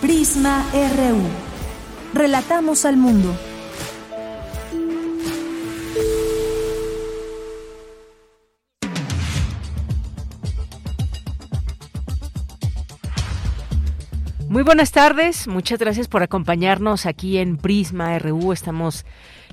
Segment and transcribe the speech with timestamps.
[0.00, 1.22] Prisma RU.
[2.12, 3.34] Relatamos al mundo.
[14.48, 18.52] Muy buenas tardes, muchas gracias por acompañarnos aquí en Prisma RU.
[18.52, 19.06] Estamos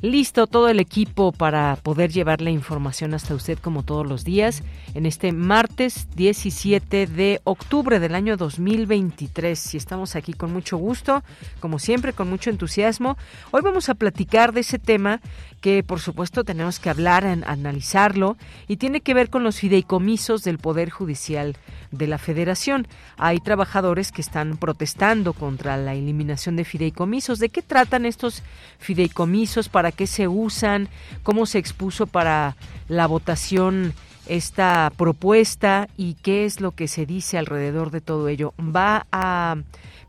[0.03, 4.61] listo todo el equipo para poder llevar la información hasta usted como todos los días
[4.95, 9.73] en este martes 17 de octubre del año 2023.
[9.73, 11.23] Y estamos aquí con mucho gusto,
[11.61, 13.17] como siempre, con mucho entusiasmo.
[13.51, 15.21] Hoy vamos a platicar de ese tema
[15.61, 18.35] que por supuesto tenemos que hablar, analizarlo
[18.67, 21.55] y tiene que ver con los fideicomisos del Poder Judicial
[21.91, 22.85] de la Federación.
[23.15, 27.39] Hay trabajadores que están protestando contra la eliminación de fideicomisos.
[27.39, 28.43] ¿De qué tratan estos
[28.79, 29.69] fideicomisos?
[29.69, 30.89] ¿Para qué se usan?
[31.23, 32.55] ¿Cómo se expuso para
[32.87, 33.93] la votación
[34.27, 35.87] esta propuesta?
[35.97, 38.53] ¿Y qué es lo que se dice alrededor de todo ello?
[38.59, 39.55] ¿Va a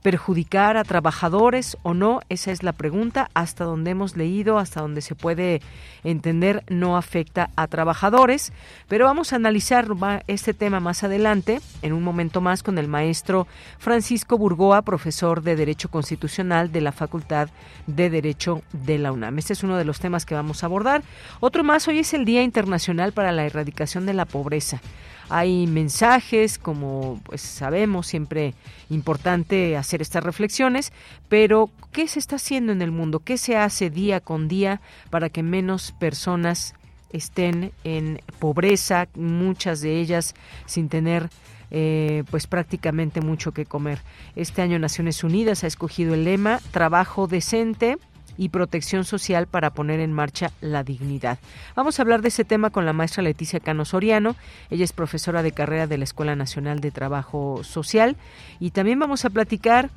[0.04, 2.20] perjudicar a trabajadores o no?
[2.28, 3.30] Esa es la pregunta.
[3.32, 5.62] Hasta donde hemos leído, hasta donde se puede
[6.04, 8.52] entender, no afecta a trabajadores.
[8.86, 9.86] Pero vamos a analizar
[10.26, 13.46] este tema más adelante, en un momento más, con el maestro
[13.78, 17.48] Francisco Burgoa, profesor de Derecho Constitucional de la Facultad
[17.86, 19.38] de Derecho de la UNAM.
[19.38, 21.02] Este es uno de los temas que vamos a abordar.
[21.40, 24.82] Otro más, hoy es el Día Internacional para la Erradicación de la Pobreza.
[25.28, 28.54] Hay mensajes, como pues sabemos, siempre
[28.90, 30.92] importante hacer estas reflexiones,
[31.28, 33.20] pero ¿qué se está haciendo en el mundo?
[33.20, 34.80] ¿Qué se hace día con día
[35.10, 36.74] para que menos personas
[37.10, 40.34] estén en pobreza, muchas de ellas
[40.66, 41.30] sin tener
[41.70, 44.00] eh, pues prácticamente mucho que comer.
[44.36, 47.98] Este año Naciones Unidas ha escogido el lema Trabajo decente
[48.36, 51.38] y protección social para poner en marcha la dignidad.
[51.74, 54.36] Vamos a hablar de ese tema con la maestra Leticia Cano Soriano.
[54.70, 58.16] Ella es profesora de carrera de la Escuela Nacional de Trabajo Social
[58.60, 59.90] y también vamos a platicar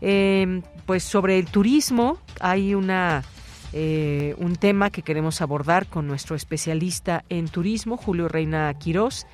[0.00, 2.18] eh, pues sobre el turismo.
[2.40, 3.24] Hay una
[3.72, 9.26] eh, un tema que queremos abordar con nuestro especialista en turismo, Julio Reina Quirós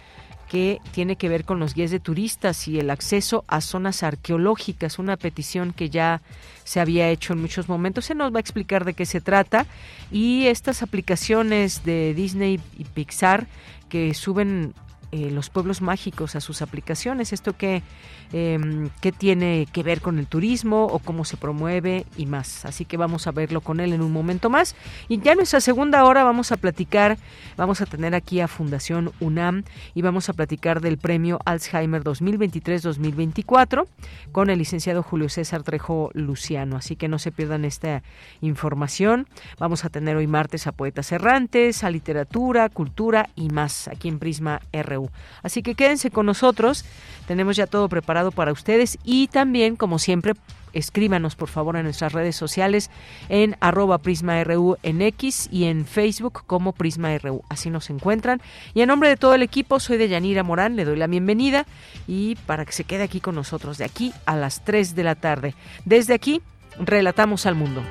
[0.55, 5.01] que tiene que ver con los guías de turistas y el acceso a zonas arqueológicas,
[5.01, 6.23] una petición que ya
[6.63, 8.05] se había hecho en muchos momentos.
[8.05, 9.67] Se nos va a explicar de qué se trata
[10.13, 13.49] y estas aplicaciones de Disney y Pixar
[13.89, 14.75] que suben
[15.15, 17.33] eh, los pueblos mágicos a sus aplicaciones.
[17.33, 17.85] Esto que
[18.33, 18.59] eh,
[19.01, 22.65] qué tiene que ver con el turismo o cómo se promueve y más.
[22.65, 24.75] Así que vamos a verlo con él en un momento más.
[25.07, 27.17] Y ya en nuestra segunda hora vamos a platicar,
[27.57, 29.63] vamos a tener aquí a Fundación UNAM
[29.95, 33.87] y vamos a platicar del premio Alzheimer 2023-2024
[34.33, 36.75] con el licenciado Julio César Trejo Luciano.
[36.77, 38.03] Así que no se pierdan esta
[38.41, 39.29] información.
[39.61, 44.19] Vamos a tener hoy martes a poetas errantes, a literatura, cultura y más aquí en
[44.19, 45.04] Prisma RU.
[45.43, 46.85] Así que quédense con nosotros.
[47.27, 50.35] Tenemos ya todo preparado para ustedes y también, como siempre,
[50.75, 52.91] escríbanos por favor en nuestras redes sociales
[53.29, 57.43] en arroba prisma.ru en X y en Facebook como prisma.ru.
[57.49, 58.43] Así nos encuentran.
[58.75, 61.67] Y en nombre de todo el equipo, soy de Yanira Morán, le doy la bienvenida
[62.07, 65.15] y para que se quede aquí con nosotros de aquí a las 3 de la
[65.15, 65.55] tarde.
[65.85, 66.43] Desde aquí,
[66.79, 67.83] relatamos al mundo.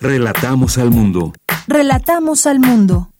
[0.00, 1.32] Relatamos al mundo.
[1.66, 3.10] Relatamos al mundo.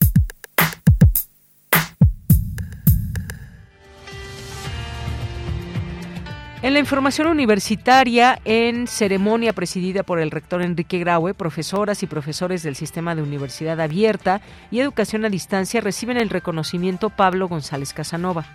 [6.61, 12.63] En la información universitaria, en ceremonia presidida por el rector Enrique Graue, profesoras y profesores
[12.63, 14.39] del Sistema de Universidad Abierta
[14.71, 18.45] y Educación a Distancia reciben el reconocimiento Pablo González Casanova.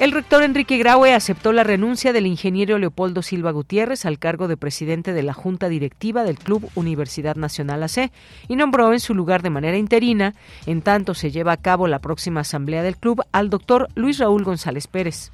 [0.00, 4.56] El rector Enrique Graue aceptó la renuncia del ingeniero Leopoldo Silva Gutiérrez al cargo de
[4.56, 8.10] presidente de la Junta Directiva del Club Universidad Nacional AC
[8.48, 10.32] y nombró en su lugar de manera interina,
[10.64, 14.42] en tanto se lleva a cabo la próxima asamblea del club, al doctor Luis Raúl
[14.42, 15.32] González Pérez.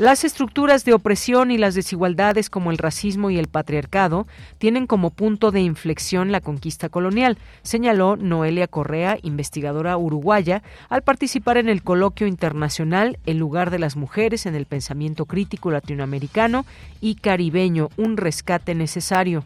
[0.00, 4.26] Las estructuras de opresión y las desigualdades como el racismo y el patriarcado
[4.56, 11.58] tienen como punto de inflexión la conquista colonial, señaló Noelia Correa, investigadora uruguaya, al participar
[11.58, 16.64] en el coloquio internacional El lugar de las mujeres en el pensamiento crítico latinoamericano
[17.02, 19.44] y caribeño, un rescate necesario.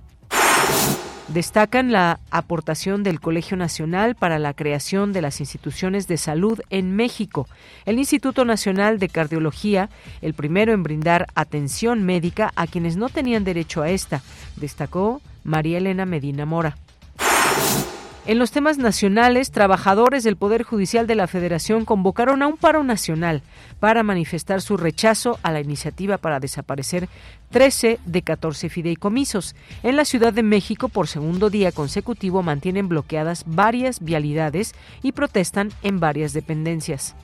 [1.34, 6.94] Destacan la aportación del Colegio Nacional para la creación de las instituciones de salud en
[6.94, 7.48] México,
[7.86, 9.90] el Instituto Nacional de Cardiología,
[10.22, 14.22] el primero en brindar atención médica a quienes no tenían derecho a esta,
[14.54, 16.76] destacó María Elena Medina Mora.
[18.26, 22.82] En los temas nacionales, trabajadores del Poder Judicial de la Federación convocaron a un paro
[22.82, 23.42] nacional
[23.80, 27.10] para manifestar su rechazo a la iniciativa para desaparecer
[27.50, 29.54] 13 de 14 fideicomisos.
[29.82, 35.70] En la Ciudad de México, por segundo día consecutivo, mantienen bloqueadas varias vialidades y protestan
[35.82, 37.14] en varias dependencias.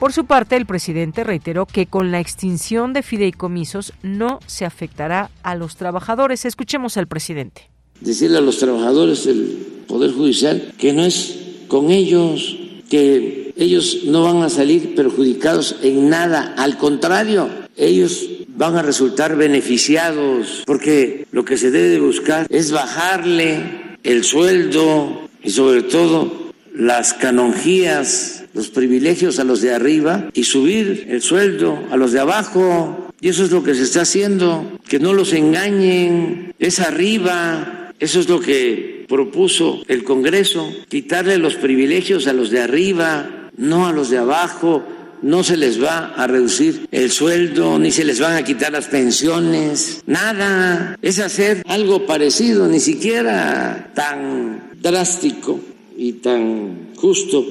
[0.00, 5.30] Por su parte, el presidente reiteró que con la extinción de fideicomisos no se afectará
[5.44, 6.44] a los trabajadores.
[6.44, 7.75] Escuchemos al presidente.
[8.00, 9.56] Decirle a los trabajadores del
[9.86, 11.38] Poder Judicial, que no es
[11.68, 12.56] con ellos,
[12.88, 19.36] que ellos no van a salir perjudicados en nada, al contrario, ellos van a resultar
[19.36, 27.14] beneficiados, porque lo que se debe buscar es bajarle el sueldo y sobre todo las
[27.14, 33.12] canonjías, los privilegios a los de arriba y subir el sueldo a los de abajo.
[33.20, 38.20] Y eso es lo que se está haciendo, que no los engañen, es arriba, eso
[38.20, 43.92] es lo que propuso el Congreso, quitarle los privilegios a los de arriba, no a
[43.92, 44.84] los de abajo,
[45.22, 48.86] no se les va a reducir el sueldo, ni se les van a quitar las
[48.86, 50.98] pensiones, nada.
[51.02, 55.58] Es hacer algo parecido, ni siquiera tan drástico
[55.96, 57.46] y tan justo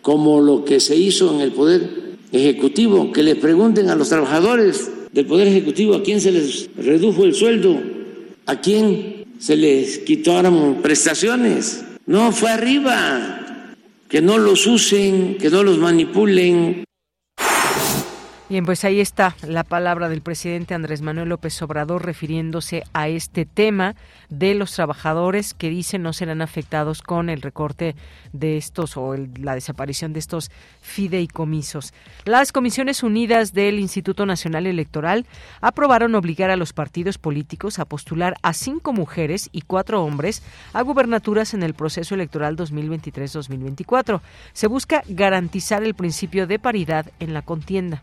[0.00, 4.90] como lo que se hizo en el Poder Ejecutivo, que le pregunten a los trabajadores
[5.12, 7.80] del Poder Ejecutivo a quién se les redujo el sueldo,
[8.46, 11.84] a quién se les quitaron prestaciones.
[12.06, 13.66] No, fue arriba.
[14.08, 16.84] Que no los usen, que no los manipulen.
[18.50, 23.44] Bien, pues ahí está la palabra del presidente Andrés Manuel López Obrador refiriéndose a este
[23.44, 23.94] tema
[24.30, 27.94] de los trabajadores que dicen no serán afectados con el recorte
[28.32, 30.50] de estos o la desaparición de estos
[30.80, 31.92] fideicomisos.
[32.24, 35.26] Las Comisiones Unidas del Instituto Nacional Electoral
[35.60, 40.42] aprobaron obligar a los partidos políticos a postular a cinco mujeres y cuatro hombres
[40.72, 44.22] a gubernaturas en el proceso electoral 2023-2024.
[44.54, 48.02] Se busca garantizar el principio de paridad en la contienda.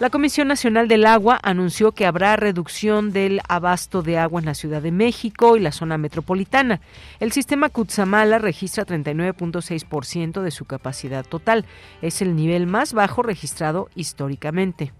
[0.00, 4.54] La Comisión Nacional del Agua anunció que habrá reducción del abasto de agua en la
[4.54, 6.80] Ciudad de México y la zona metropolitana.
[7.18, 11.66] El sistema Cutzamala registra 39.6% de su capacidad total.
[12.00, 14.92] Es el nivel más bajo registrado históricamente.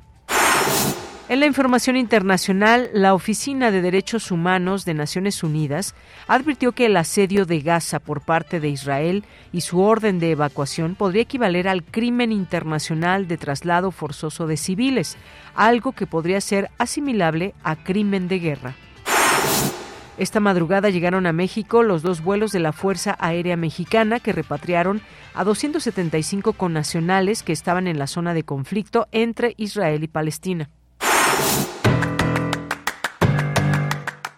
[1.29, 5.95] En la información internacional, la Oficina de Derechos Humanos de Naciones Unidas
[6.27, 10.95] advirtió que el asedio de Gaza por parte de Israel y su orden de evacuación
[10.95, 15.19] podría equivaler al crimen internacional de traslado forzoso de civiles,
[15.55, 18.75] algo que podría ser asimilable a crimen de guerra.
[20.17, 25.03] Esta madrugada llegaron a México los dos vuelos de la Fuerza Aérea Mexicana que repatriaron
[25.35, 30.71] a 275 connacionales que estaban en la zona de conflicto entre Israel y Palestina.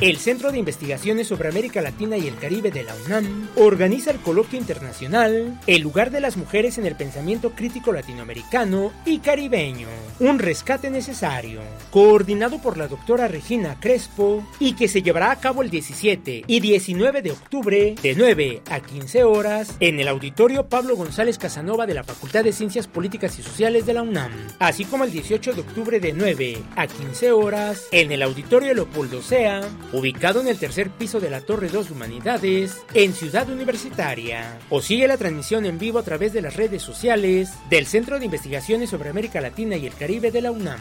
[0.00, 4.18] El Centro de Investigaciones sobre América Latina y el Caribe de la UNAM organiza el
[4.18, 9.88] coloquio internacional El lugar de las mujeres en el pensamiento crítico latinoamericano y caribeño,
[10.20, 15.62] un rescate necesario, coordinado por la doctora Regina Crespo y que se llevará a cabo
[15.62, 20.94] el 17 y 19 de octubre de 9 a 15 horas en el auditorio Pablo
[20.94, 25.02] González Casanova de la Facultad de Ciencias Políticas y Sociales de la UNAM, así como
[25.02, 30.40] el 18 de octubre de 9 a 15 horas en el auditorio Leopoldo Sea ubicado
[30.40, 34.58] en el tercer piso de la Torre 2 Humanidades, en Ciudad Universitaria.
[34.70, 38.24] O sigue la transmisión en vivo a través de las redes sociales del Centro de
[38.24, 40.80] Investigaciones sobre América Latina y el Caribe de la UNAM.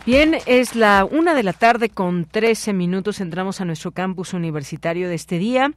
[0.07, 3.21] Bien, es la una de la tarde con 13 minutos.
[3.21, 5.73] Entramos a nuestro campus universitario de este día.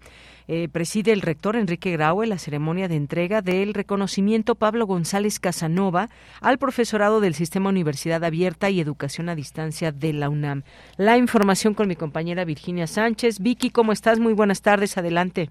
[0.48, 6.10] Eh, preside el rector Enrique Graue la ceremonia de entrega del reconocimiento Pablo González Casanova
[6.40, 10.62] al profesorado del Sistema Universidad Abierta y Educación a Distancia de la UNAM.
[10.98, 13.40] La información con mi compañera Virginia Sánchez.
[13.40, 14.20] Vicky, ¿cómo estás?
[14.20, 15.00] Muy buenas tardes.
[15.00, 15.50] Adelante.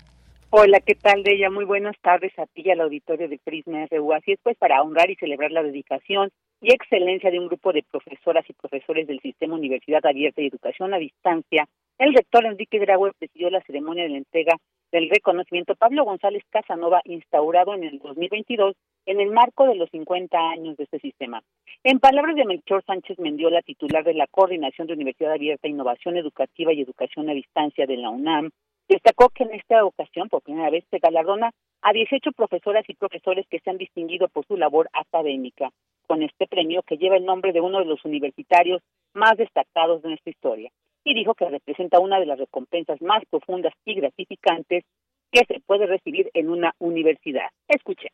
[0.51, 1.51] Hola, ¿qué tal, de ella?
[1.51, 4.13] Muy buenas tardes a ti y al auditorio de Prisma RU.
[4.13, 7.83] Así es, pues, para honrar y celebrar la dedicación y excelencia de un grupo de
[7.83, 11.67] profesoras y profesores del Sistema Universidad Abierta y Educación a Distancia,
[11.99, 14.57] el rector Enrique Graue presidió la ceremonia de la entrega
[14.93, 18.77] del reconocimiento Pablo González Casanova, instaurado en el 2022
[19.07, 21.43] en el marco de los 50 años de este sistema.
[21.83, 26.73] En palabras de Melchor Sánchez Mendiola, titular de la Coordinación de Universidad Abierta, Innovación Educativa
[26.73, 28.51] y Educación a Distancia de la UNAM,
[28.89, 31.51] Destacó que en esta ocasión, por primera vez, se galardona
[31.83, 35.71] a 18 profesoras y profesores que se han distinguido por su labor académica,
[36.07, 40.11] con este premio que lleva el nombre de uno de los universitarios más destacados de
[40.11, 40.71] nuestra historia,
[41.05, 44.85] y dijo que representa una de las recompensas más profundas y gratificantes
[45.33, 47.49] que se puede recibir en una universidad.
[47.69, 48.09] Escuche.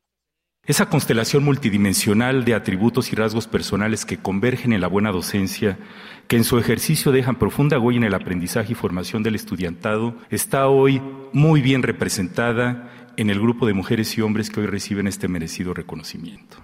[0.64, 5.76] Esa constelación multidimensional de atributos y rasgos personales que convergen en la buena docencia,
[6.28, 10.68] que en su ejercicio dejan profunda huella en el aprendizaje y formación del estudiantado, está
[10.68, 11.02] hoy
[11.32, 15.74] muy bien representada en el grupo de mujeres y hombres que hoy reciben este merecido
[15.74, 16.58] reconocimiento.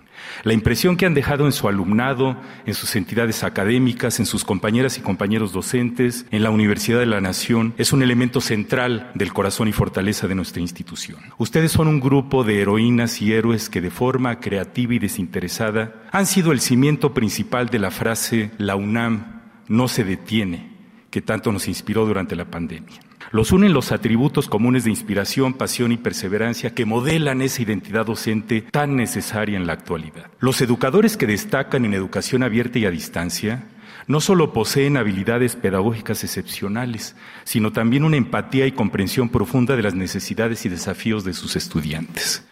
[0.45, 2.37] La impresión que han dejado en su alumnado,
[2.67, 7.21] en sus entidades académicas, en sus compañeras y compañeros docentes, en la Universidad de la
[7.21, 11.21] Nación, es un elemento central del corazón y fortaleza de nuestra institución.
[11.39, 16.27] Ustedes son un grupo de heroínas y héroes que de forma creativa y desinteresada han
[16.27, 19.39] sido el cimiento principal de la frase La UNAM
[19.69, 20.71] no se detiene,
[21.11, 23.08] que tanto nos inspiró durante la pandemia.
[23.31, 28.63] Los unen los atributos comunes de inspiración, pasión y perseverancia que modelan esa identidad docente
[28.63, 30.31] tan necesaria en la actualidad.
[30.41, 33.69] Los educadores que destacan en educación abierta y a distancia
[34.07, 39.95] no solo poseen habilidades pedagógicas excepcionales, sino también una empatía y comprensión profunda de las
[39.95, 42.45] necesidades y desafíos de sus estudiantes.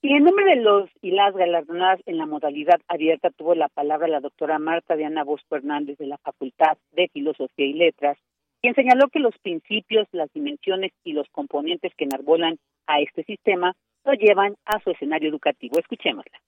[0.00, 4.08] Y en nombre de los y las galardonadas en la modalidad abierta tuvo la palabra
[4.08, 8.18] la doctora Marta Diana Bosco Hernández de la Facultad de Filosofía y Letras,
[8.62, 13.74] quien señaló que los principios, las dimensiones y los componentes que enarbolan a este sistema
[14.04, 15.78] lo llevan a su escenario educativo.
[15.78, 16.40] Escuchémosla.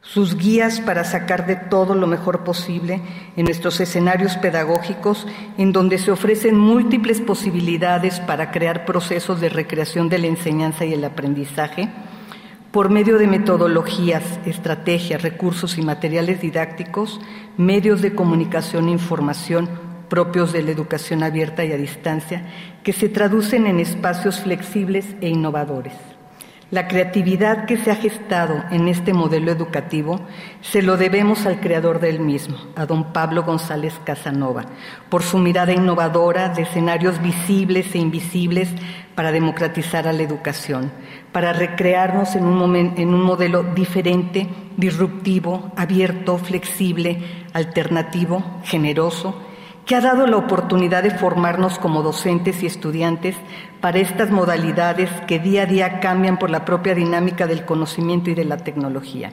[0.00, 3.00] Sus guías para sacar de todo lo mejor posible
[3.36, 10.10] en nuestros escenarios pedagógicos, en donde se ofrecen múltiples posibilidades para crear procesos de recreación
[10.10, 11.88] de la enseñanza y el aprendizaje,
[12.70, 17.18] por medio de metodologías, estrategias, recursos y materiales didácticos,
[17.56, 19.70] medios de comunicación e información,
[20.08, 22.42] propios de la educación abierta y a distancia,
[22.82, 25.94] que se traducen en espacios flexibles e innovadores.
[26.70, 30.20] La creatividad que se ha gestado en este modelo educativo
[30.60, 34.64] se lo debemos al creador del mismo, a don Pablo González Casanova,
[35.08, 38.70] por su mirada innovadora de escenarios visibles e invisibles
[39.14, 40.90] para democratizar a la educación,
[41.30, 49.40] para recrearnos en un, en un modelo diferente, disruptivo, abierto, flexible, alternativo, generoso,
[49.86, 53.36] que ha dado la oportunidad de formarnos como docentes y estudiantes
[53.80, 58.34] para estas modalidades que día a día cambian por la propia dinámica del conocimiento y
[58.34, 59.30] de la tecnología.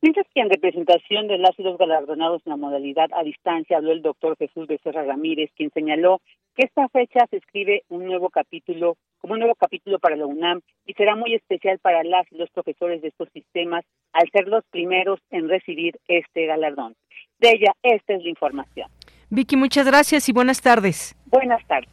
[0.00, 3.92] Mientras que en representación de las y los galardonados en la modalidad a distancia habló
[3.92, 6.20] el doctor Jesús Becerra Ramírez, quien señaló
[6.54, 10.60] que esta fecha se escribe un nuevo capítulo, como un nuevo capítulo para la UNAM
[10.86, 14.64] y será muy especial para las y los profesores de estos sistemas al ser los
[14.70, 16.94] primeros en recibir este galardón.
[17.38, 18.88] De ella, esta es la información.
[19.28, 21.16] Vicky, muchas gracias y buenas tardes.
[21.26, 21.90] Buenas tardes.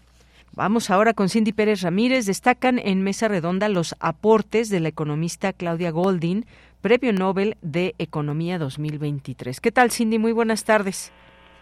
[0.55, 2.27] Vamos ahora con Cindy Pérez Ramírez.
[2.27, 6.45] Destacan en mesa redonda los aportes de la economista Claudia Goldin,
[6.81, 9.59] Premio Nobel de Economía 2023.
[9.59, 10.19] ¿Qué tal, Cindy?
[10.19, 11.11] Muy buenas tardes.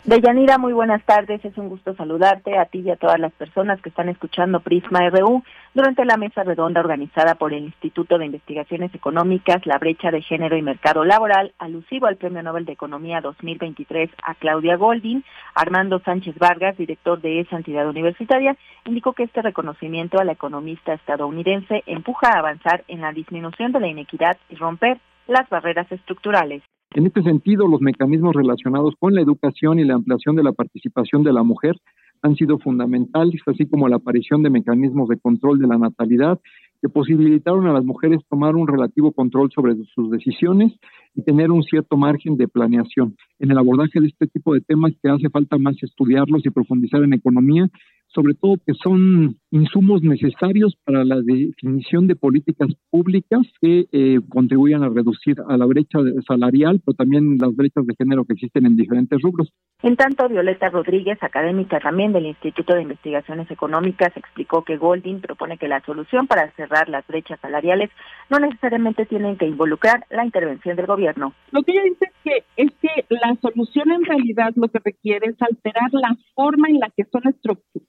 [0.04, 1.46] Deyanira, muy buenas tardes.
[1.46, 5.08] Es un gusto saludarte a ti y a todas las personas que están escuchando Prisma
[5.12, 5.44] RU
[5.76, 10.58] durante la mesa redonda organizada por el Instituto de Investigaciones Económicas, la brecha de género
[10.58, 15.24] y mercado laboral, alusivo al Premio Nobel de Economía 2023 a Claudia Goldin.
[15.54, 20.94] Armando Sánchez Vargas, director de esa entidad universitaria, indicó que este reconocimiento a la economista
[20.94, 26.64] estadounidense empuja a avanzar en la disminución de la inequidad y romper las barreras estructurales.
[26.94, 31.24] En este sentido, los mecanismos relacionados con la educación y la ampliación de la participación
[31.24, 31.78] de la mujer
[32.22, 36.40] han sido fundamentales, así como la aparición de mecanismos de control de la natalidad
[36.82, 40.74] que posibilitaron a las mujeres tomar un relativo control sobre sus decisiones
[41.16, 43.16] y tener un cierto margen de planeación.
[43.40, 47.04] En el abordaje de este tipo de temas que hace falta más estudiarlos y profundizar
[47.04, 47.70] en economía,
[48.08, 54.84] sobre todo que son insumos necesarios para la definición de políticas públicas que eh, contribuyan
[54.84, 58.78] a reducir a la brecha salarial, pero también las brechas de género que existen en
[58.78, 59.52] diferentes rubros.
[59.84, 65.58] En tanto, Violeta Rodríguez, académica también del Instituto de Investigaciones Económicas, explicó que Golding propone
[65.58, 67.90] que la solución para cerrar las brechas salariales
[68.30, 71.34] no necesariamente tienen que involucrar la intervención del gobierno.
[71.52, 75.32] Lo que ella dice es que, es que la solución en realidad lo que requiere
[75.32, 77.24] es alterar la forma en la que son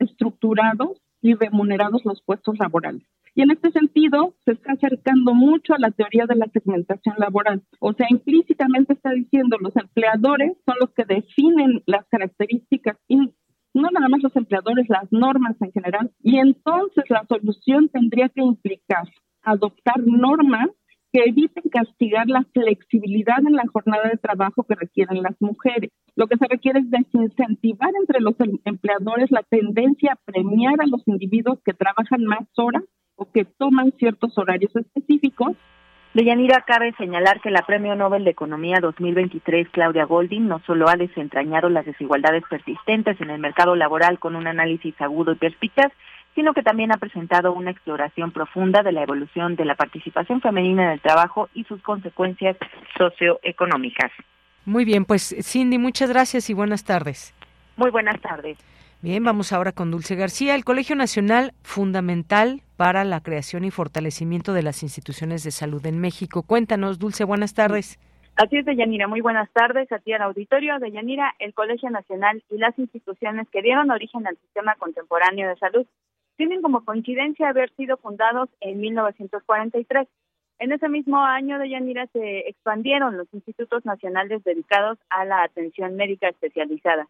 [0.00, 3.02] estructurados y remunerados los puestos laborales.
[3.34, 7.62] Y en este sentido, se está acercando mucho a la teoría de la segmentación laboral.
[7.80, 13.32] O sea, implícitamente está diciendo los empleadores son los que definen las características y
[13.74, 16.10] no nada más los empleadores, las normas en general.
[16.22, 19.08] Y entonces la solución tendría que implicar
[19.42, 20.68] adoptar normas
[21.12, 25.90] que eviten castigar la flexibilidad en la jornada de trabajo que requieren las mujeres.
[26.16, 30.86] Lo que se requiere es desincentivar entre los em-, empleadores la tendencia a premiar a
[30.86, 32.84] los individuos que trabajan más horas
[33.16, 35.56] o que toman ciertos horarios específicos
[36.14, 40.96] Deyanira, cabe señalar que la Premio Nobel de Economía 2023, Claudia Golding, no solo ha
[40.96, 45.90] desentrañado las desigualdades persistentes en el mercado laboral con un análisis agudo y perspicaz,
[46.34, 50.84] sino que también ha presentado una exploración profunda de la evolución de la participación femenina
[50.84, 52.56] en el trabajo y sus consecuencias
[52.96, 54.10] socioeconómicas.
[54.64, 57.34] Muy bien, pues Cindy, muchas gracias y buenas tardes.
[57.76, 58.58] Muy buenas tardes.
[59.02, 60.54] Bien, vamos ahora con Dulce García.
[60.54, 65.98] El Colegio Nacional, fundamental para la creación y fortalecimiento de las instituciones de salud en
[66.00, 66.44] México.
[66.44, 67.98] Cuéntanos, Dulce, buenas tardes.
[68.36, 69.08] Así es, Deyanira.
[69.08, 70.78] Muy buenas tardes a ti al auditorio.
[70.78, 75.86] Deyanira, el Colegio Nacional y las instituciones que dieron origen al sistema contemporáneo de salud
[76.36, 80.08] tienen como coincidencia haber sido fundados en 1943.
[80.58, 85.96] En ese mismo año de Yanira se expandieron los institutos nacionales dedicados a la atención
[85.96, 87.08] médica especializada.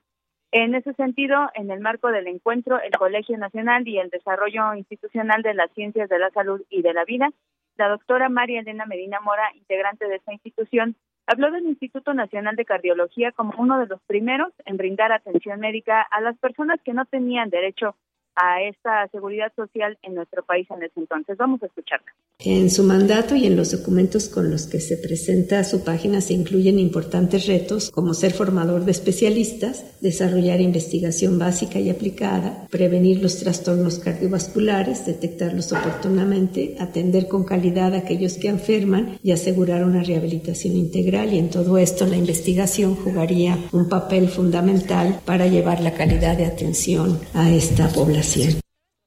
[0.53, 5.43] En ese sentido, en el marco del encuentro, el Colegio Nacional y el Desarrollo Institucional
[5.43, 7.31] de las Ciencias de la Salud y de la Vida,
[7.77, 10.95] la doctora María Elena Medina Mora, integrante de esta institución,
[11.27, 16.03] habló del Instituto Nacional de Cardiología como uno de los primeros en brindar atención médica
[16.03, 17.97] a las personas que no tenían derecho
[18.35, 21.37] a esta seguridad social en nuestro país en ese entonces.
[21.37, 22.13] Vamos a escucharla.
[22.39, 26.35] En su mandato y en los documentos con los que se presenta su página se
[26.35, 33.39] incluyen importantes retos como ser formador de especialistas, desarrollar investigación básica y aplicada, prevenir los
[33.39, 40.75] trastornos cardiovasculares, detectarlos oportunamente, atender con calidad a aquellos que enferman y asegurar una rehabilitación
[40.75, 41.33] integral.
[41.33, 46.47] Y en todo esto la investigación jugaría un papel fundamental para llevar la calidad de
[46.47, 48.22] atención a esta población.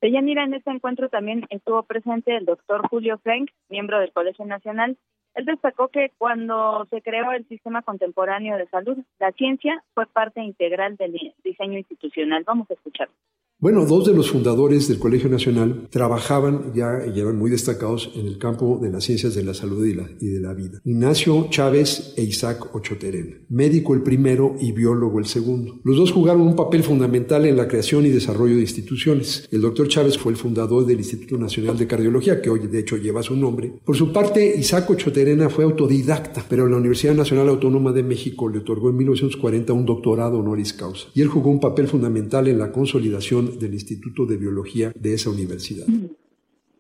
[0.02, 4.98] Deyanira, en este encuentro también estuvo presente el doctor Julio Frank, miembro del Colegio Nacional.
[5.36, 10.42] Él destacó que cuando se creó el sistema contemporáneo de salud, la ciencia fue parte
[10.42, 12.44] integral del diseño institucional.
[12.46, 13.10] Vamos a escuchar.
[13.58, 18.28] Bueno, dos de los fundadores del Colegio Nacional trabajaban ya y eran muy destacados en
[18.28, 20.82] el campo de las ciencias de la salud y, de la vida.
[20.84, 25.80] Ignacio Chávez e Isaac Ochoterena, médico el primero y biólogo el segundo.
[25.86, 29.48] Los dos jugaron un papel fundamental en la creación y desarrollo de instituciones.
[29.50, 32.98] El doctor Chávez fue el fundador del Instituto Nacional de Cardiología, que hoy de hecho
[32.98, 33.80] lleva su nombre.
[33.86, 38.60] Por su parte, Isaac Ochoterena fue autodidacta, pero la Universidad Nacional Autónoma de México le
[38.60, 41.08] otorgó en 1940 un doctorado honoris causa.
[41.14, 45.30] Y él jugó un papel fundamental en la consolidación del Instituto de Biología de esa
[45.30, 45.86] universidad.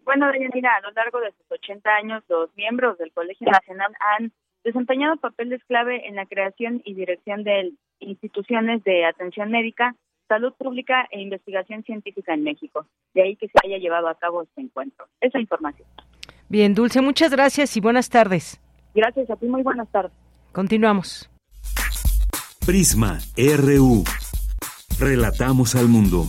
[0.06, 4.32] Bueno, mira, a lo largo de sus 80 años, los miembros del Colegio Nacional han
[4.63, 9.95] desempeñado papeles clave en la creación y dirección de instituciones de atención médica,
[10.28, 12.86] salud pública e investigación científica en México.
[13.13, 15.08] De ahí que se haya llevado a cabo este encuentro.
[15.21, 15.88] Esa información.
[16.49, 18.60] Bien, Dulce, muchas gracias y buenas tardes.
[18.93, 20.13] Gracias a ti, muy buenas tardes.
[20.51, 21.30] Continuamos.
[22.65, 24.04] Prisma RU.
[24.99, 26.25] Relatamos al mundo.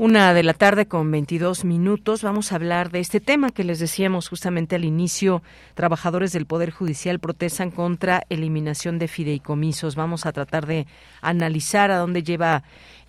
[0.00, 3.80] Una de la tarde con 22 minutos vamos a hablar de este tema que les
[3.80, 5.42] decíamos justamente al inicio.
[5.74, 9.96] Trabajadores del Poder Judicial protestan contra eliminación de fideicomisos.
[9.96, 10.86] Vamos a tratar de
[11.20, 12.62] analizar a dónde lleva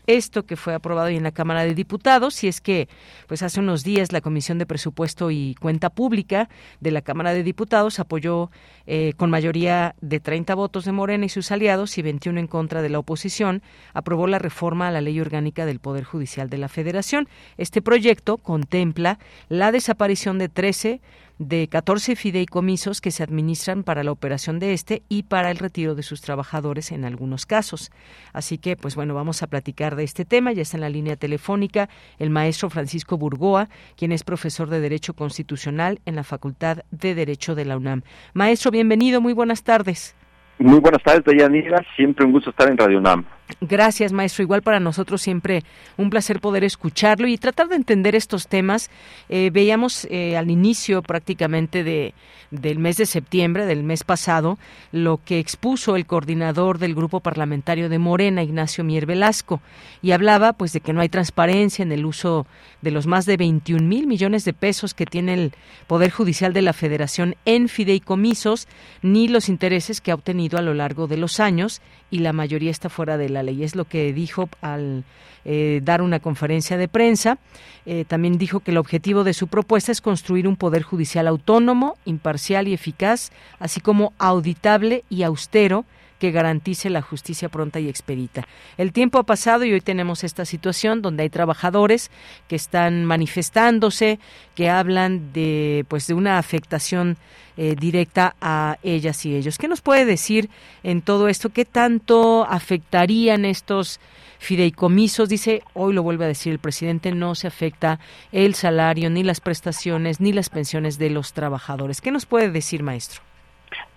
[0.09, 2.89] esto que fue aprobado hoy en la Cámara de Diputados y es que
[3.27, 7.43] pues hace unos días la Comisión de Presupuesto y Cuenta Pública de la Cámara de
[7.43, 8.49] Diputados apoyó
[8.87, 12.81] eh, con mayoría de 30 votos de Morena y sus aliados y 21 en contra
[12.81, 13.61] de la oposición
[13.93, 17.29] aprobó la reforma a la Ley Orgánica del Poder Judicial de la Federación.
[17.57, 21.01] Este proyecto contempla la desaparición de 13
[21.39, 25.95] de 14 fideicomisos que se administran para la operación de este y para el retiro
[25.95, 27.91] de sus trabajadores en algunos casos.
[28.33, 30.51] Así que, pues bueno, vamos a platicar de este tema.
[30.51, 35.13] Ya está en la línea telefónica el maestro Francisco Burgoa, quien es profesor de Derecho
[35.13, 38.03] Constitucional en la Facultad de Derecho de la UNAM.
[38.33, 40.15] Maestro, bienvenido, muy buenas tardes.
[40.59, 41.83] Muy buenas tardes, Dayanira.
[41.95, 43.25] Siempre un gusto estar en Radio UNAM.
[43.61, 44.43] Gracias, maestro.
[44.43, 45.63] Igual para nosotros siempre
[45.97, 48.89] un placer poder escucharlo y tratar de entender estos temas.
[49.27, 52.13] Eh, veíamos eh, al inicio prácticamente de,
[52.51, 54.57] del mes de septiembre, del mes pasado,
[54.91, 59.61] lo que expuso el coordinador del grupo parlamentario de Morena, Ignacio Mier Velasco,
[60.01, 62.47] y hablaba pues de que no hay transparencia en el uso
[62.81, 65.53] de los más de 21 mil millones de pesos que tiene el
[65.87, 68.67] Poder Judicial de la Federación en fideicomisos,
[69.01, 71.81] ni los intereses que ha obtenido a lo largo de los años,
[72.11, 73.63] y la mayoría está fuera de la ley.
[73.63, 75.03] Es lo que dijo al
[75.45, 77.37] eh, dar una conferencia de prensa.
[77.85, 81.97] Eh, también dijo que el objetivo de su propuesta es construir un poder judicial autónomo,
[82.05, 85.85] imparcial y eficaz, así como auditable y austero
[86.19, 88.47] que garantice la justicia pronta y expedita.
[88.77, 92.11] El tiempo ha pasado y hoy tenemos esta situación donde hay trabajadores
[92.47, 94.19] que están manifestándose,
[94.53, 97.17] que hablan de pues de una afectación
[97.57, 99.57] eh, directa a ellas y ellos.
[99.57, 100.49] ¿Qué nos puede decir
[100.83, 101.49] en todo esto?
[101.49, 103.99] ¿Qué tanto afectarían estos
[104.39, 105.29] fideicomisos?
[105.29, 107.99] Dice, hoy lo vuelve a decir el presidente, no se afecta
[108.31, 112.01] el salario, ni las prestaciones, ni las pensiones de los trabajadores.
[112.01, 113.28] ¿Qué nos puede decir, maestro?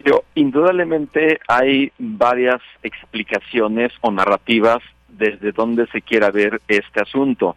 [0.05, 7.57] Yo, indudablemente hay varias explicaciones o narrativas desde donde se quiera ver este asunto.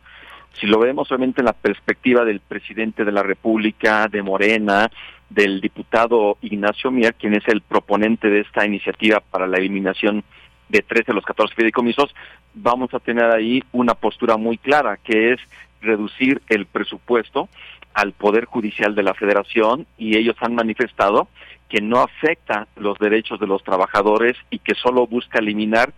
[0.54, 4.92] Si lo vemos solamente en la perspectiva del presidente de la República, de Morena,
[5.30, 10.24] del diputado Ignacio Mier, quien es el proponente de esta iniciativa para la eliminación
[10.70, 12.14] de tres de los 14 fideicomisos,
[12.54, 15.40] vamos a tener ahí una postura muy clara, que es
[15.82, 17.50] reducir el presupuesto
[17.94, 21.28] al Poder Judicial de la Federación y ellos han manifestado
[21.70, 25.94] que no afecta los derechos de los trabajadores y que solo busca eliminar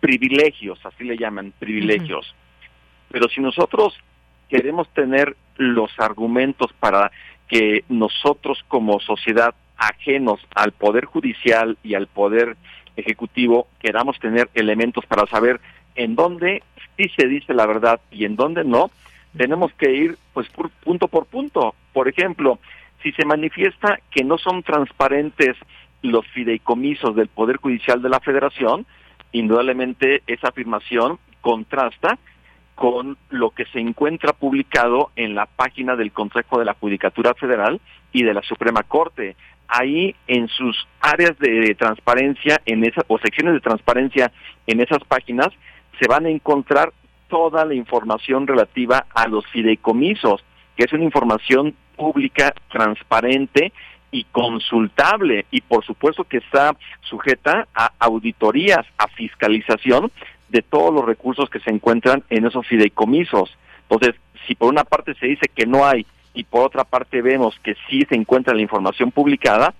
[0.00, 2.34] privilegios, así le llaman, privilegios.
[3.10, 3.94] Pero si nosotros
[4.48, 7.12] queremos tener los argumentos para
[7.48, 12.56] que nosotros como sociedad ajenos al poder judicial y al poder
[12.96, 15.60] ejecutivo queramos tener elementos para saber
[15.94, 16.62] en dónde
[16.96, 18.90] sí se dice la verdad y en dónde no,
[19.36, 21.74] tenemos que ir pues por, punto por punto.
[21.92, 22.58] Por ejemplo,
[23.02, 25.56] si se manifiesta que no son transparentes
[26.02, 28.86] los fideicomisos del Poder Judicial de la Federación,
[29.32, 32.18] indudablemente esa afirmación contrasta
[32.74, 37.80] con lo que se encuentra publicado en la página del Consejo de la Judicatura Federal
[38.12, 39.36] y de la Suprema Corte.
[39.68, 44.32] Ahí en sus áreas de transparencia, en esa, o secciones de transparencia
[44.66, 45.48] en esas páginas,
[46.00, 46.92] se van a encontrar
[47.28, 50.42] toda la información relativa a los fideicomisos,
[50.74, 53.74] que es una información pública, transparente
[54.10, 60.10] y consultable y por supuesto que está sujeta a auditorías, a fiscalización
[60.48, 63.54] de todos los recursos que se encuentran en esos fideicomisos.
[63.82, 67.54] Entonces, si por una parte se dice que no hay y por otra parte vemos
[67.62, 69.74] que sí se encuentra la información publicada,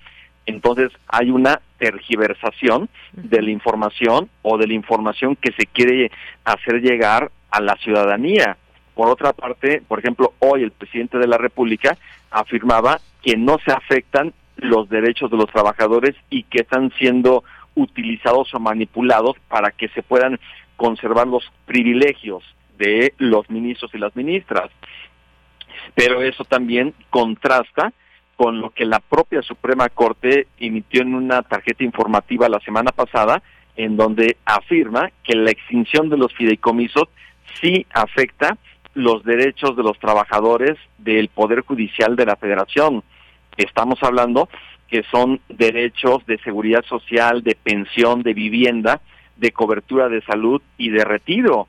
[0.44, 6.10] entonces hay una tergiversación de la información o de la información que se quiere
[6.44, 8.58] hacer llegar a la ciudadanía.
[9.00, 11.96] Por otra parte, por ejemplo, hoy el presidente de la República
[12.30, 17.42] afirmaba que no se afectan los derechos de los trabajadores y que están siendo
[17.74, 20.38] utilizados o manipulados para que se puedan
[20.76, 22.44] conservar los privilegios
[22.76, 24.70] de los ministros y las ministras.
[25.94, 27.94] Pero eso también contrasta
[28.36, 33.42] con lo que la propia Suprema Corte emitió en una tarjeta informativa la semana pasada,
[33.76, 37.08] en donde afirma que la extinción de los fideicomisos
[37.62, 38.58] sí afecta
[38.94, 43.02] los derechos de los trabajadores del Poder Judicial de la Federación.
[43.56, 44.48] Estamos hablando
[44.88, 49.00] que son derechos de seguridad social, de pensión, de vivienda,
[49.36, 51.68] de cobertura de salud y de retiro.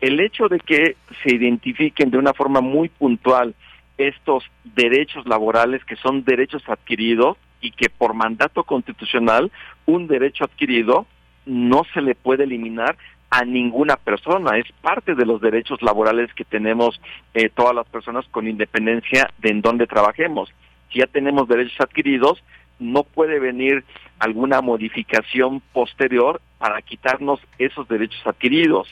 [0.00, 3.54] El hecho de que se identifiquen de una forma muy puntual
[3.98, 9.52] estos derechos laborales que son derechos adquiridos y que por mandato constitucional
[9.86, 11.06] un derecho adquirido
[11.46, 12.96] no se le puede eliminar
[13.32, 17.00] a ninguna persona, es parte de los derechos laborales que tenemos
[17.32, 20.52] eh, todas las personas con independencia de en dónde trabajemos.
[20.92, 22.44] Si ya tenemos derechos adquiridos,
[22.78, 23.84] no puede venir
[24.18, 28.86] alguna modificación posterior para quitarnos esos derechos adquiridos.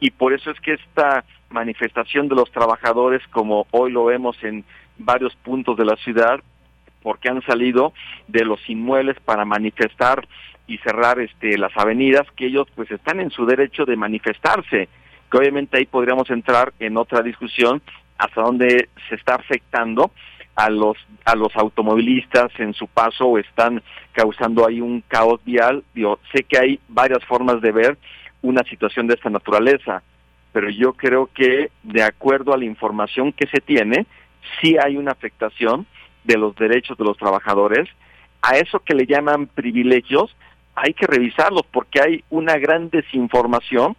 [0.00, 4.66] Y por eso es que esta manifestación de los trabajadores, como hoy lo vemos en
[4.98, 6.40] varios puntos de la ciudad,
[7.02, 7.92] porque han salido
[8.26, 10.26] de los inmuebles para manifestar
[10.66, 14.88] y cerrar este las avenidas que ellos pues están en su derecho de manifestarse
[15.30, 17.82] que obviamente ahí podríamos entrar en otra discusión
[18.18, 20.10] hasta dónde se está afectando
[20.54, 23.82] a los a los automovilistas en su paso o están
[24.12, 25.84] causando ahí un caos vial.
[25.94, 27.98] Yo sé que hay varias formas de ver
[28.42, 30.02] una situación de esta naturaleza
[30.52, 34.06] pero yo creo que de acuerdo a la información que se tiene
[34.60, 35.86] sí hay una afectación
[36.28, 37.88] de los derechos de los trabajadores,
[38.42, 40.36] a eso que le llaman privilegios,
[40.76, 43.96] hay que revisarlos porque hay una gran desinformación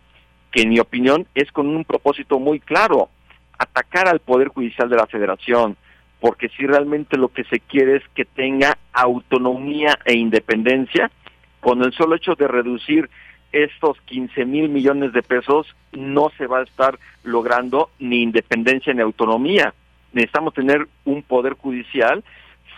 [0.51, 3.09] que en mi opinión es con un propósito muy claro,
[3.57, 5.75] atacar al Poder Judicial de la Federación,
[6.21, 11.11] porque si realmente lo que se quiere es que tenga autonomía e independencia,
[11.59, 13.09] con el solo hecho de reducir
[13.51, 19.01] estos 15 mil millones de pesos, no se va a estar logrando ni independencia ni
[19.01, 19.73] autonomía
[20.13, 22.23] necesitamos tener un poder judicial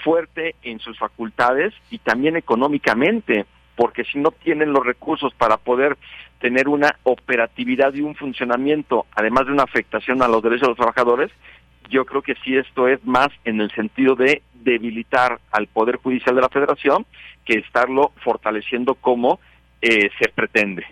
[0.03, 5.97] fuerte en sus facultades y también económicamente, porque si no tienen los recursos para poder
[6.39, 10.77] tener una operatividad y un funcionamiento, además de una afectación a los derechos de los
[10.77, 11.31] trabajadores,
[11.89, 16.35] yo creo que sí esto es más en el sentido de debilitar al Poder Judicial
[16.35, 17.05] de la Federación
[17.45, 19.39] que estarlo fortaleciendo como
[19.81, 20.85] eh, se pretende.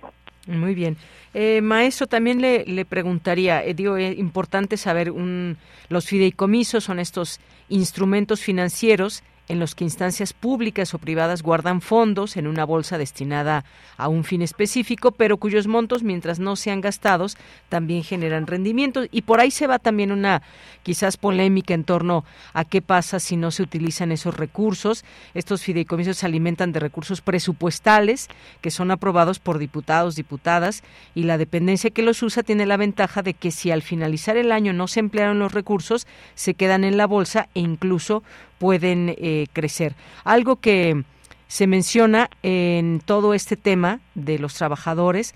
[0.50, 0.98] Muy bien.
[1.36, 5.58] Eh, maestro, también le, le preguntaría, eh, digo, es importante saber, un,
[5.88, 12.38] los fideicomisos son estos instrumentos financieros en los que instancias públicas o privadas guardan fondos
[12.38, 13.66] en una bolsa destinada
[13.98, 17.36] a un fin específico, pero cuyos montos, mientras no sean gastados,
[17.68, 19.08] también generan rendimientos.
[19.12, 20.44] Y por ahí se va también una
[20.84, 25.04] quizás polémica en torno a qué pasa si no se utilizan esos recursos.
[25.34, 28.28] Estos fideicomisos se alimentan de recursos presupuestales
[28.62, 30.84] que son aprobados por diputados, diputadas,
[31.16, 34.52] y la dependencia que los usa tiene la ventaja de que si al finalizar el
[34.52, 38.24] año no se emplearon los recursos, se quedan en la bolsa e incluso
[38.60, 39.95] pueden eh, crecer.
[40.24, 41.04] Algo que
[41.48, 45.34] se menciona en todo este tema de los trabajadores,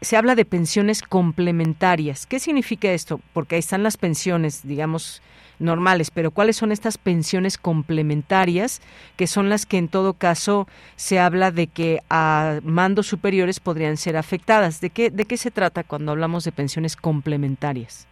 [0.00, 2.26] se habla de pensiones complementarias.
[2.26, 3.20] ¿Qué significa esto?
[3.34, 5.22] Porque ahí están las pensiones, digamos,
[5.58, 8.80] normales, pero ¿cuáles son estas pensiones complementarias
[9.16, 13.96] que son las que en todo caso se habla de que a mandos superiores podrían
[13.96, 14.80] ser afectadas?
[14.80, 18.08] ¿De qué, de qué se trata cuando hablamos de pensiones complementarias?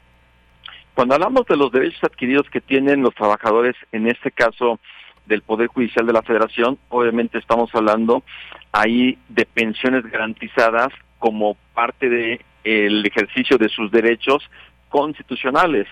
[1.01, 4.79] Cuando hablamos de los derechos adquiridos que tienen los trabajadores, en este caso
[5.25, 8.23] del Poder Judicial de la Federación, obviamente estamos hablando
[8.71, 14.43] ahí de pensiones garantizadas como parte de el ejercicio de sus derechos
[14.91, 15.87] constitucionales.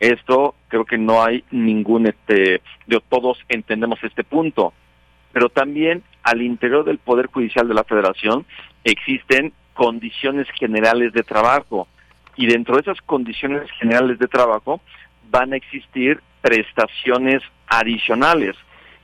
[0.00, 4.72] Esto creo que no hay ningún este de todos entendemos este punto.
[5.34, 8.46] Pero también al interior del Poder Judicial de la Federación
[8.82, 11.86] existen condiciones generales de trabajo
[12.36, 14.80] y dentro de esas condiciones generales de trabajo
[15.30, 18.56] van a existir prestaciones adicionales.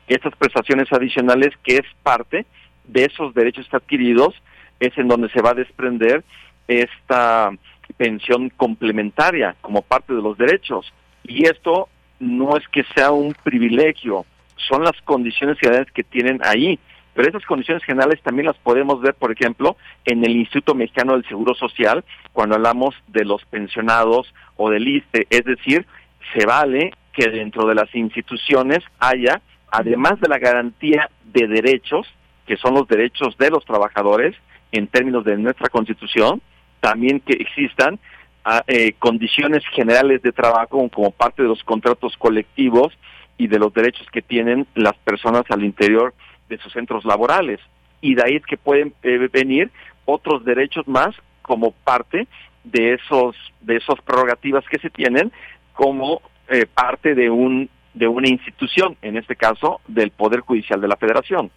[0.07, 2.47] Estas prestaciones adicionales, que es parte
[2.85, 4.35] de esos derechos adquiridos,
[4.81, 6.25] es en donde se va a desprender
[6.67, 7.51] esta
[7.97, 10.93] pensión complementaria como parte de los derechos.
[11.25, 11.89] Y esto
[12.19, 14.25] no es que sea un privilegio,
[14.57, 16.79] son las condiciones generales que tienen ahí.
[17.15, 21.27] Pero esas condiciones generales también las podemos ver, por ejemplo, en el Instituto Mexicano del
[21.27, 25.27] Seguro Social, cuando hablamos de los pensionados o del ISTE.
[25.31, 25.87] Es decir,
[26.35, 32.07] se vale que dentro de las instituciones haya, además de la garantía de derechos,
[32.47, 34.37] que son los derechos de los trabajadores
[34.73, 36.41] en términos de nuestra Constitución,
[36.81, 37.99] también que existan
[38.45, 42.93] ah, eh, condiciones generales de trabajo como parte de los contratos colectivos
[43.37, 46.15] y de los derechos que tienen las personas al interior
[46.59, 47.61] sus centros laborales.
[48.01, 49.71] Y de ahí es que pueden eh, venir
[50.05, 52.27] otros derechos más como parte
[52.65, 55.33] de esos de esas prerrogativas que se tienen
[55.73, 60.89] como eh, parte de un de una institución, en este caso del Poder Judicial de
[60.89, 61.51] la Federación.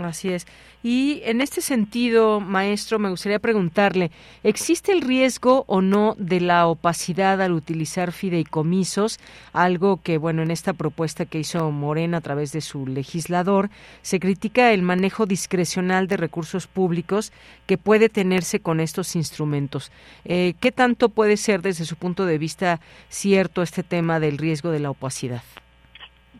[0.00, 0.46] Así es.
[0.82, 4.10] Y en este sentido, maestro, me gustaría preguntarle,
[4.42, 9.20] ¿existe el riesgo o no de la opacidad al utilizar fideicomisos?
[9.52, 13.68] Algo que, bueno, en esta propuesta que hizo Morena a través de su legislador,
[14.00, 17.32] se critica el manejo discrecional de recursos públicos
[17.66, 19.92] que puede tenerse con estos instrumentos.
[20.24, 24.70] Eh, ¿Qué tanto puede ser desde su punto de vista cierto este tema del riesgo
[24.70, 25.42] de la opacidad?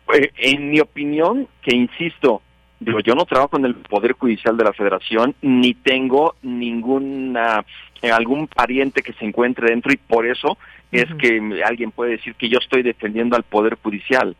[0.05, 2.41] Pues, en mi opinión, que insisto,
[2.83, 7.63] Digo, yo no trabajo en el Poder Judicial de la Federación, ni tengo ninguna
[8.01, 10.57] eh, algún pariente que se encuentre dentro y por eso
[10.91, 14.35] es que alguien puede decir que yo estoy defendiendo al Poder Judicial.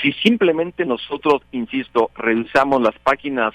[0.00, 3.52] Si simplemente nosotros, insisto, revisamos las páginas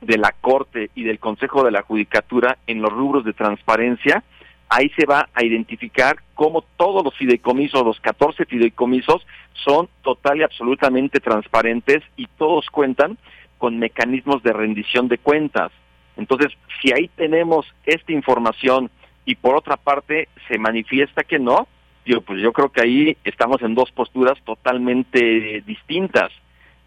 [0.00, 4.24] de la Corte y del Consejo de la Judicatura en los rubros de transparencia,
[4.70, 9.26] ahí se va a identificar cómo todos los fideicomisos, los 14 fideicomisos,
[9.64, 13.18] son total y absolutamente transparentes y todos cuentan
[13.58, 15.72] con mecanismos de rendición de cuentas.
[16.16, 18.90] Entonces, si ahí tenemos esta información
[19.24, 21.66] y por otra parte se manifiesta que no,
[22.06, 26.30] yo, pues yo creo que ahí estamos en dos posturas totalmente distintas.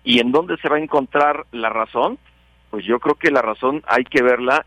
[0.05, 2.17] ¿Y en dónde se va a encontrar la razón?
[2.71, 4.65] Pues yo creo que la razón hay que verla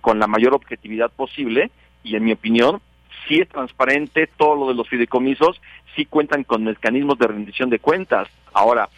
[0.00, 1.70] con la mayor objetividad posible
[2.02, 2.80] y en mi opinión
[3.26, 5.60] sí es transparente todo lo de los fideicomisos,
[5.94, 8.28] sí cuentan con mecanismos de rendición de cuentas.
[8.52, 8.88] Ahora,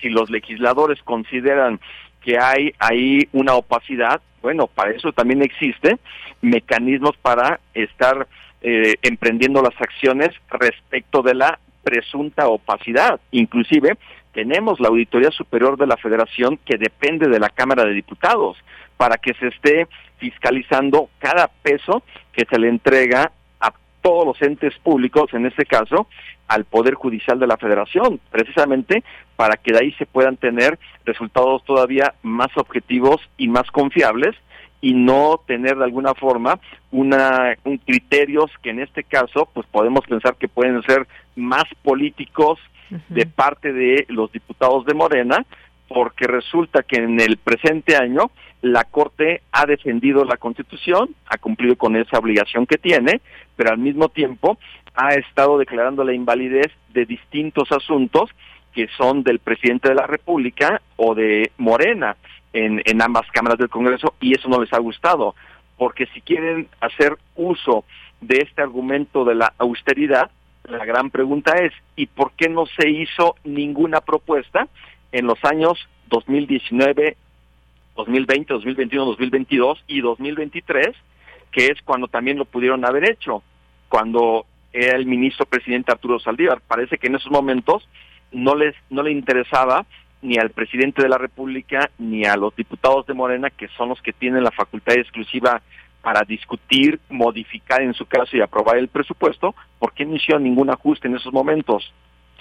[0.00, 1.80] si los legisladores consideran
[2.20, 5.98] que hay ahí una opacidad, bueno, para eso también existe
[6.40, 8.26] mecanismos para estar
[8.60, 13.20] eh, emprendiendo las acciones respecto de la presunta opacidad.
[13.30, 13.96] Inclusive
[14.32, 18.56] tenemos la Auditoría Superior de la Federación que depende de la Cámara de Diputados
[18.96, 19.86] para que se esté
[20.18, 26.06] fiscalizando cada peso que se le entrega a todos los entes públicos, en este caso
[26.48, 29.02] al Poder Judicial de la Federación, precisamente
[29.36, 34.36] para que de ahí se puedan tener resultados todavía más objetivos y más confiables
[34.80, 36.58] y no tener de alguna forma
[36.90, 42.58] una un criterios que en este caso pues podemos pensar que pueden ser más políticos
[43.08, 45.44] de parte de los diputados de Morena
[45.88, 48.30] porque resulta que en el presente año
[48.62, 53.20] la Corte ha defendido la Constitución, ha cumplido con esa obligación que tiene,
[53.56, 54.58] pero al mismo tiempo
[54.94, 58.30] ha estado declarando la invalidez de distintos asuntos
[58.74, 62.16] que son del presidente de la República o de Morena
[62.52, 65.34] en, en ambas cámaras del Congreso y eso no les ha gustado,
[65.76, 67.84] porque si quieren hacer uso
[68.20, 70.30] de este argumento de la austeridad,
[70.64, 74.68] la gran pregunta es, ¿y por qué no se hizo ninguna propuesta
[75.10, 77.16] en los años 2019,
[77.96, 80.96] 2020, 2021, 2022 y 2023,
[81.50, 83.42] que es cuando también lo pudieron haber hecho,
[83.88, 86.60] cuando era el ministro presidente Arturo Saldívar.
[86.66, 87.86] Parece que en esos momentos
[88.30, 89.84] no les no le interesaba
[90.22, 94.00] ni al presidente de la República ni a los diputados de Morena, que son los
[94.00, 95.60] que tienen la facultad exclusiva
[96.02, 100.68] para discutir, modificar en su caso y aprobar el presupuesto, ¿por qué no hicieron ningún
[100.68, 101.92] ajuste en esos momentos?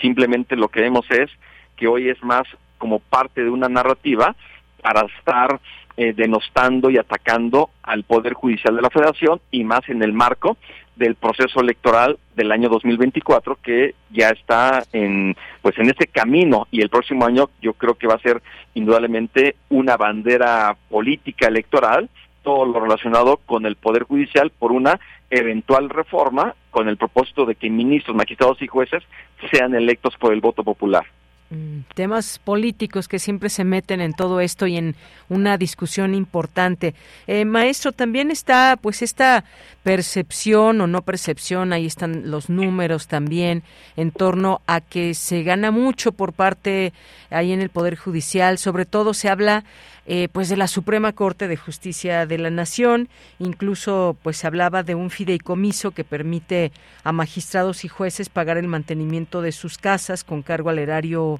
[0.02, 1.30] Simplemente lo que vemos es
[1.78, 2.44] que hoy es más
[2.78, 4.36] como parte de una narrativa
[4.82, 5.60] para estar
[5.98, 10.58] eh, denostando y atacando al Poder Judicial de la Federación y más en el marco
[10.96, 16.82] del proceso electoral del año 2024 que ya está en pues en ese camino y
[16.82, 18.42] el próximo año yo creo que va a ser
[18.74, 22.10] indudablemente una bandera política electoral
[22.44, 25.00] todo lo relacionado con el poder judicial por una
[25.30, 29.04] eventual reforma con el propósito de que ministros, magistrados y jueces
[29.52, 31.06] sean electos por el voto popular.
[31.52, 34.96] Mm, temas políticos que siempre se meten en todo esto y en
[35.28, 36.96] una discusión importante.
[37.28, 39.44] Eh, maestro, también está pues esta
[39.84, 43.64] percepción o no percepción, ahí están los números también
[43.98, 46.94] en torno a que se gana mucho por parte
[47.30, 49.66] ahí en el Poder Judicial, sobre todo se habla
[50.08, 53.10] eh, pues de la Suprema Corte de Justicia de la Nación,
[53.40, 56.72] incluso pues se hablaba de un fideicomiso que permite
[57.04, 61.40] a magistrados y jueces pagar el mantenimiento de sus casas con cargo al erario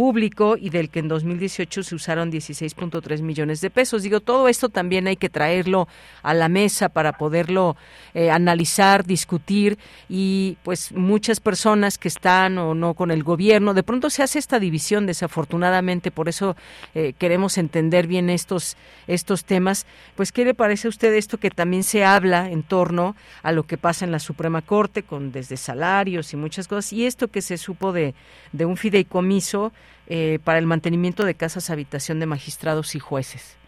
[0.00, 4.02] público y del que en 2018 se usaron 16.3 millones de pesos.
[4.02, 5.88] Digo, todo esto también hay que traerlo
[6.22, 7.76] a la mesa para poderlo
[8.14, 13.82] eh, analizar, discutir y pues muchas personas que están o no con el gobierno, de
[13.82, 16.56] pronto se hace esta división desafortunadamente, por eso
[16.94, 19.84] eh, queremos entender bien estos, estos temas.
[20.16, 23.64] Pues, ¿qué le parece a usted esto que también se habla en torno a lo
[23.64, 27.42] que pasa en la Suprema Corte con desde salarios y muchas cosas y esto que
[27.42, 28.14] se supo de,
[28.52, 29.74] de un fideicomiso
[30.06, 33.58] eh, para el mantenimiento de casas habitación de magistrados y jueces?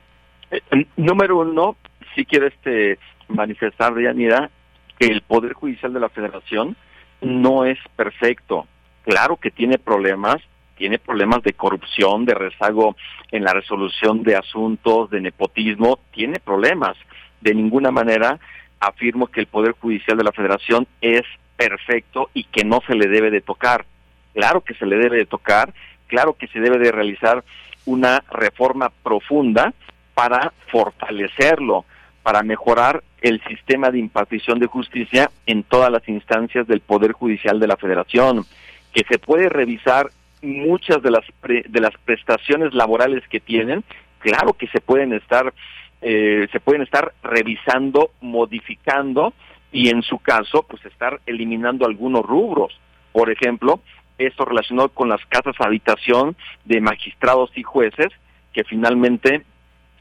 [0.51, 0.61] Eh,
[0.97, 1.77] número uno,
[2.15, 4.51] si quiero este, manifestar, Yanira,
[4.99, 6.77] que el Poder Judicial de la Federación
[7.21, 8.67] no es perfecto.
[9.05, 10.37] Claro que tiene problemas,
[10.77, 12.97] tiene problemas de corrupción, de rezago
[13.31, 16.97] en la resolución de asuntos, de nepotismo, tiene problemas.
[17.41, 18.39] De ninguna manera
[18.81, 21.23] afirmo que el Poder Judicial de la Federación es
[21.57, 23.87] perfecto y que no se le debe de tocar.
[24.35, 25.73] Claro que se le debe de tocar
[26.13, 27.43] claro que se debe de realizar
[27.87, 29.73] una reforma profunda
[30.13, 31.87] para fortalecerlo,
[32.23, 37.59] para mejorar el sistema de impartición de justicia en todas las instancias del Poder Judicial
[37.59, 38.45] de la Federación,
[38.93, 40.11] que se puede revisar
[40.43, 43.83] muchas de las de las prestaciones laborales que tienen,
[44.19, 45.55] claro que se pueden estar
[46.03, 49.33] eh, se pueden estar revisando, modificando
[49.71, 52.79] y en su caso, pues estar eliminando algunos rubros.
[53.13, 53.81] Por ejemplo,
[54.27, 58.09] esto relacionado con las casas habitación de magistrados y jueces,
[58.53, 59.45] que finalmente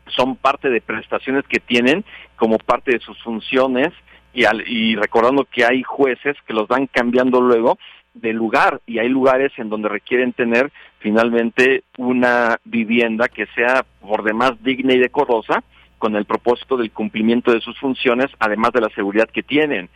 [0.08, 2.04] son parte de prestaciones que tienen
[2.36, 3.90] como parte de sus funciones
[4.34, 7.78] y, y recordando que hay jueces que los van cambiando luego
[8.14, 14.24] de lugar y hay lugares en donde requieren tener finalmente una vivienda que sea por
[14.24, 15.64] demás digna y decorosa
[15.98, 19.88] con el propósito del cumplimiento de sus funciones, además de la seguridad que tienen.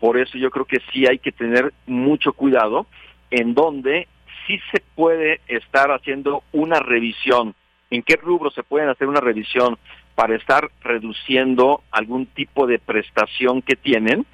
[0.00, 2.86] Por eso yo creo que sí hay que tener mucho cuidado
[3.30, 4.08] en donde
[4.46, 7.54] sí se puede estar haciendo una revisión,
[7.90, 9.78] en qué rubro se pueden hacer una revisión
[10.14, 14.26] para estar reduciendo algún tipo de prestación que tienen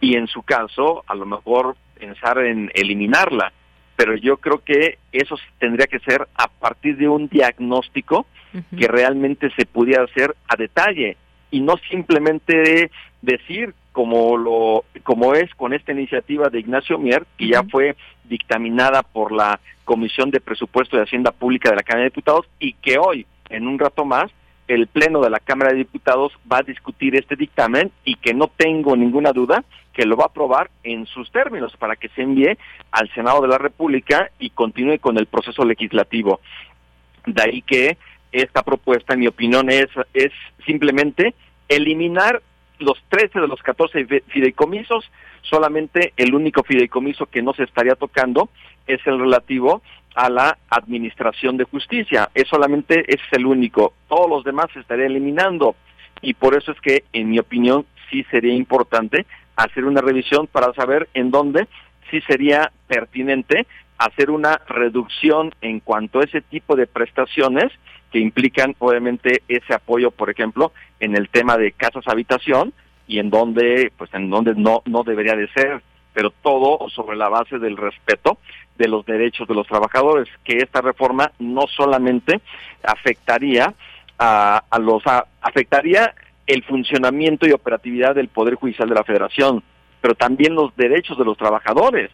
[0.00, 3.52] y en su caso a lo mejor pensar en eliminarla.
[3.96, 8.26] Pero yo creo que eso tendría que ser a partir de un diagnóstico
[8.76, 11.16] que realmente se pudiera hacer a detalle.
[11.50, 12.90] Y no simplemente
[13.22, 19.02] decir como lo como es con esta iniciativa de Ignacio Mier que ya fue dictaminada
[19.02, 22.96] por la Comisión de Presupuesto de Hacienda Pública de la Cámara de Diputados y que
[22.96, 24.30] hoy en un rato más
[24.68, 28.46] el pleno de la Cámara de Diputados va a discutir este dictamen y que no
[28.46, 32.56] tengo ninguna duda que lo va a aprobar en sus términos para que se envíe
[32.92, 36.38] al Senado de la República y continúe con el proceso legislativo.
[37.26, 37.98] De ahí que
[38.30, 40.30] esta propuesta, en mi opinión, es, es
[40.64, 41.34] simplemente
[41.68, 42.42] eliminar
[42.78, 45.10] los 13 de los 14 fideicomisos,
[45.42, 48.48] solamente el único fideicomiso que no se estaría tocando
[48.86, 49.82] es el relativo
[50.14, 52.30] a la administración de justicia.
[52.34, 53.92] Es solamente ese es el único.
[54.08, 55.76] Todos los demás se estaría eliminando.
[56.20, 59.26] Y por eso es que, en mi opinión, sí sería importante
[59.56, 61.68] hacer una revisión para saber en dónde
[62.10, 63.66] sí sería pertinente
[63.98, 67.72] hacer una reducción en cuanto a ese tipo de prestaciones
[68.12, 72.72] que implican obviamente ese apoyo, por ejemplo, en el tema de casas habitación
[73.06, 75.82] y en donde pues en donde no no debería de ser,
[76.12, 78.38] pero todo sobre la base del respeto
[78.76, 82.40] de los derechos de los trabajadores, que esta reforma no solamente
[82.82, 83.74] afectaría
[84.18, 85.02] a, a los
[85.40, 86.14] afectaría
[86.46, 89.62] el funcionamiento y operatividad del Poder Judicial de la Federación,
[90.00, 92.10] pero también los derechos de los trabajadores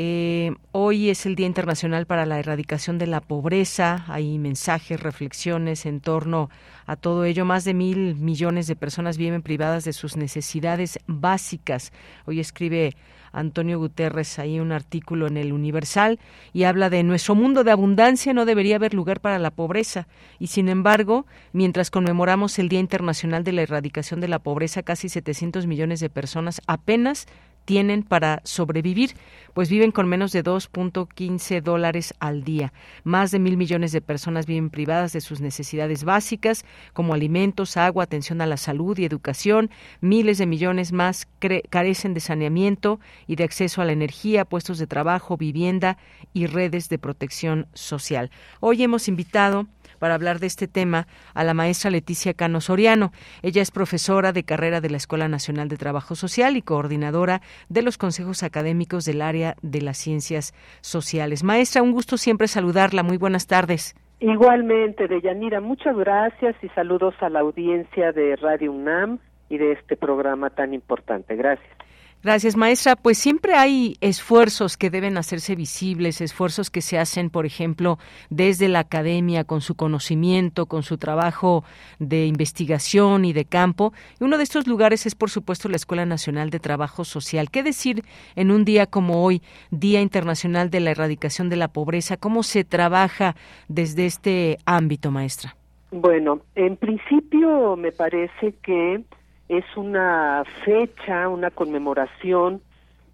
[0.00, 4.04] Eh, hoy es el Día Internacional para la Erradicación de la Pobreza.
[4.06, 6.50] Hay mensajes, reflexiones en torno
[6.86, 7.44] a todo ello.
[7.44, 11.92] Más de mil millones de personas viven privadas de sus necesidades básicas.
[12.26, 12.94] Hoy escribe
[13.32, 16.20] Antonio Guterres ahí un artículo en el Universal
[16.52, 20.06] y habla de nuestro mundo de abundancia no debería haber lugar para la pobreza.
[20.38, 25.08] Y sin embargo, mientras conmemoramos el Día Internacional de la Erradicación de la Pobreza, casi
[25.08, 27.26] 700 millones de personas apenas
[27.68, 29.10] tienen para sobrevivir,
[29.52, 32.72] pues viven con menos de 2.15 dólares al día.
[33.04, 36.64] Más de mil millones de personas viven privadas de sus necesidades básicas,
[36.94, 39.68] como alimentos, agua, atención a la salud y educación.
[40.00, 41.28] Miles de millones más
[41.68, 45.98] carecen de saneamiento y de acceso a la energía, puestos de trabajo, vivienda
[46.32, 48.30] y redes de protección social.
[48.60, 49.66] Hoy hemos invitado
[49.98, 53.12] para hablar de este tema a la maestra Leticia Cano Soriano.
[53.42, 57.82] Ella es profesora de carrera de la Escuela Nacional de Trabajo Social y coordinadora de
[57.82, 61.44] los consejos académicos del área de las ciencias sociales.
[61.44, 63.02] Maestra, un gusto siempre saludarla.
[63.02, 63.94] Muy buenas tardes.
[64.20, 69.18] Igualmente, Deyanira, muchas gracias y saludos a la audiencia de Radio UNAM
[69.48, 71.36] y de este programa tan importante.
[71.36, 71.77] Gracias.
[72.20, 72.96] Gracias, maestra.
[72.96, 77.98] Pues siempre hay esfuerzos que deben hacerse visibles, esfuerzos que se hacen, por ejemplo,
[78.28, 81.62] desde la academia, con su conocimiento, con su trabajo
[82.00, 83.92] de investigación y de campo.
[84.20, 87.50] Y uno de estos lugares es, por supuesto, la Escuela Nacional de Trabajo Social.
[87.52, 88.02] ¿Qué decir
[88.34, 89.40] en un día como hoy,
[89.70, 92.16] Día Internacional de la Erradicación de la Pobreza?
[92.16, 93.36] ¿Cómo se trabaja
[93.68, 95.54] desde este ámbito, maestra?
[95.92, 99.04] Bueno, en principio me parece que
[99.48, 102.60] es una fecha, una conmemoración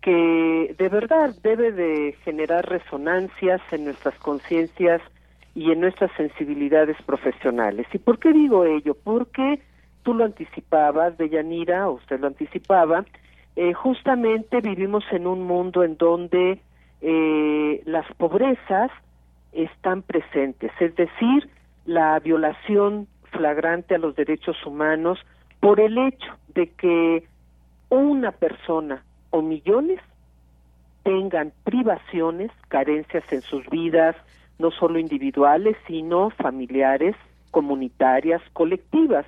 [0.01, 5.01] que de verdad debe de generar resonancias en nuestras conciencias
[5.55, 7.87] y en nuestras sensibilidades profesionales.
[7.93, 8.95] ¿Y por qué digo ello?
[9.03, 9.61] Porque
[10.03, 13.05] tú lo anticipabas, Deyanira, usted lo anticipaba,
[13.57, 16.61] eh, justamente vivimos en un mundo en donde
[17.01, 18.91] eh, las pobrezas
[19.53, 21.49] están presentes, es decir,
[21.87, 25.19] la violación flagrante a los derechos humanos
[25.65, 27.25] por el hecho de que
[27.89, 29.99] una persona o millones
[31.05, 34.15] tengan privaciones, carencias en sus vidas,
[34.59, 37.17] no solo individuales, sino familiares,
[37.51, 39.25] comunitarias, colectivas.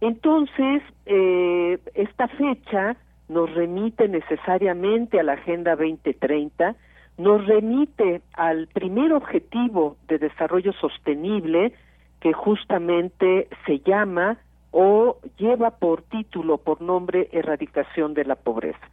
[0.00, 2.96] Entonces, eh, esta fecha
[3.28, 6.74] nos remite necesariamente a la Agenda 2030,
[7.16, 11.72] nos remite al primer objetivo de desarrollo sostenible
[12.18, 14.38] que justamente se llama
[14.78, 18.86] o lleva por título, por nombre, erradicación de la pobreza.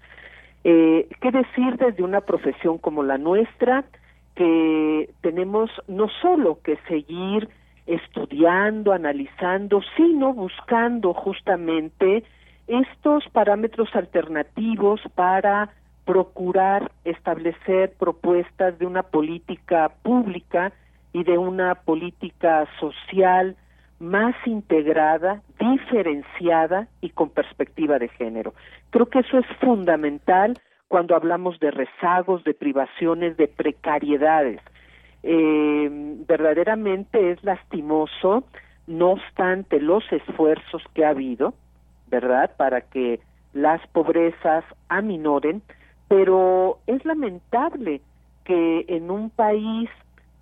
[0.63, 3.83] Eh, ¿Qué decir desde una profesión como la nuestra,
[4.33, 7.49] que tenemos no solo que seguir
[7.85, 12.23] estudiando, analizando, sino buscando justamente
[12.67, 15.69] estos parámetros alternativos para
[16.05, 20.71] procurar establecer propuestas de una política pública
[21.11, 23.57] y de una política social
[23.99, 28.53] más integrada, diferenciada y con perspectiva de género.
[28.89, 34.61] Creo que eso es fundamental cuando hablamos de rezagos, de privaciones, de precariedades.
[35.23, 35.89] Eh,
[36.27, 38.43] verdaderamente es lastimoso,
[38.87, 41.53] no obstante los esfuerzos que ha habido,
[42.07, 43.21] ¿verdad?, para que
[43.53, 45.61] las pobrezas aminoren,
[46.07, 48.01] pero es lamentable
[48.43, 49.89] que en un país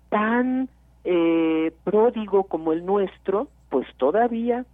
[0.08, 0.68] tan
[1.04, 4.64] eh, pródigo como el nuestro, pues todavía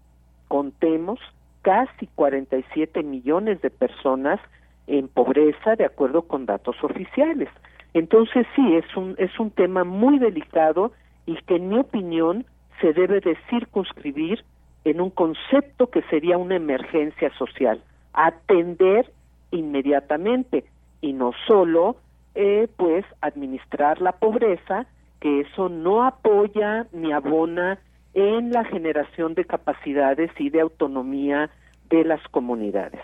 [0.48, 1.18] contemos
[1.62, 4.40] casi 47 millones de personas
[4.86, 7.48] en pobreza de acuerdo con datos oficiales.
[7.94, 10.92] Entonces sí, es un, es un tema muy delicado
[11.26, 12.46] y que en mi opinión
[12.80, 14.44] se debe de circunscribir
[14.84, 19.12] en un concepto que sería una emergencia social, atender
[19.50, 20.64] inmediatamente
[21.00, 21.96] y no solo
[22.34, 24.86] eh, pues administrar la pobreza
[25.20, 27.78] que eso no apoya ni abona
[28.14, 31.50] en la generación de capacidades y de autonomía
[31.90, 33.00] de las comunidades.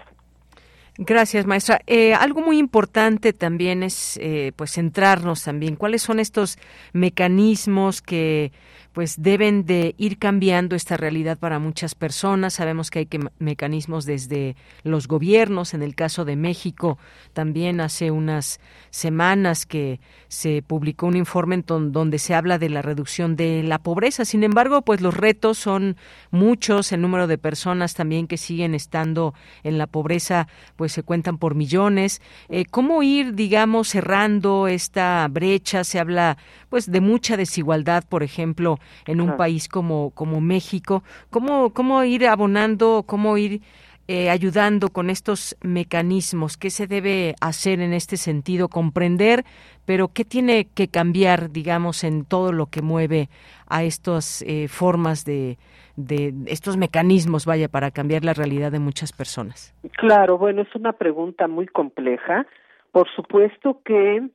[0.97, 1.81] Gracias, maestra.
[1.89, 5.75] Eh, algo muy importante también es, eh, pues, centrarnos también.
[5.75, 6.57] ¿Cuáles son estos
[6.93, 8.53] mecanismos que
[8.95, 12.55] pues deben de ir cambiando esta realidad para muchas personas.
[12.55, 15.75] Sabemos que hay que mecanismos desde los gobiernos.
[15.75, 16.97] En el caso de México,
[17.33, 22.83] también hace unas semanas que se publicó un informe en donde se habla de la
[22.83, 24.25] reducción de la pobreza.
[24.25, 25.97] Sin embargo, pues los retos son
[26.31, 26.93] muchos.
[26.93, 29.35] El número de personas también que siguen estando
[29.65, 32.23] en la pobreza, pues se cuentan por millones.
[32.49, 35.83] Eh, ¿Cómo ir, digamos, cerrando esta brecha?
[35.83, 36.39] Se habla,
[36.69, 41.03] pues, de mucha desigualdad, por ejemplo, en un país como, como México.
[41.31, 43.61] ¿Cómo, ¿Cómo ir abonando, cómo ir
[44.07, 46.57] eh, ayudando con estos mecanismos?
[46.57, 48.69] ¿Qué se debe hacer en este sentido?
[48.69, 49.45] Comprender,
[49.87, 53.29] pero ¿qué tiene que cambiar, digamos, en todo lo que mueve
[53.67, 55.57] a estas eh, formas de,
[55.97, 59.75] de estos mecanismos, vaya, para cambiar la realidad de muchas personas?
[59.93, 62.47] Claro, bueno, es una pregunta muy compleja.
[62.93, 64.29] Por supuesto que,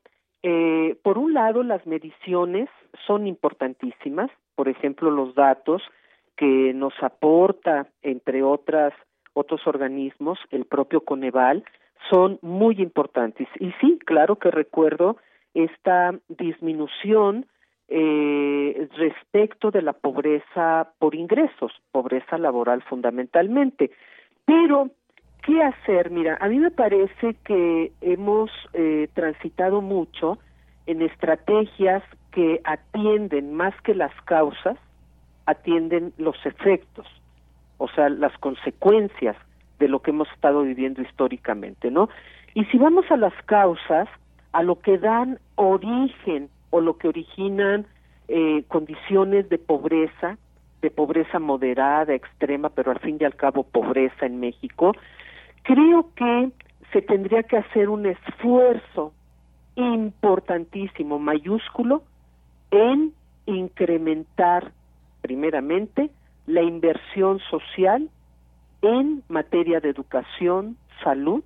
[0.43, 2.70] eh, por un lado, las mediciones
[3.05, 5.81] son importantísimas, por ejemplo, los datos
[6.35, 8.93] que nos aporta, entre otras
[9.33, 11.63] otros organismos, el propio Coneval,
[12.09, 13.47] son muy importantes.
[13.59, 15.17] Y sí, claro que recuerdo
[15.53, 17.45] esta disminución
[17.87, 23.91] eh, respecto de la pobreza por ingresos, pobreza laboral fundamentalmente.
[24.45, 24.89] Pero,
[25.43, 26.11] ¿qué hacer?
[26.11, 30.37] Mira, a mí me parece que hemos eh, transitado mucho
[30.85, 34.77] en estrategias que atienden más que las causas,
[35.45, 37.07] atienden los efectos,
[37.77, 39.36] o sea, las consecuencias
[39.80, 42.09] de lo que hemos estado viviendo históricamente, ¿no?
[42.53, 44.07] Y si vamos a las causas,
[44.51, 47.86] a lo que dan origen o lo que originan
[48.27, 50.38] eh, condiciones de pobreza,
[50.82, 54.93] de pobreza moderada, extrema, pero al fin y al cabo pobreza en México,
[55.63, 56.51] creo que
[56.91, 59.13] se tendría que hacer un esfuerzo
[59.75, 62.03] importantísimo, mayúsculo,
[62.72, 63.13] en
[63.45, 64.72] incrementar
[65.22, 66.09] primeramente
[66.47, 68.09] la inversión social
[68.82, 71.43] en materia de educación, salud,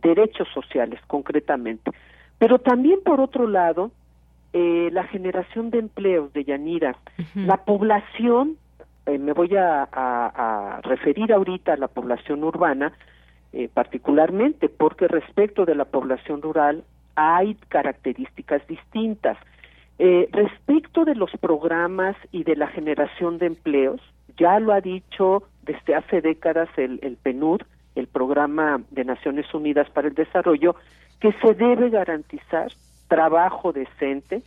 [0.00, 1.90] derechos sociales concretamente.
[2.38, 3.90] Pero también, por otro lado,
[4.52, 6.96] eh, la generación de empleos de Yanira,
[7.34, 8.56] la población,
[9.06, 12.92] eh, me voy a, referir ahorita a la población urbana,
[13.52, 16.84] eh, particularmente porque respecto de la población rural
[17.14, 19.38] hay características distintas.
[19.98, 24.00] Respecto de los programas y de la generación de empleos,
[24.36, 27.62] ya lo ha dicho desde hace décadas el, el PNUD,
[27.94, 30.74] el Programa de Naciones Unidas para el Desarrollo,
[31.20, 32.72] que se debe garantizar
[33.08, 34.42] trabajo decente,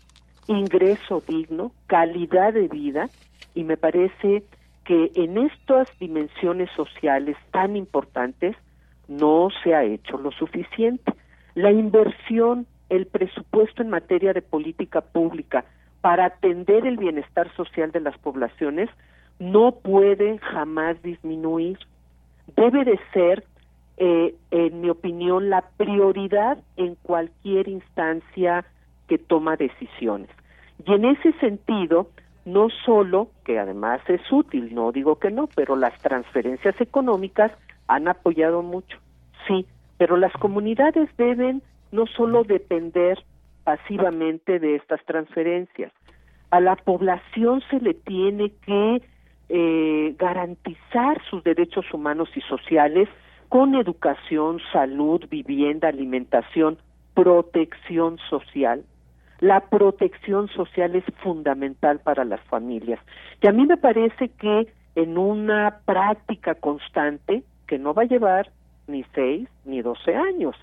[0.48, 3.10] ingreso digno, calidad de vida,
[3.54, 4.44] y me parece
[4.84, 8.56] que en estas dimensiones sociales tan importantes
[9.08, 11.14] no se ha hecho lo suficiente.
[11.54, 15.66] La inversión, el presupuesto en materia de política pública
[16.02, 18.90] para atender el bienestar social de las poblaciones
[19.40, 21.80] no puede jamás disminuir.
[22.56, 23.44] Debe de ser,
[23.98, 28.66] eh, en mi opinión, la prioridad en cualquier instancia
[29.08, 30.30] que toma decisiones.
[30.86, 32.10] Y en ese sentido,
[32.46, 37.52] no solo, que además es útil, no digo que no, pero las transferencias económicas
[37.88, 38.98] han apoyado mucho,
[39.48, 39.66] sí,
[39.98, 41.62] pero las comunidades deben
[41.96, 43.18] no solo depender
[43.64, 45.92] pasivamente de estas transferencias,
[46.52, 49.02] a la población se le tiene que
[49.50, 53.10] eh, garantizar sus derechos humanos y sociales
[53.50, 56.78] con educación, salud, vivienda, alimentación,
[57.14, 58.84] protección social.
[59.40, 63.00] La protección social es fundamental para las familias.
[63.42, 68.50] Y a mí me parece que en una práctica constante, que no va a llevar
[68.88, 70.56] ni seis ni doce años,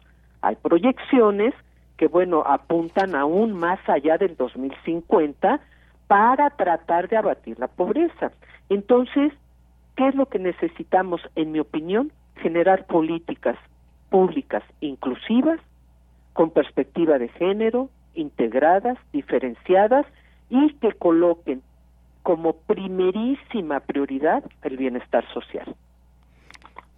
[0.42, 1.54] hay proyecciones
[1.96, 5.60] que, bueno, apuntan aún más allá del 2050
[6.08, 8.32] para tratar de abatir la pobreza.
[8.68, 9.32] Entonces,
[9.96, 12.12] ¿qué es lo que necesitamos, en mi opinión?
[12.36, 13.56] Generar políticas
[14.10, 15.60] públicas inclusivas,
[16.32, 20.06] con perspectiva de género, integradas, diferenciadas
[20.50, 21.62] y que coloquen
[22.22, 25.74] como primerísima prioridad el bienestar social.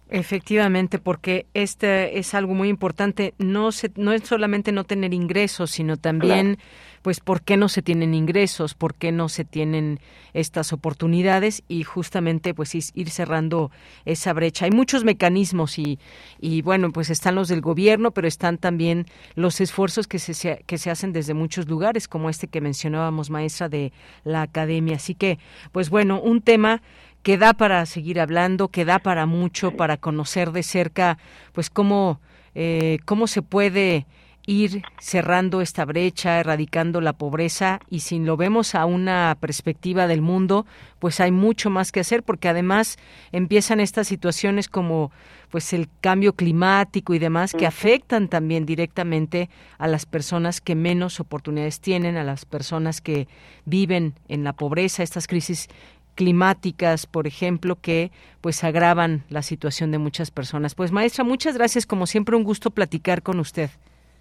[0.09, 3.33] Efectivamente, porque este es algo muy importante.
[3.39, 6.59] No se, no es solamente no tener ingresos, sino también,
[7.01, 9.99] pues, por qué no se tienen ingresos, por qué no se tienen
[10.33, 13.71] estas oportunidades y justamente, pues, ir cerrando
[14.05, 14.65] esa brecha.
[14.65, 15.97] Hay muchos mecanismos y,
[16.39, 20.77] y bueno, pues están los del gobierno, pero están también los esfuerzos que se, que
[20.77, 23.91] se hacen desde muchos lugares, como este que mencionábamos, maestra de
[24.23, 24.97] la academia.
[24.97, 25.39] Así que,
[25.71, 26.83] pues bueno, un tema
[27.25, 31.17] que da para seguir hablando, que da para mucho, para conocer de cerca,
[31.53, 32.21] pues cómo,
[32.53, 34.05] eh, cómo se puede
[34.45, 40.21] ir cerrando esta brecha, erradicando la pobreza y si lo vemos a una perspectiva del
[40.21, 40.67] mundo,
[40.99, 42.97] pues hay mucho más que hacer porque además
[43.31, 45.11] empiezan estas situaciones como
[45.49, 51.19] pues el cambio climático y demás que afectan también directamente a las personas que menos
[51.19, 53.27] oportunidades tienen, a las personas que
[53.65, 55.69] viven en la pobreza, estas crisis
[56.15, 58.11] climáticas, por ejemplo, que
[58.41, 60.73] pues agravan la situación de muchas personas.
[60.73, 63.69] Pues maestra, muchas gracias, como siempre un gusto platicar con usted.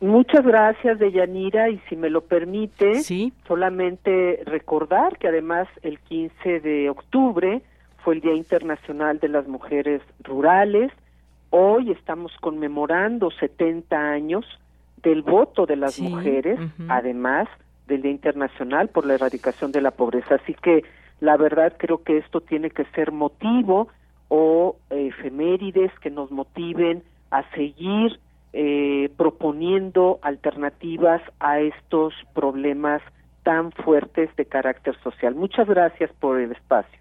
[0.00, 3.02] Muchas gracias, Deyanira, y si me lo permite,
[3.46, 7.62] solamente recordar que además el 15 de octubre
[8.02, 10.92] fue el Día Internacional de las Mujeres Rurales.
[11.48, 14.44] Hoy estamos conmemorando 70 años
[15.02, 17.48] del voto de las mujeres, además
[17.86, 20.34] del Día Internacional por la Erradicación de la Pobreza.
[20.34, 20.84] Así que
[21.24, 23.88] la verdad creo que esto tiene que ser motivo
[24.28, 28.20] o efemérides que nos motiven a seguir
[28.52, 33.02] eh, proponiendo alternativas a estos problemas
[33.42, 35.34] tan fuertes de carácter social.
[35.34, 36.98] Muchas gracias por el espacio.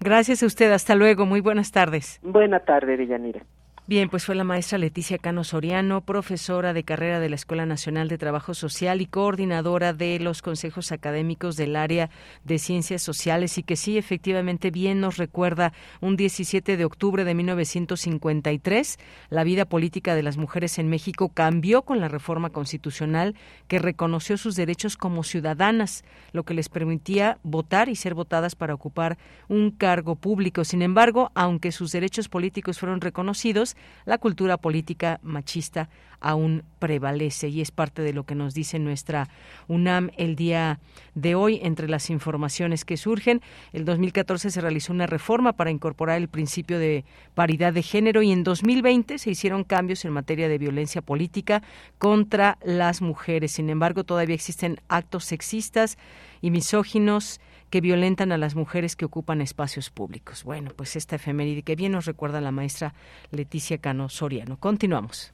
[0.00, 0.70] Gracias a usted.
[0.72, 1.26] Hasta luego.
[1.26, 2.20] Muy buenas tardes.
[2.22, 3.42] Buena tarde, Villanira.
[3.86, 8.08] Bien, pues fue la maestra Leticia Cano Soriano, profesora de carrera de la Escuela Nacional
[8.08, 12.08] de Trabajo Social y coordinadora de los consejos académicos del área
[12.44, 17.34] de ciencias sociales y que sí, efectivamente, bien nos recuerda un 17 de octubre de
[17.34, 23.34] 1953, la vida política de las mujeres en México cambió con la reforma constitucional
[23.68, 28.72] que reconoció sus derechos como ciudadanas, lo que les permitía votar y ser votadas para
[28.72, 29.18] ocupar
[29.48, 30.64] un cargo público.
[30.64, 33.73] Sin embargo, aunque sus derechos políticos fueron reconocidos,
[34.04, 35.88] la cultura política machista
[36.24, 39.28] aún prevalece y es parte de lo que nos dice nuestra
[39.68, 40.80] UNAM el día
[41.14, 43.42] de hoy entre las informaciones que surgen.
[43.74, 47.04] El 2014 se realizó una reforma para incorporar el principio de
[47.34, 51.62] paridad de género y en 2020 se hicieron cambios en materia de violencia política
[51.98, 53.52] contra las mujeres.
[53.52, 55.98] Sin embargo, todavía existen actos sexistas
[56.40, 57.38] y misóginos
[57.74, 60.44] que violentan a las mujeres que ocupan espacios públicos.
[60.44, 62.94] Bueno, pues esta efeméride que bien nos recuerda la maestra
[63.32, 64.60] Leticia Cano Soriano.
[64.60, 65.32] Continuamos.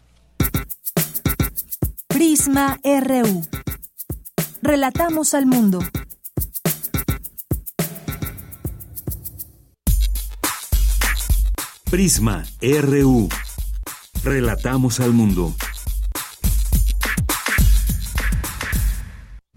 [2.08, 3.42] Prisma RU.
[4.62, 5.80] Relatamos al mundo.
[11.90, 13.28] Prisma RU.
[14.24, 15.54] Relatamos al mundo.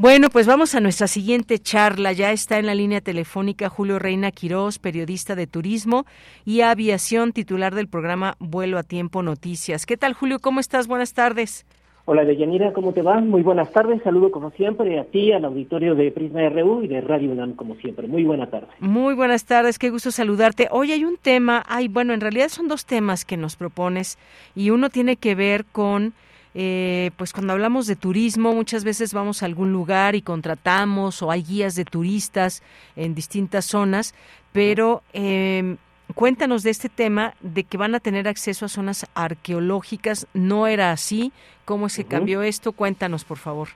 [0.03, 2.11] Bueno, pues vamos a nuestra siguiente charla.
[2.11, 6.05] Ya está en la línea telefónica Julio Reina Quirós, periodista de turismo
[6.43, 9.85] y aviación, titular del programa Vuelo a Tiempo Noticias.
[9.85, 10.39] ¿Qué tal, Julio?
[10.39, 10.87] ¿Cómo estás?
[10.87, 11.65] Buenas tardes.
[12.03, 13.21] Hola, Deyanira, ¿cómo te va?
[13.21, 14.03] Muy buenas tardes.
[14.03, 17.75] Saludo como siempre a ti, al auditorio de Prisma RU y de Radio UNAM como
[17.75, 18.05] siempre.
[18.09, 18.67] Muy buena tarde.
[18.81, 20.67] Muy buenas tardes, qué gusto saludarte.
[20.69, 24.17] Hoy hay un tema, hay, bueno, en realidad son dos temas que nos propones
[24.53, 26.13] y uno tiene que ver con
[26.55, 31.31] eh, pues cuando hablamos de turismo, muchas veces vamos a algún lugar y contratamos o
[31.31, 32.63] hay guías de turistas
[32.95, 34.13] en distintas zonas,
[34.51, 35.77] pero eh,
[36.13, 40.27] cuéntanos de este tema de que van a tener acceso a zonas arqueológicas.
[40.33, 41.31] ¿No era así?
[41.65, 42.71] ¿Cómo se cambió esto?
[42.73, 43.69] Cuéntanos, por favor.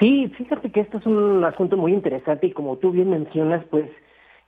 [0.00, 3.90] Sí, fíjate que esto es un asunto muy interesante y como tú bien mencionas, pues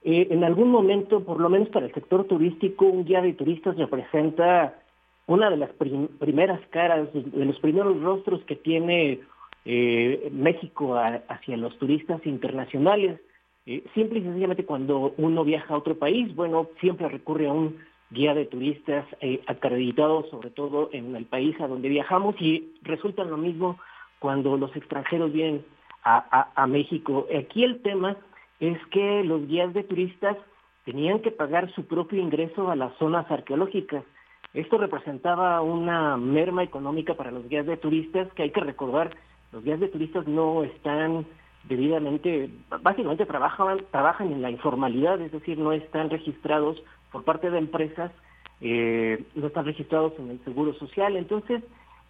[0.03, 3.77] eh, en algún momento, por lo menos para el sector turístico, un guía de turistas
[3.77, 4.80] representa
[5.27, 9.21] una de las primeras caras, de los primeros rostros que tiene
[9.65, 13.21] eh, México hacia los turistas internacionales.
[13.67, 17.79] Eh, y sencillamente cuando uno viaja a otro país, bueno, siempre recurre a un
[18.11, 23.23] guía de turistas eh, acreditado, sobre todo en el país a donde viajamos, y resulta
[23.23, 23.79] lo mismo
[24.19, 25.65] cuando los extranjeros vienen
[26.03, 27.27] a, a México.
[27.39, 28.17] Aquí el tema
[28.59, 30.37] es que los guías de turistas
[30.85, 34.03] tenían que pagar su propio ingreso a las zonas arqueológicas.
[34.53, 39.17] Esto representaba una merma económica para los guías de turistas que hay que recordar,
[39.53, 41.27] los guías de turistas no están
[41.65, 42.51] debidamente,
[42.83, 46.83] básicamente trabajan, trabajan en la informalidad, es decir, no están registrados
[47.13, 48.13] por parte de empresas,
[48.61, 51.17] eh, no están registrados en el Seguro Social.
[51.17, 51.63] Entonces,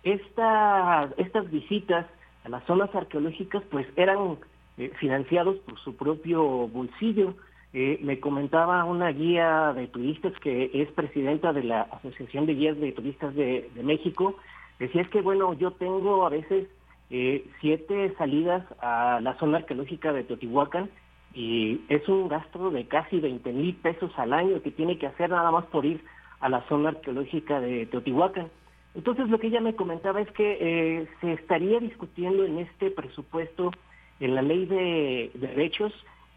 [0.03, 2.07] esta, estas visitas
[2.45, 4.38] a las zonas arqueológicas pues eran
[4.78, 7.34] eh, financiados por su propio bolsillo.
[7.73, 12.79] Eh, me comentaba una guía de turistas que es presidenta de la Asociación de Guías
[12.81, 14.37] de Turistas de, México.
[14.81, 16.66] Decía es que, bueno, yo tengo a veces
[17.11, 20.91] eh, siete salidas a la zona arqueológica de Teotihuacán
[21.33, 25.31] y es un gasto de casi 20 mil pesos al año que tiene que hacer
[25.31, 26.03] nada más por ir
[26.41, 28.49] a la zona arqueológica de Teotihuacán.
[28.97, 33.71] Entonces lo que ella me comentaba es que eh, se estaría discutiendo en este presupuesto,
[34.18, 35.93] en la ley de derechos,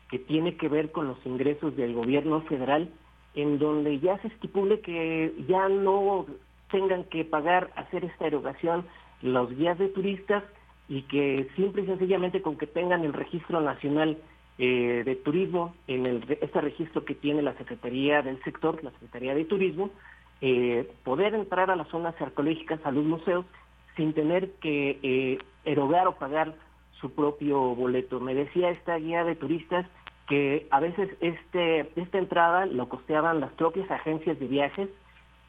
[0.09, 2.89] que tiene que ver con los ingresos del gobierno federal,
[3.35, 6.25] en donde ya se estipule que ya no
[6.71, 8.85] tengan que pagar hacer esta erogación
[9.21, 10.43] los guías de turistas
[10.89, 14.17] y que simple y sencillamente con que tengan el registro nacional
[14.59, 19.33] eh, de turismo, en el, este registro que tiene la Secretaría del Sector, la Secretaría
[19.33, 19.89] de Turismo,
[20.41, 23.45] eh, poder entrar a las zonas arqueológicas, a los museos,
[23.95, 26.53] sin tener que eh, erogar o pagar
[27.03, 28.21] su propio boleto.
[28.21, 29.85] Me decía esta guía de turistas
[30.29, 34.89] que a veces este, esta entrada lo costeaban las propias agencias de viajes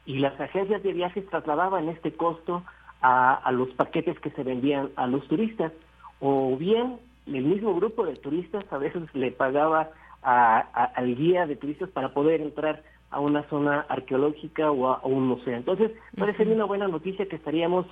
[0.05, 2.61] y las agencias de viajes trasladaban este costo
[3.01, 5.71] a, los paquetes que se vendían a los turistas.
[6.19, 9.91] O bien el mismo grupo de turistas a veces le pagaba
[10.21, 15.55] al guía de turistas para poder entrar a una zona arqueológica o a, un museo.
[15.55, 17.85] Entonces, parece una buena noticia que estaríamos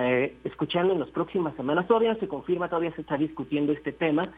[0.00, 1.86] eh, escuchando en las próximas semanas.
[1.86, 4.32] Todavía no se confirma, todavía se está discutiendo este tema,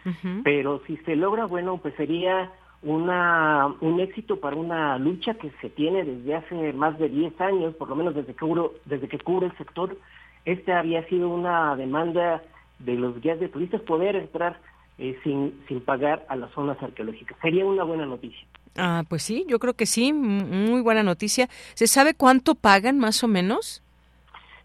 [0.44, 2.50] pero si se logra, bueno, pues sería
[2.82, 7.74] una, un éxito para una lucha que se tiene desde hace más de 10 años,
[7.74, 9.96] por lo menos desde que, cubre, desde que cubre el sector.
[10.44, 12.42] Este había sido una demanda
[12.78, 14.60] de los guías de turistas poder entrar
[14.98, 17.36] eh, sin, sin pagar a las zonas arqueológicas.
[17.40, 18.46] Sería una buena noticia.
[18.76, 21.48] Ah, pues sí, yo creo que sí, muy buena noticia.
[21.74, 23.82] ¿Se sabe cuánto pagan más o menos?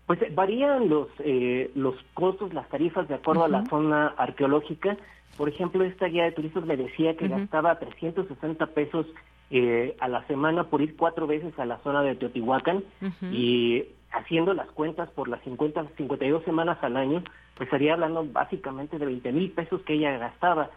[0.06, 4.98] Pues eh, varían los, eh, los costos, las tarifas de acuerdo a la zona arqueológica.
[5.38, 9.08] Por ejemplo, esta guía de turistas me decía que gastaba 360 pesos
[9.50, 12.84] eh, a la semana por ir cuatro veces a la zona de Teotihuacán
[13.32, 17.24] y haciendo las cuentas por las 50, 52 semanas al año,
[17.56, 20.70] pues estaría hablando básicamente de 20 mil pesos que ella gastaba.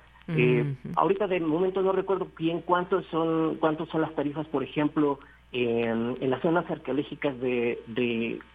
[0.97, 5.19] Ahorita de momento no recuerdo bien cuántos son cuántos son las tarifas, por ejemplo,
[5.53, 7.79] en, las zonas arqueológicas de,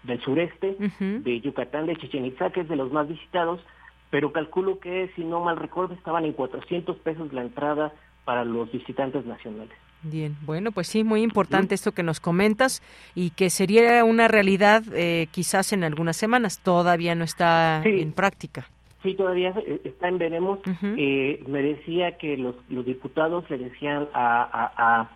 [0.03, 3.61] del sureste, de Yucatán, de Chichen Itza, que es de los más visitados,
[4.09, 7.93] pero calculo que, si no mal recuerdo, estaban en 400 pesos la entrada
[8.25, 9.73] para los visitantes nacionales.
[10.03, 12.81] Bien, bueno, pues sí, muy importante esto que nos comentas
[13.13, 18.67] y que sería una realidad eh, quizás en algunas semanas, todavía no está en práctica.
[19.03, 20.59] Sí, todavía está en veremos.
[20.97, 25.09] eh, me decía que los, los diputados le decían a, a, a,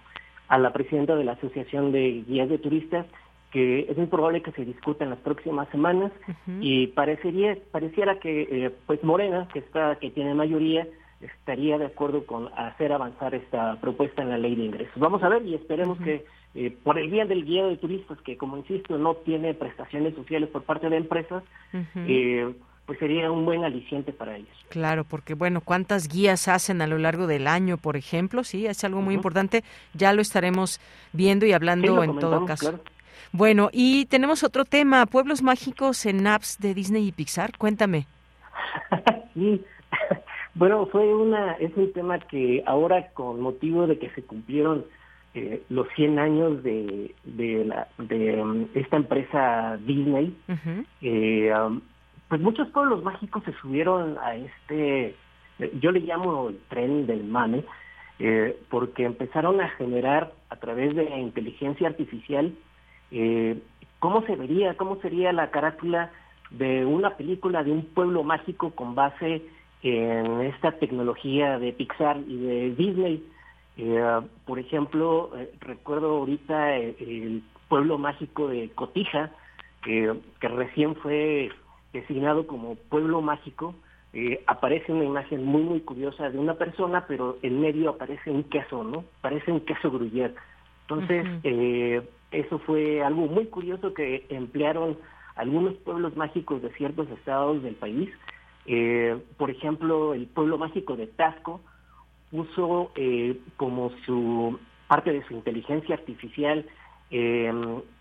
[0.50, 3.06] la presidenta de la Asociación de Guías de Turistas
[3.52, 6.12] que es muy probable que se discuta en las próximas semanas.
[6.60, 10.86] Y parecería pareciera que eh, pues Morena que está que tiene mayoría
[11.22, 14.98] estaría de acuerdo con hacer avanzar esta propuesta en la ley de ingresos.
[14.98, 18.38] Vamos a ver y esperemos que eh, por el bien del guía de turistas, que
[18.38, 21.43] como insisto no tiene prestaciones sociales por parte de empresas,
[21.96, 22.54] eh,
[22.86, 24.49] pues sería un buen aliciente para ellos.
[24.69, 28.43] Claro, porque bueno, ¿cuántas guías hacen a lo largo del año, por ejemplo?
[28.43, 29.63] Sí, es algo muy importante.
[29.93, 30.79] Ya lo estaremos
[31.11, 32.79] viendo y hablando en todo caso.
[33.31, 37.57] Bueno, y tenemos otro tema, pueblos mágicos en apps de Disney y Pixar.
[37.57, 38.05] Cuéntame.
[39.33, 39.63] sí,
[40.55, 44.86] bueno, fue una, es un tema que ahora con motivo de que se cumplieron
[45.33, 50.33] eh, los 100 años de, de, la, de um, esta empresa Disney,
[51.01, 51.81] eh, um,
[52.30, 55.15] pues muchos pueblos mágicos se subieron a este,
[55.80, 57.63] yo le llamo el tren del mame,
[58.19, 62.53] eh, porque empezaron a generar a través de inteligencia artificial
[63.99, 66.11] cómo se vería, cómo sería la carátula
[66.51, 69.41] de una película de un pueblo mágico con base
[69.82, 73.23] en esta tecnología de Pixar y de Disney.
[73.78, 79.32] Eh, por ejemplo, eh, recuerdo ahorita el, pueblo mágico de Cotija,
[79.82, 81.49] que, recién fue
[82.02, 83.76] designado como pueblo mágico.
[84.14, 88.43] Eh, aparece una imagen muy, muy curiosa de una persona, pero en medio aparece un
[88.43, 89.04] queso, ¿no?
[89.22, 90.36] Parece un queso gruyere.
[90.88, 91.26] Entonces,
[92.32, 94.98] eso fue algo muy curioso que emplearon
[95.36, 98.10] algunos pueblos mágicos de ciertos estados del país
[98.66, 101.62] eh, por ejemplo, el pueblo mágico de Tasco
[102.32, 106.66] puso eh, como su parte de su inteligencia artificial,
[107.12, 107.52] eh,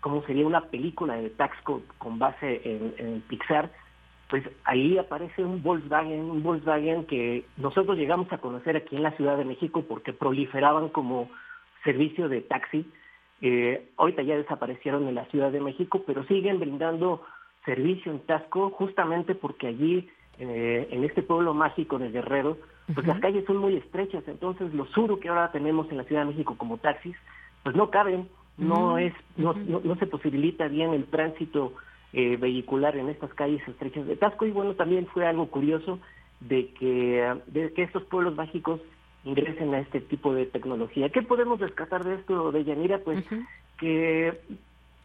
[0.01, 3.71] como sería una película de Tasco con base en, Pixar,
[4.29, 9.11] pues ahí aparece un Volkswagen, un Volkswagen que nosotros llegamos a conocer aquí en la
[9.11, 11.29] Ciudad de México porque proliferaban como
[11.83, 12.85] servicio de taxi.
[13.41, 17.21] Eh, ahorita ya desaparecieron en la Ciudad de México, pero siguen brindando
[17.65, 20.09] servicio en Tasco justamente porque allí
[20.39, 22.57] eh, en este pueblo mágico de Guerrero,
[22.93, 26.21] pues las calles son muy estrechas, entonces los suru que ahora tenemos en la Ciudad
[26.21, 27.15] de México como taxis,
[27.63, 31.73] pues no caben, no es, no, no, se posibilita bien el tránsito
[32.17, 35.99] eh, vehicular en estas calles estrechas de Tasco y bueno también fue algo curioso
[36.39, 38.79] de que, de que estos pueblos mágicos
[39.25, 41.09] ingresen a este tipo de tecnología.
[41.09, 42.99] ¿Qué podemos rescatar de esto de Yanira?
[42.99, 43.25] Pues
[43.77, 44.39] que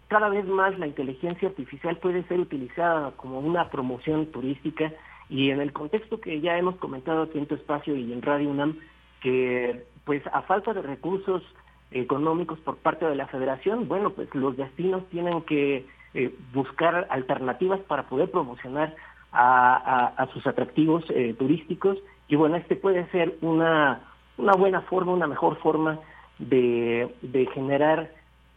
[0.06, 4.92] cada vez más la inteligencia artificial puede ser utilizada como una promoción turística
[5.28, 8.50] y en el contexto que ya hemos comentado aquí en tu espacio y en Radio
[8.50, 8.78] UNAM,
[9.20, 11.42] que pues a falta de recursos
[11.90, 17.80] económicos por parte de la federación, bueno, pues los destinos tienen que eh, buscar alternativas
[17.80, 18.94] para poder promocionar
[19.32, 24.00] a, sus atractivos eh, turísticos y bueno, este puede ser una,
[24.36, 26.00] una buena forma, una mejor forma
[26.38, 28.10] de, de generar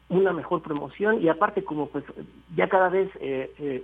[0.09, 2.03] una mejor promoción y aparte como pues
[2.55, 3.83] ya cada vez eh,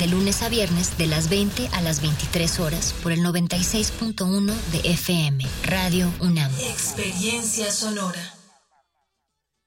[0.00, 4.78] De lunes a viernes de las 20 a las 23 horas por el 96.1 de
[4.92, 5.46] FM.
[5.64, 6.50] Radio UNAM.
[6.58, 8.18] Experiencia sonora.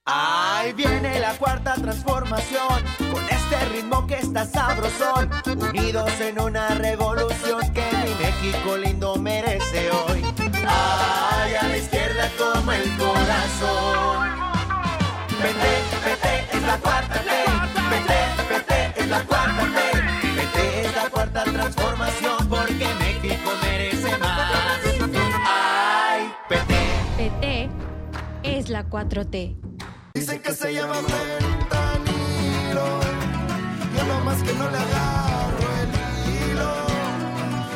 [0.05, 5.29] Ahí viene la cuarta transformación, con este ritmo que está sabrosón,
[5.69, 10.23] unidos en una revolución que mi México lindo merece hoy.
[10.67, 14.29] Ay, a la izquierda como el corazón.
[15.43, 17.52] Vete, vete, es la cuarta ley.
[28.93, 29.55] 4T.
[30.13, 32.85] Dicen que se llama fentanilo.
[33.97, 35.89] Yo nomás que no le agarro el
[36.29, 36.73] hilo.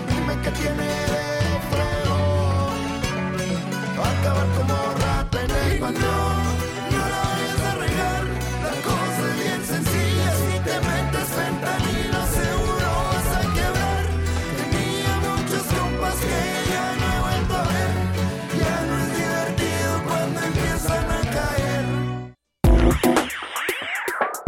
[0.09, 1.57] Dime que tiene de
[3.99, 6.36] a acabar como rap en el patrón.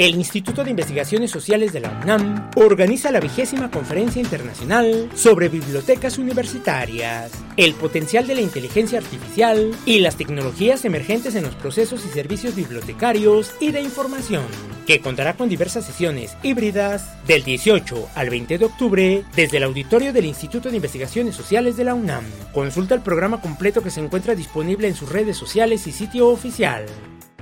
[0.01, 6.17] El Instituto de Investigaciones Sociales de la UNAM organiza la vigésima conferencia internacional sobre bibliotecas
[6.17, 12.09] universitarias, el potencial de la inteligencia artificial y las tecnologías emergentes en los procesos y
[12.09, 14.45] servicios bibliotecarios y de información,
[14.87, 20.15] que contará con diversas sesiones híbridas del 18 al 20 de octubre desde el auditorio
[20.15, 22.25] del Instituto de Investigaciones Sociales de la UNAM.
[22.55, 26.87] Consulta el programa completo que se encuentra disponible en sus redes sociales y sitio oficial.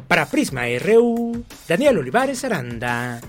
[0.09, 3.21] Para Prisma RU, Daniel Olivares Aranda.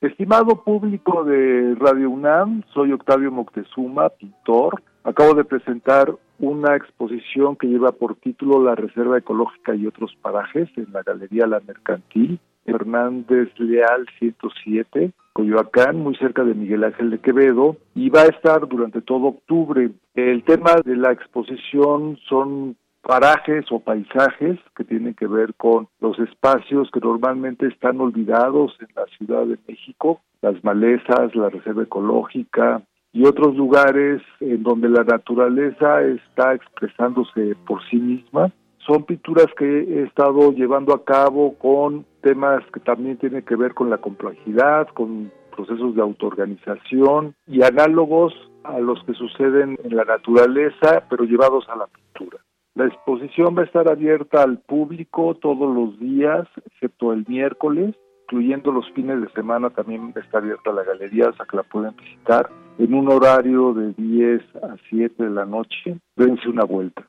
[0.00, 4.82] Estimado público de Radio UNAM, soy Octavio Moctezuma, pintor.
[5.04, 10.68] Acabo de presentar una exposición que lleva por título La Reserva Ecológica y otros parajes
[10.76, 17.20] en la Galería La Mercantil, Hernández Leal 107, Coyoacán, muy cerca de Miguel Ángel de
[17.20, 19.90] Quevedo, y va a estar durante todo octubre.
[20.14, 26.18] El tema de la exposición son parajes o paisajes que tienen que ver con los
[26.18, 32.82] espacios que normalmente están olvidados en la Ciudad de México, las malezas, la reserva ecológica,
[33.12, 38.52] y otros lugares en donde la naturaleza está expresándose por sí misma.
[38.86, 43.74] son pinturas que he estado llevando a cabo con temas que también tienen que ver
[43.74, 48.32] con la complejidad, con procesos de autoorganización y análogos
[48.64, 52.38] a los que suceden en la naturaleza, pero llevados a la pintura.
[52.74, 57.96] La exposición va a estar abierta al público todos los días, excepto el miércoles,
[58.28, 61.96] incluyendo los fines de semana también está abierta la galería, o sea que la pueden
[61.96, 65.98] visitar en un horario de 10 a 7 de la noche.
[66.14, 67.08] Dense una vuelta.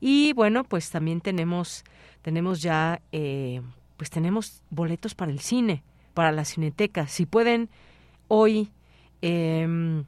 [0.00, 1.84] Y bueno, pues también tenemos,
[2.22, 3.60] tenemos ya, eh,
[3.98, 5.82] pues tenemos boletos para el cine,
[6.14, 7.08] para la cineteca.
[7.08, 7.68] Si pueden
[8.28, 8.70] hoy...
[9.20, 10.02] Eh,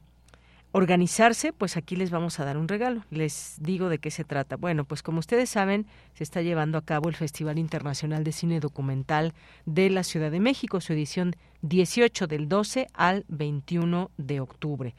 [0.75, 3.05] organizarse, pues aquí les vamos a dar un regalo.
[3.09, 4.57] Les digo de qué se trata.
[4.57, 8.59] Bueno, pues como ustedes saben, se está llevando a cabo el Festival Internacional de Cine
[8.59, 9.33] Documental
[9.65, 14.93] de la Ciudad de México, su edición 18 del 12 al 21 de octubre.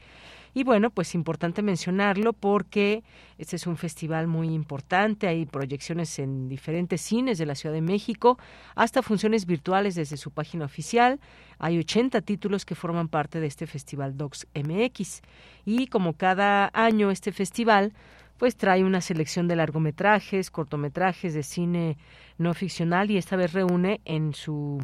[0.53, 3.03] Y bueno, pues importante mencionarlo porque
[3.37, 7.81] este es un festival muy importante, hay proyecciones en diferentes cines de la Ciudad de
[7.81, 8.37] México,
[8.75, 11.19] hasta funciones virtuales desde su página oficial.
[11.59, 15.21] Hay 80 títulos que forman parte de este festival Docs MX.
[15.65, 17.93] Y como cada año este festival
[18.37, 21.97] pues trae una selección de largometrajes, cortometrajes de cine
[22.37, 24.79] no ficcional y esta vez reúne en su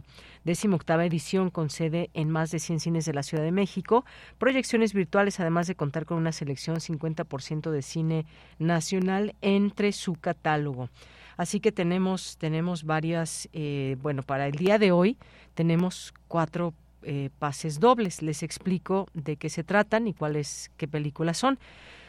[0.74, 4.06] octava edición con sede en más de 100 cines de la Ciudad de México,
[4.38, 8.26] proyecciones virtuales además de contar con una selección 50% de cine
[8.60, 10.89] nacional entre su catálogo.
[11.38, 15.18] Así que tenemos, tenemos varias, eh, bueno, para el día de hoy
[15.56, 16.74] tenemos cuatro
[17.04, 18.22] eh, pases dobles.
[18.22, 21.60] Les explico de qué se tratan y cuáles, qué películas son.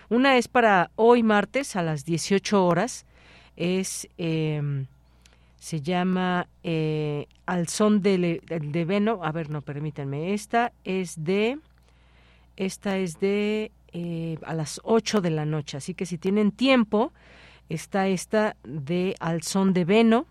[0.09, 3.07] Una es para hoy martes a las 18 horas.
[3.57, 4.87] Es em,
[5.65, 8.43] se llama eh, Al son de,
[8.87, 9.21] Veno.
[9.23, 10.35] A ver, no, permítanme.
[10.35, 11.59] Esta es de
[12.59, 15.79] esta es de eh, a las 8 de la noche.
[15.79, 17.15] Así que si tienen tiempo,
[17.71, 20.27] está esta de Al son de Veno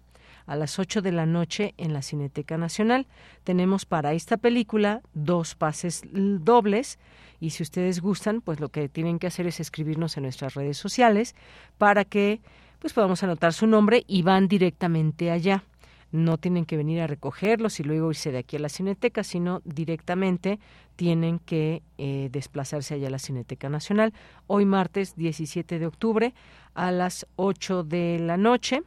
[0.46, 3.08] a las 8 de la noche en la Cineteca Nacional.
[3.44, 7.00] Tenemos para esta película dos pases dobles
[7.40, 10.78] y si ustedes gustan, pues lo que tienen que hacer es escribirnos en nuestras redes
[10.78, 11.34] sociales
[11.80, 12.40] para que
[12.84, 15.64] pues podamos anotar su nombre y van directamente allá.
[16.12, 19.62] No tienen que venir a recogerlos y luego irse de aquí a la Cineteca, sino
[19.64, 20.60] directamente
[20.98, 24.14] tienen que eh, desplazarse allá a la Cineteca Nacional.
[24.48, 26.34] Hoy martes 17 de octubre
[26.74, 28.84] a las 8 de la noche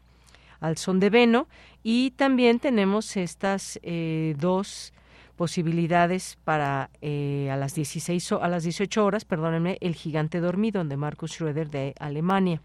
[0.61, 1.49] al son de Veno
[1.83, 4.93] y también tenemos estas eh, dos
[5.37, 10.97] posibilidades para eh, a las 16 a las 18 horas, perdónenme, El gigante dormido de
[10.99, 12.61] Markus Schroeder de Alemania.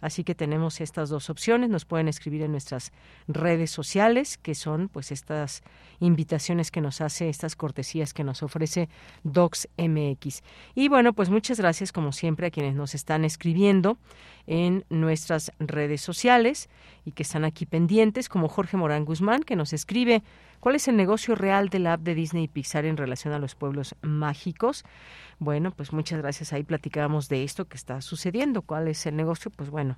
[0.00, 1.70] Así que tenemos estas dos opciones.
[1.70, 2.92] Nos pueden escribir en nuestras
[3.28, 5.62] redes sociales, que son pues estas
[5.98, 8.88] invitaciones que nos hace, estas cortesías que nos ofrece
[9.24, 10.42] Docs MX.
[10.74, 13.98] Y bueno, pues muchas gracias como siempre a quienes nos están escribiendo
[14.46, 16.68] en nuestras redes sociales
[17.04, 20.22] y que están aquí pendientes, como Jorge Morán Guzmán, que nos escribe
[20.60, 23.38] ¿Cuál es el negocio real de la app de Disney y Pixar en relación a
[23.38, 24.84] los pueblos mágicos?
[25.38, 26.52] Bueno, pues muchas gracias.
[26.52, 28.60] Ahí platicábamos de esto que está sucediendo.
[28.60, 29.50] ¿Cuál es el negocio?
[29.50, 29.96] Pues bueno,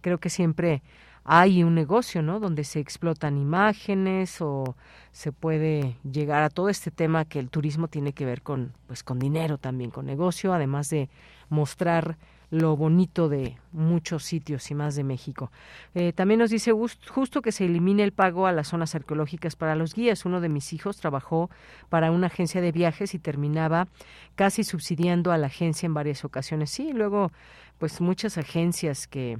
[0.00, 0.82] creo que siempre
[1.22, 2.40] hay un negocio, ¿no?
[2.40, 4.74] Donde se explotan imágenes o
[5.12, 9.04] se puede llegar a todo este tema que el turismo tiene que ver con, pues,
[9.04, 11.08] con dinero también, con negocio, además de
[11.50, 12.16] mostrar
[12.50, 15.50] lo bonito de muchos sitios y más de México.
[15.94, 19.76] Eh, también nos dice justo que se elimine el pago a las zonas arqueológicas para
[19.76, 20.24] los guías.
[20.24, 21.50] Uno de mis hijos trabajó
[21.88, 23.88] para una agencia de viajes y terminaba
[24.34, 26.70] casi subsidiando a la agencia en varias ocasiones.
[26.70, 27.30] Sí, luego
[27.78, 29.38] pues muchas agencias que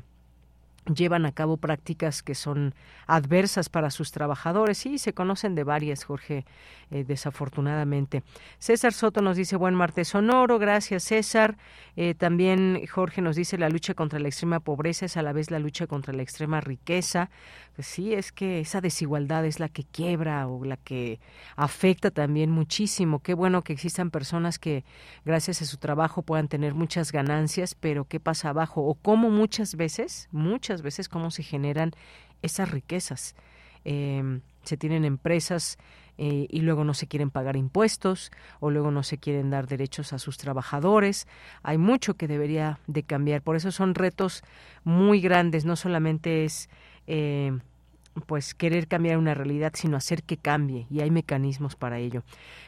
[0.87, 2.75] llevan a cabo prácticas que son
[3.07, 4.79] adversas para sus trabajadores.
[4.79, 6.45] Sí, se conocen de varias, Jorge,
[6.91, 8.23] eh, desafortunadamente.
[8.59, 11.57] César Soto nos dice buen martes sonoro, gracias César.
[11.97, 15.51] Eh, también Jorge nos dice la lucha contra la extrema pobreza es a la vez
[15.51, 17.31] la lucha contra la extrema riqueza.
[17.75, 21.21] Pues sí, es que esa desigualdad es la que quiebra o la que
[21.57, 23.21] afecta también muchísimo.
[23.21, 24.85] Qué bueno que existan personas que
[25.25, 28.83] gracias a su trabajo puedan tener muchas ganancias, pero ¿qué pasa abajo?
[28.83, 31.93] O cómo muchas veces, muchas veces cómo se generan
[32.43, 33.35] esas riquezas.
[33.85, 35.79] Em, se tienen empresas
[36.19, 38.31] eh, y luego no se quieren pagar impuestos
[38.61, 41.27] o luego no se quieren dar derechos a sus trabajadores.
[41.63, 43.41] Hay mucho que debería de cambiar.
[43.43, 44.45] Por eso son retos
[44.85, 45.65] muy grandes.
[45.65, 46.69] No solamente es
[47.07, 47.59] eh,
[48.27, 52.23] pues querer cambiar una realidad, sino hacer que cambie y hay mecanismos para ello.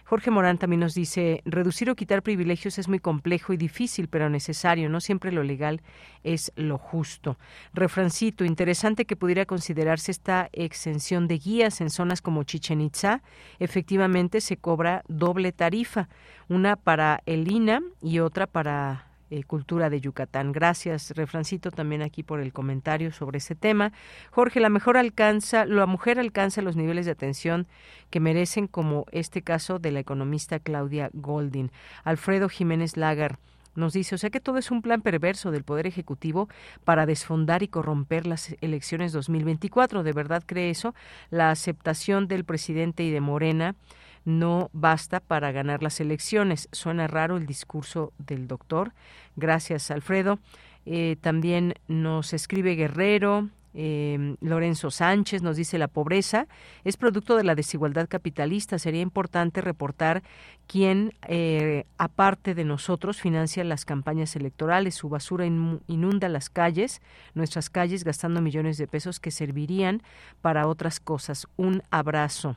[0.05, 4.29] Jorge Morán también nos dice, reducir o quitar privilegios es muy complejo y difícil, pero
[4.29, 4.89] necesario.
[4.89, 5.83] No siempre lo legal
[6.23, 7.39] es lo justo.
[7.73, 13.23] Refrancito, interesante que pudiera considerarse esta exención de guías en zonas como Chichen Itza.
[13.59, 16.09] Efectivamente, se cobra doble tarifa,
[16.49, 20.53] una para el INA y otra para eh, cultura de Yucatán.
[20.53, 23.93] Gracias, Refrancito, también aquí por el comentario sobre ese tema.
[24.31, 27.67] Jorge, la mejor alcanza, la mujer alcanza los niveles de atención
[28.11, 31.73] que merecen, como este caso de la economista Claudia Goldin.
[32.05, 33.39] Alfredo Jiménez Lagar
[33.75, 36.51] nos dice, o sea que todo es un plan perverso del Poder Ejecutivo
[36.85, 40.03] para desfondar y corromper las elecciones 2024.
[40.03, 40.95] ¿De verdad cree eso?
[41.31, 43.77] La aceptación del presidente y de Morena
[44.25, 46.69] no basta para ganar las elecciones.
[46.73, 48.93] Suena raro el discurso del doctor.
[49.37, 50.39] Gracias, Alfredo.
[50.85, 56.47] Eh, también nos escribe Guerrero, eh, Lorenzo Sánchez nos dice la pobreza
[56.85, 58.79] es producto de la desigualdad capitalista.
[58.79, 60.23] Sería importante reportar
[60.67, 64.95] quién, eh, aparte de nosotros, financia las campañas electorales.
[64.95, 67.01] Su basura inunda las calles,
[67.35, 70.03] nuestras calles, gastando millones de pesos que servirían
[70.41, 71.47] para otras cosas.
[71.57, 72.57] Un abrazo.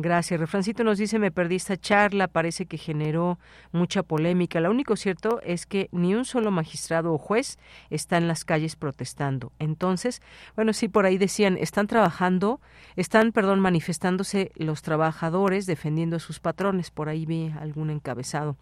[0.00, 0.38] Gracias.
[0.38, 3.40] Refrancito nos dice, me perdí esta charla, parece que generó
[3.72, 4.60] mucha polémica.
[4.60, 7.58] Lo único cierto es que ni un solo magistrado o juez
[7.90, 9.50] está en las calles protestando.
[9.58, 10.22] Entonces,
[10.54, 12.60] bueno, sí, por ahí decían, están trabajando,
[12.94, 16.92] están, perdón, manifestándose los trabajadores defendiendo a sus patrones.
[16.92, 18.56] Por ahí vi algún encabezado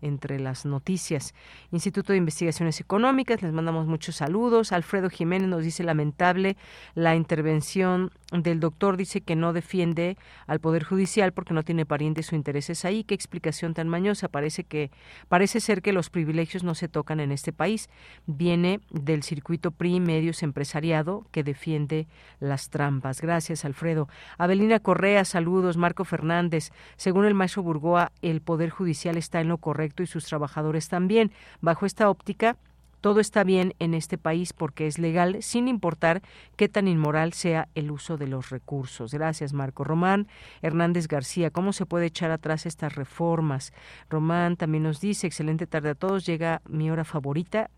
[0.00, 1.34] entre las noticias.
[1.72, 4.72] Instituto de Investigaciones Económicas, les mandamos muchos saludos.
[4.72, 6.56] Alfredo Jiménez nos dice lamentable
[6.94, 10.16] la intervención del doctor, dice que no defiende
[10.46, 13.04] al Poder Judicial porque no tiene parientes o intereses ahí.
[13.04, 14.28] Qué explicación tan mañosa.
[14.28, 14.90] Parece que
[15.28, 17.88] parece ser que los privilegios no se tocan en este país.
[18.26, 22.08] Viene del circuito PRI medios empresariado que defiende
[22.40, 23.20] las trampas.
[23.20, 24.08] Gracias, Alfredo.
[24.38, 25.76] Abelina Correa, saludos.
[25.76, 30.24] Marco Fernández, según el maestro Burgoa, el Poder Judicial está en lo correcto y sus
[30.24, 31.32] trabajadores también.
[31.60, 32.56] Bajo esta óptica,
[33.00, 36.22] todo está bien en este país porque es legal, sin importar
[36.56, 39.12] qué tan inmoral sea el uso de los recursos.
[39.12, 39.84] Gracias, Marco.
[39.84, 40.26] Román
[40.62, 43.72] Hernández García, ¿cómo se puede echar atrás estas reformas?
[44.10, 47.70] Román también nos dice, excelente tarde a todos, llega mi hora favorita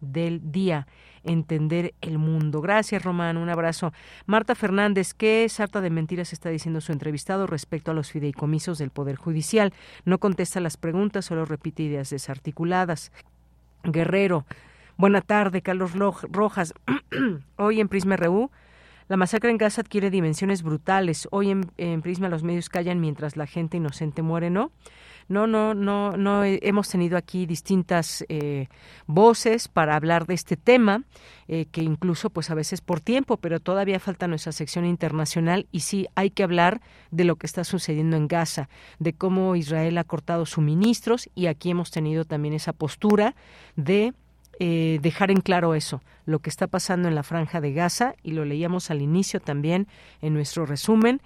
[0.00, 0.86] del día,
[1.24, 2.60] entender el mundo.
[2.60, 3.92] Gracias, Román, un abrazo.
[4.26, 8.90] Marta Fernández, ¿qué sarta de mentiras está diciendo su entrevistado respecto a los fideicomisos del
[8.90, 9.72] Poder Judicial?
[10.04, 13.12] No contesta las preguntas, solo repite ideas desarticuladas.
[13.84, 14.46] Guerrero,
[14.96, 15.92] buena tarde, Carlos
[16.30, 16.74] Rojas.
[17.56, 18.50] Hoy en Prisma RU
[19.08, 21.28] la masacre en Gaza adquiere dimensiones brutales.
[21.30, 24.72] Hoy en, en, Prisma los medios callan mientras la gente inocente muere, ¿no?
[25.28, 28.68] No, no, no, no hemos tenido aquí distintas eh,
[29.06, 31.02] voces para hablar de este tema,
[31.48, 35.80] eh, que incluso, pues a veces por tiempo, pero todavía falta nuestra sección internacional y
[35.80, 36.80] sí hay que hablar
[37.10, 41.70] de lo que está sucediendo en Gaza, de cómo Israel ha cortado suministros y aquí
[41.70, 43.34] hemos tenido también esa postura
[43.74, 44.14] de
[44.58, 48.32] eh, dejar en claro eso, lo que está pasando en la franja de Gaza, y
[48.32, 49.86] lo leíamos al inicio también
[50.22, 51.20] en nuestro resumen,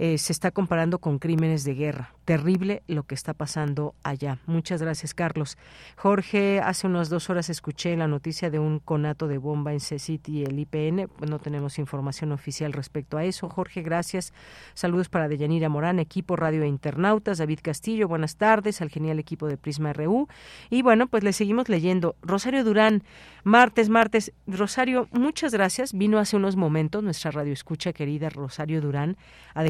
[0.00, 4.38] se está comparando con crímenes de guerra terrible lo que está pasando allá.
[4.46, 5.58] Muchas gracias, Carlos.
[5.96, 10.44] Jorge, hace unas dos horas escuché la noticia de un conato de bomba en C-City
[10.44, 11.10] el IPN.
[11.28, 13.48] No tenemos información oficial respecto a eso.
[13.48, 14.32] Jorge, gracias.
[14.74, 17.38] Saludos para Deyanira Morán, equipo Radio Internautas.
[17.38, 18.80] David Castillo, buenas tardes.
[18.80, 20.28] Al genial equipo de Prisma RU.
[20.70, 22.14] Y bueno, pues le seguimos leyendo.
[22.22, 23.02] Rosario Durán,
[23.42, 24.32] martes, martes.
[24.46, 25.94] Rosario, muchas gracias.
[25.94, 29.16] Vino hace unos momentos nuestra radio escucha querida Rosario Durán
[29.54, 29.64] a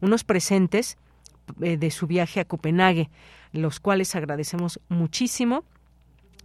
[0.00, 0.96] unos presentes
[1.60, 3.10] eh, de su viaje a Copenhague,
[3.52, 5.64] los cuales agradecemos muchísimo.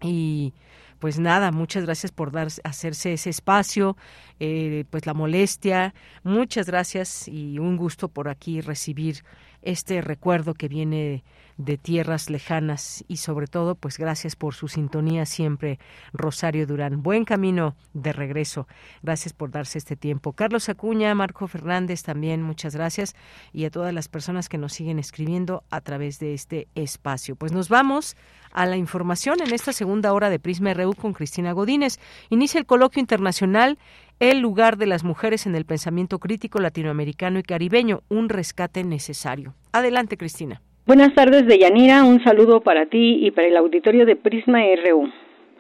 [0.02, 0.53] Y
[0.99, 3.98] pues nada, muchas gracias por dar, hacerse ese espacio,
[4.39, 9.23] eh, pues la molestia, muchas gracias y un gusto por aquí recibir
[9.64, 11.23] este recuerdo que viene
[11.64, 15.80] de tierras lejanas y sobre todo pues gracias por su sintonía siempre
[16.14, 17.04] Rosario Durán.
[17.04, 18.68] Buen camino de regreso.
[19.04, 20.34] Gracias por darse este tiempo.
[20.34, 23.16] Carlos Acuña, Marco Fernández también muchas gracias
[23.54, 27.36] y a todas las personas que nos siguen escribiendo a través de este espacio.
[27.36, 28.18] Pues nos vamos
[28.52, 32.00] a la información en esta segunda hora de Prisma RU con Cristina Godínez.
[32.30, 33.78] Inicia el coloquio internacional
[34.20, 39.56] el lugar de las mujeres en el pensamiento crítico latinoamericano y caribeño, un rescate necesario.
[39.72, 40.62] Adelante, Cristina.
[40.94, 42.04] Buenas tardes, Deyanira.
[42.04, 45.10] Un saludo para ti y para el auditorio de Prisma RU.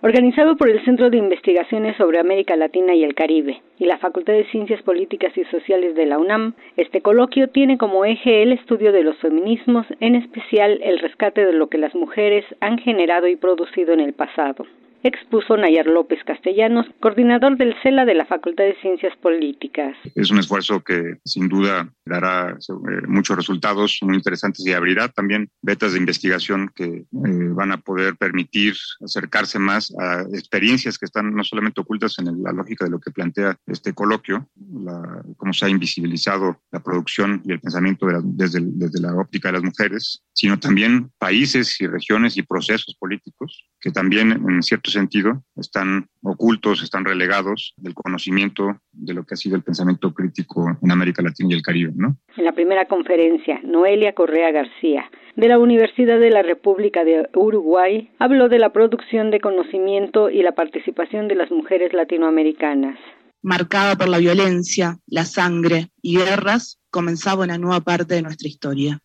[0.01, 4.33] Organizado por el Centro de Investigaciones sobre América Latina y el Caribe y la Facultad
[4.33, 8.91] de Ciencias Políticas y Sociales de la UNAM, este coloquio tiene como eje el estudio
[8.91, 13.37] de los feminismos, en especial el rescate de lo que las mujeres han generado y
[13.37, 14.65] producido en el pasado.
[15.03, 19.95] Expuso Nayar López Castellanos, coordinador del CELA de la Facultad de Ciencias Políticas.
[20.15, 25.49] Es un esfuerzo que sin duda dará eh, muchos resultados muy interesantes y abrirá también
[25.61, 31.33] vetas de investigación que eh, van a poder permitir acercarse más a experiencias que están
[31.33, 34.47] no solamente ocultas en la lógica de lo que plantea este coloquio,
[34.83, 39.53] la, cómo se ha invisibilizado la producción y el pensamiento desde, desde la óptica de
[39.53, 45.43] las mujeres, sino también países y regiones y procesos políticos que también en cierto sentido
[45.55, 50.91] están ocultos, están relegados del conocimiento de lo que ha sido el pensamiento crítico en
[50.91, 51.91] América Latina y el Caribe.
[51.95, 52.15] ¿no?
[52.37, 58.11] En la primera conferencia, Noelia Correa García, de la Universidad de la República de Uruguay,
[58.19, 62.99] habló de la producción de conocimiento y la participación de las mujeres latinoamericanas.
[63.41, 68.99] Marcada por la violencia, la sangre y guerras, comenzaba una nueva parte de nuestra historia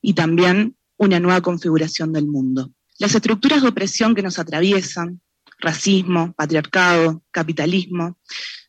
[0.00, 2.70] y también una nueva configuración del mundo.
[3.00, 5.22] Las estructuras de opresión que nos atraviesan,
[5.58, 8.18] racismo, patriarcado, capitalismo,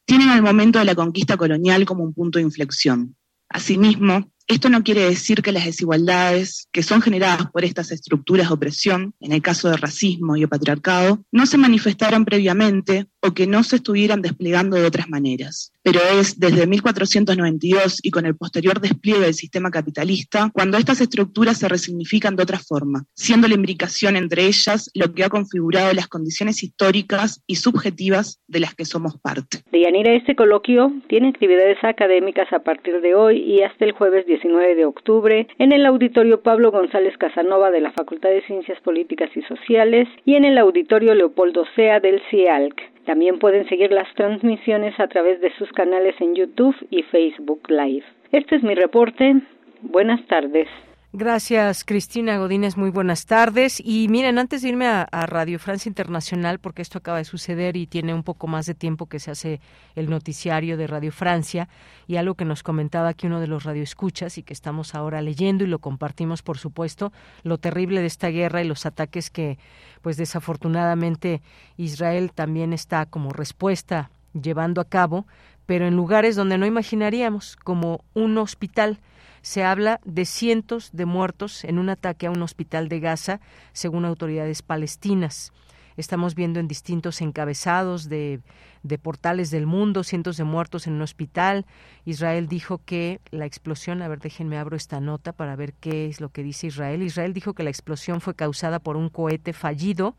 [0.06, 3.18] tienen al momento de la conquista colonial como un punto de inflexión.
[3.50, 8.54] Asimismo, esto no quiere decir que las desigualdades que son generadas por estas estructuras de
[8.54, 13.64] opresión, en el caso de racismo y patriarcado, no se manifestaran previamente o que no
[13.64, 15.72] se estuvieran desplegando de otras maneras.
[15.84, 21.58] Pero es desde 1492 y con el posterior despliegue del sistema capitalista cuando estas estructuras
[21.58, 26.08] se resignifican de otra forma, siendo la imbricación entre ellas lo que ha configurado las
[26.08, 29.60] condiciones históricas y subjetivas de las que somos parte.
[29.72, 34.76] Deyanira, este coloquio tiene actividades académicas a partir de hoy y hasta el jueves 19
[34.76, 39.42] de octubre en el auditorio Pablo González Casanova de la Facultad de Ciencias Políticas y
[39.44, 42.92] Sociales y en el auditorio Leopoldo Sea del CIALC.
[43.06, 48.06] También pueden seguir las transmisiones a través de sus canales en YouTube y Facebook Live.
[48.32, 49.42] Este es mi reporte.
[49.82, 50.68] Buenas tardes.
[51.14, 52.78] Gracias, Cristina Godínez.
[52.78, 53.82] Muy buenas tardes.
[53.84, 57.86] Y miren, antes de irme a, Radio Francia Internacional, porque esto acaba de suceder y
[57.86, 59.60] tiene un poco más de tiempo que se hace
[59.96, 61.68] el noticiario de Radio Francia,
[62.08, 65.66] y algo que nos comentaba aquí uno de los radioescuchas y que estamos ahora leyendo
[65.66, 67.12] y lo compartimos, por supuesto,
[67.44, 69.60] lo terrible de esta guerra y los ataques que,
[70.02, 71.42] pues desafortunadamente,
[71.76, 75.28] Israel también está como respuesta llevando a cabo,
[75.66, 79.02] pero en lugares donde no imaginaríamos, como un hospital
[79.42, 83.40] se habla de cientos de muertos en un ataque a un hospital de Gaza,
[83.74, 85.52] según autoridades palestinas.
[85.98, 88.40] Estamos viendo en distintos encabezados de,
[88.84, 91.66] de, portales del mundo cientos de muertos en un hospital.
[92.06, 96.22] Israel dijo que la explosión, a ver, déjenme abro esta nota para ver qué es
[96.22, 97.02] lo que dice Israel.
[97.02, 100.16] Israel dijo que la explosión fue causada por un cohete fallido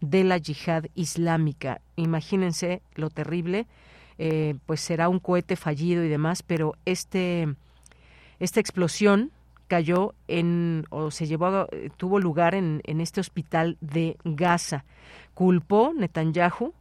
[0.00, 1.80] de la yihad islámica.
[1.96, 3.66] Imagínense lo terrible,
[4.18, 7.56] eh, pues será un cohete fallido y demás, pero este
[8.38, 9.30] esta explosión
[9.68, 14.84] cayó en o se llevó tuvo lugar en, en este hospital de Gaza.
[15.34, 16.72] Culpó Netanyahu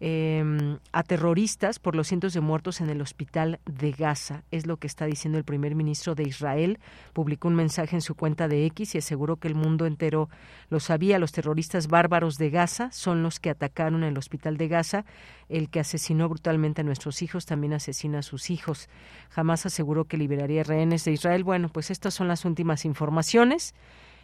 [0.00, 4.44] eh, a terroristas por los cientos de muertos en el hospital de Gaza.
[4.50, 6.78] Es lo que está diciendo el primer ministro de Israel.
[7.12, 10.28] Publicó un mensaje en su cuenta de X y aseguró que el mundo entero
[10.70, 11.18] lo sabía.
[11.18, 15.04] Los terroristas bárbaros de Gaza son los que atacaron el hospital de Gaza.
[15.48, 18.88] El que asesinó brutalmente a nuestros hijos también asesina a sus hijos.
[19.30, 21.42] Jamás aseguró que liberaría rehenes de Israel.
[21.42, 23.74] Bueno, pues estas son las últimas informaciones.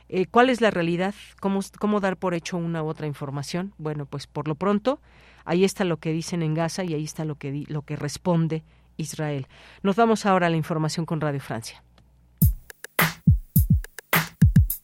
[0.08, 1.14] Eh, ¿Cuál es la realidad?
[1.40, 3.72] ¿Cómo, ¿Cómo dar por hecho una u otra información?
[3.78, 5.00] Bueno, pues por lo pronto
[5.44, 8.64] Ahí está lo que dicen en Gaza y ahí está lo que, lo que responde
[8.96, 9.46] Israel.
[9.82, 11.82] Nos vamos ahora a la información con Radio Francia.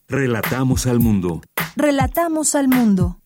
[0.08, 1.40] Relatamos al mundo.
[1.76, 3.19] Relatamos al mundo.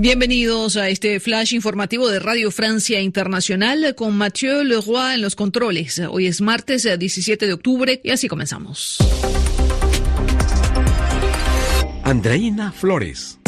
[0.00, 6.00] Bienvenidos a este flash informativo de Radio Francia Internacional con Mathieu Leroy en los controles.
[6.10, 8.96] Hoy es martes 17 de octubre y así comenzamos.
[12.02, 13.39] Andreina Flores.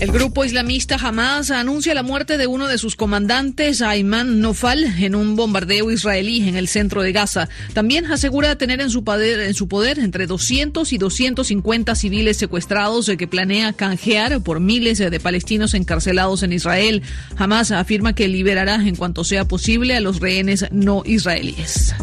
[0.00, 5.14] El grupo islamista Hamas anuncia la muerte de uno de sus comandantes, Ayman Nofal, en
[5.14, 7.50] un bombardeo israelí en el centro de Gaza.
[7.74, 14.40] También asegura tener en su poder, entre 200 y 250 civiles secuestrados que planea canjear
[14.40, 17.02] por miles de palestinos encarcelados en Israel.
[17.36, 21.94] Hamas afirma que liberará en cuanto sea posible a los rehenes no israelíes.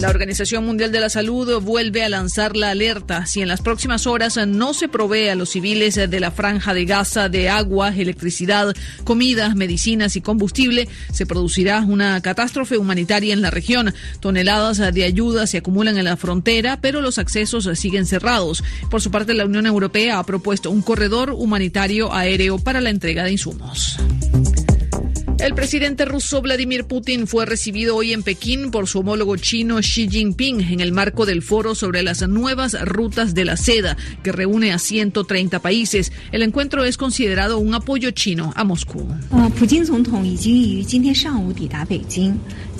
[0.00, 3.26] La Organización Mundial de la Salud vuelve a lanzar la alerta.
[3.26, 6.84] Si en las próximas horas no se provee a los civiles de la franja de
[6.84, 13.50] Gaza de agua, electricidad, comida, medicinas y combustible, se producirá una catástrofe humanitaria en la
[13.50, 13.92] región.
[14.20, 18.62] Toneladas de ayuda se acumulan en la frontera, pero los accesos siguen cerrados.
[18.90, 23.24] Por su parte, la Unión Europea ha propuesto un corredor humanitario aéreo para la entrega
[23.24, 23.98] de insumos.
[25.38, 30.08] El presidente ruso Vladimir Putin fue recibido hoy en Pekín por su homólogo chino Xi
[30.08, 34.72] Jinping en el marco del foro sobre las nuevas rutas de la seda que reúne
[34.72, 36.12] a 130 países.
[36.32, 39.06] El encuentro es considerado un apoyo chino a Moscú.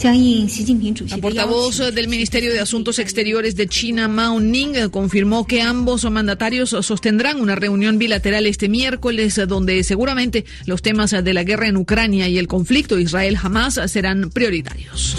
[0.00, 6.70] La portavoz del Ministerio de Asuntos Exteriores de China, Mao Ning, confirmó que ambos mandatarios
[6.70, 12.28] sostendrán una reunión bilateral este miércoles donde seguramente los temas de la guerra en Ucrania
[12.28, 15.16] y el conflicto Israel-Hamas serán prioritarios.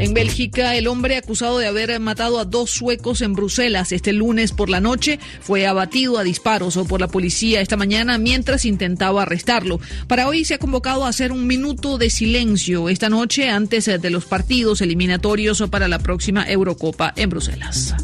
[0.00, 4.50] En Bélgica, el hombre acusado de haber matado a dos suecos en Bruselas este lunes
[4.52, 9.78] por la noche fue abatido a disparos por la policía esta mañana mientras intentaba arrestarlo.
[10.08, 14.10] Para hoy se ha convocado a hacer un minuto de silencio esta noche antes de
[14.10, 17.94] los partidos eliminatorios para la próxima Eurocopa en Bruselas.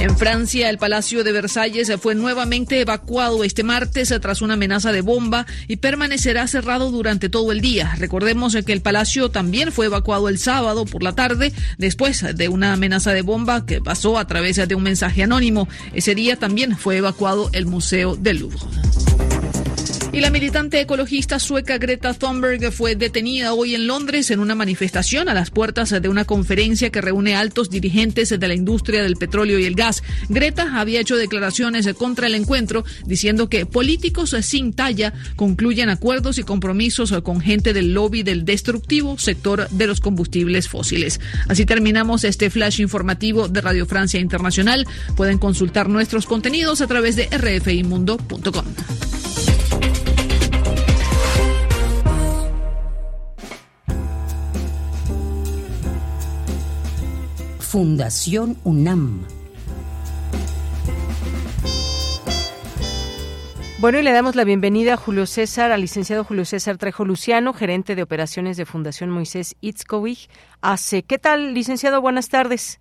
[0.00, 5.00] En Francia, el Palacio de Versalles fue nuevamente evacuado este martes tras una amenaza de
[5.00, 7.96] bomba y permanecerá cerrado durante todo el día.
[7.98, 12.74] Recordemos que el palacio también fue evacuado el sábado por la tarde después de una
[12.74, 15.68] amenaza de bomba que pasó a través de un mensaje anónimo.
[15.92, 18.58] Ese día también fue evacuado el Museo del Louvre.
[20.18, 25.28] Y la militante ecologista sueca Greta Thunberg fue detenida hoy en Londres en una manifestación
[25.28, 29.60] a las puertas de una conferencia que reúne altos dirigentes de la industria del petróleo
[29.60, 30.02] y el gas.
[30.28, 36.42] Greta había hecho declaraciones contra el encuentro diciendo que políticos sin talla concluyen acuerdos y
[36.42, 41.20] compromisos con gente del lobby del destructivo sector de los combustibles fósiles.
[41.46, 44.84] Así terminamos este flash informativo de Radio Francia Internacional.
[45.14, 48.64] Pueden consultar nuestros contenidos a través de rfimundo.com.
[57.70, 59.26] Fundación UNAM.
[63.78, 67.52] Bueno, y le damos la bienvenida a Julio César, al licenciado Julio César Trejo Luciano,
[67.52, 70.30] gerente de operaciones de Fundación Moisés Itzkovich.
[70.62, 72.00] Hace, ¿qué tal, licenciado?
[72.00, 72.80] Buenas tardes.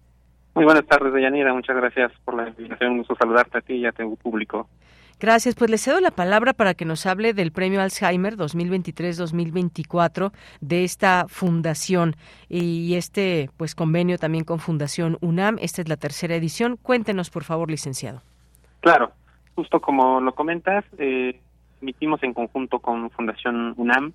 [0.56, 1.54] Muy buenas tardes, Deyanira.
[1.54, 2.94] Muchas gracias por la invitación.
[2.94, 4.70] Un gusto saludarte a ti y a tu público.
[5.20, 5.56] Gracias.
[5.56, 10.32] Pues le cedo la palabra para que nos hable del premio Alzheimer 2023-2024
[10.62, 12.16] de esta fundación
[12.50, 15.58] y este pues convenio también con Fundación UNAM.
[15.60, 16.78] Esta es la tercera edición.
[16.78, 18.22] Cuéntenos, por favor, licenciado.
[18.82, 19.12] Claro,
[19.56, 21.40] justo como lo comentas, eh,
[21.82, 24.14] emitimos en conjunto con Fundación UNAM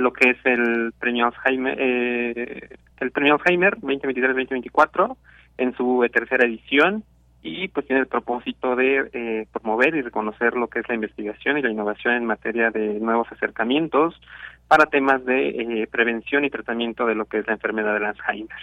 [0.00, 2.68] lo que es el premio Alzheimer, eh,
[2.98, 5.16] el premio Alzheimer 2023-2024
[5.58, 7.04] en su tercera edición
[7.42, 11.56] y pues tiene el propósito de eh, promover y reconocer lo que es la investigación
[11.56, 14.20] y la innovación en materia de nuevos acercamientos
[14.68, 18.58] para temas de eh, prevención y tratamiento de lo que es la enfermedad de Alzheimer.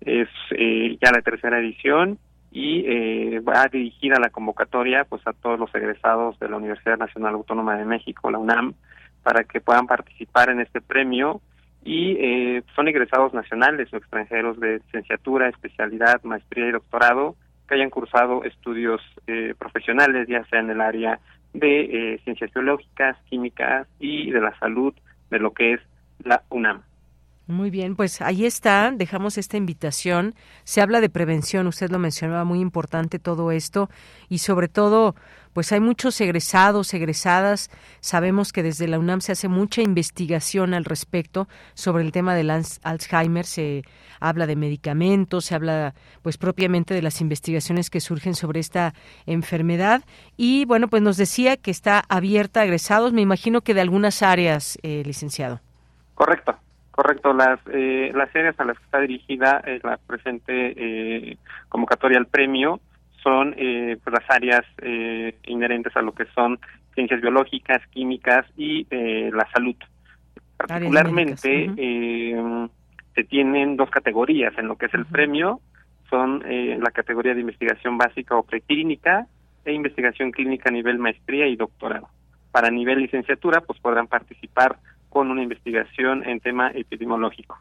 [0.00, 2.18] Es eh, ya la tercera edición
[2.52, 7.76] y va dirigida la convocatoria pues a todos los egresados de la Universidad Nacional Autónoma
[7.76, 8.74] de México, la UNAM,
[9.22, 11.40] para que puedan participar en este premio
[11.84, 17.36] y son egresados nacionales o extranjeros de licenciatura, especialidad, maestría y doctorado
[17.70, 21.20] que hayan cursado estudios eh, profesionales, ya sea en el área
[21.52, 24.92] de eh, ciencias biológicas, químicas y de la salud
[25.30, 25.80] de lo que es
[26.24, 26.82] la UNAM.
[27.50, 30.36] Muy bien, pues ahí está, dejamos esta invitación.
[30.62, 33.90] Se habla de prevención, usted lo mencionaba, muy importante todo esto
[34.28, 35.16] y sobre todo,
[35.52, 37.68] pues hay muchos egresados, egresadas.
[37.98, 42.50] Sabemos que desde la UNAM se hace mucha investigación al respecto sobre el tema del
[42.50, 43.82] Alzheimer, se
[44.20, 48.94] habla de medicamentos, se habla pues propiamente de las investigaciones que surgen sobre esta
[49.26, 50.04] enfermedad
[50.36, 54.22] y bueno, pues nos decía que está abierta a egresados, me imagino que de algunas
[54.22, 55.60] áreas, eh, licenciado.
[56.14, 56.54] Correcto.
[57.00, 61.38] Correcto, las eh, las áreas a las que está dirigida eh, la presente eh,
[61.70, 62.78] convocatoria al premio
[63.22, 66.58] son eh, pues las áreas eh, inherentes a lo que son
[66.94, 69.76] ciencias biológicas, químicas y la salud.
[70.58, 72.68] Particularmente eh,
[73.14, 75.60] se tienen dos categorías en lo que es el premio,
[76.10, 79.26] son eh, la categoría de investigación básica o preclínica
[79.64, 82.10] e investigación clínica a nivel maestría y doctorado.
[82.52, 84.76] Para nivel licenciatura, pues podrán participar
[85.10, 87.58] con una investigación en tema epidemiológico.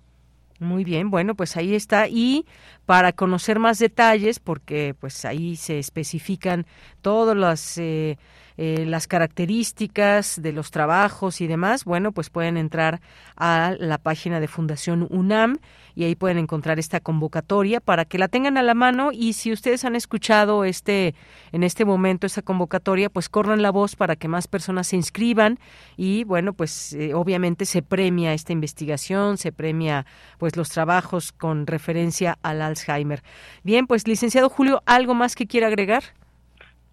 [0.60, 2.08] Muy bien, bueno, pues ahí está.
[2.10, 2.46] Y
[2.86, 6.66] para conocer más detalles, porque pues ahí se especifican
[7.02, 8.18] todas las, eh,
[8.62, 13.00] eh, las características de los trabajos y demás, bueno, pues pueden entrar
[13.38, 15.60] a la página de Fundación UNAM
[15.96, 19.54] y ahí pueden encontrar esta convocatoria para que la tengan a la mano y si
[19.54, 21.16] ustedes han escuchado este
[21.54, 25.58] en este momento esta convocatoria, pues corran la voz para que más personas se inscriban
[25.96, 30.06] y bueno, pues eh, obviamente se premia esta investigación, se premia
[30.38, 33.24] pues los trabajos con referencia al Alzheimer.
[33.64, 36.19] Bien, pues licenciado Julio, ¿algo más que quiera agregar?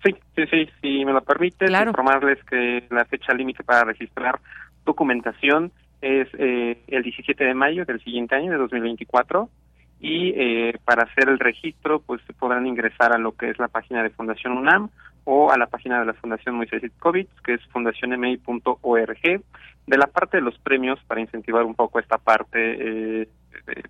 [0.05, 4.41] Sí, sí, sí, si me lo permite, informarles que la fecha límite para registrar
[4.85, 9.49] documentación es eh, el 17 de mayo del siguiente año, de 2024,
[9.99, 14.03] y eh, para hacer el registro, pues podrán ingresar a lo que es la página
[14.03, 14.91] de Fundación UNAM
[15.25, 19.43] o a la página de la Fundación Moisés Itkovich, que es fundacionmi.org.
[19.87, 23.29] De la parte de los premios, para incentivar un poco esta parte eh,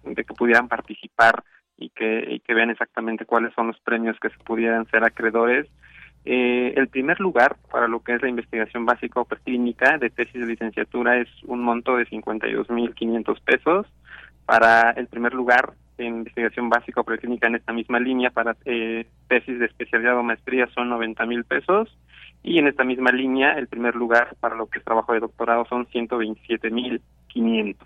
[0.05, 1.43] de, que pudieran participar
[1.77, 5.67] y que, y que vean exactamente cuáles son los premios que se pudieran ser acreedores,
[6.29, 10.41] eh, el primer lugar para lo que es la investigación básica o preclínica de tesis
[10.41, 13.87] de licenciatura es un monto de 52.500 pesos.
[14.45, 19.07] Para el primer lugar en investigación básica o preclínica en esta misma línea para eh,
[19.29, 21.97] tesis de especialidad o maestría son 90.000 pesos.
[22.43, 25.65] Y en esta misma línea, el primer lugar para lo que es trabajo de doctorado
[25.67, 27.77] son 127.500.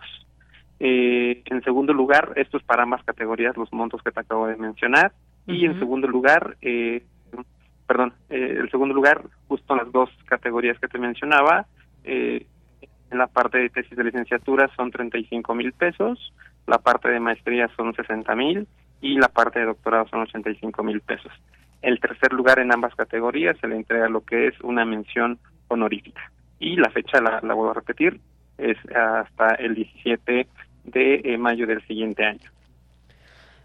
[0.80, 4.56] Eh, en segundo lugar, esto es para ambas categorías, los montos que te acabo de
[4.56, 5.12] mencionar.
[5.46, 7.02] Y en segundo lugar, eh,
[7.90, 11.66] perdón, eh, el segundo lugar, justo en las dos categorías que te mencionaba,
[12.04, 12.46] eh,
[13.10, 16.32] en la parte de tesis de licenciatura son 35 mil pesos,
[16.68, 18.68] la parte de maestría son 60 mil
[19.00, 21.32] y la parte de doctorado son 85 mil pesos.
[21.82, 26.30] El tercer lugar en ambas categorías se le entrega lo que es una mención honorífica.
[26.60, 28.20] Y la fecha, la, la vuelvo a repetir,
[28.56, 30.46] es hasta el 17
[30.84, 32.52] de eh, mayo del siguiente año.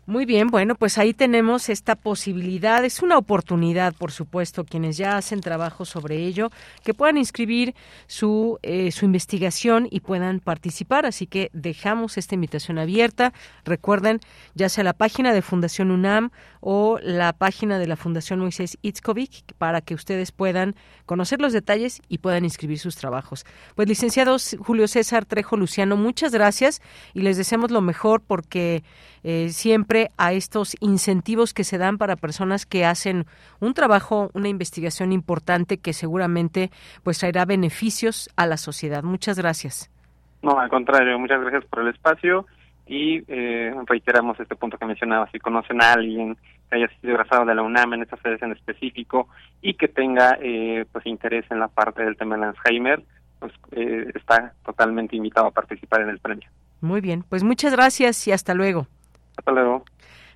[0.07, 2.85] Muy bien, bueno, pues ahí tenemos esta posibilidad.
[2.85, 6.51] Es una oportunidad, por supuesto, quienes ya hacen trabajo sobre ello,
[6.83, 7.73] que puedan inscribir
[8.05, 11.07] su, eh, su investigación y puedan participar.
[11.07, 13.33] Así que dejamos esta invitación abierta.
[13.63, 14.19] Recuerden,
[14.53, 16.29] ya sea la página de Fundación UNAM
[16.59, 20.75] o la página de la Fundación Moisés Itzkovic, para que ustedes puedan
[21.07, 23.43] conocer los detalles y puedan inscribir sus trabajos.
[23.73, 26.79] Pues, licenciados Julio César Trejo Luciano, muchas gracias
[27.15, 28.83] y les deseamos lo mejor porque
[29.23, 33.25] eh, siempre a estos incentivos que se dan para personas que hacen
[33.59, 36.69] un trabajo, una investigación importante que seguramente
[37.03, 39.03] pues traerá beneficios a la sociedad.
[39.03, 39.89] Muchas gracias.
[40.41, 42.45] No, al contrario, muchas gracias por el espacio
[42.87, 46.37] y eh, reiteramos este punto que mencionaba, si conocen a alguien
[46.69, 49.27] que haya sido egresado de la UNAM en esta sede en específico
[49.61, 53.01] y que tenga eh, pues interés en la parte del tema de Alzheimer,
[53.39, 56.47] pues eh, está totalmente invitado a participar en el premio.
[56.81, 58.87] Muy bien, pues muchas gracias y hasta luego.
[59.37, 59.83] Hasta luego.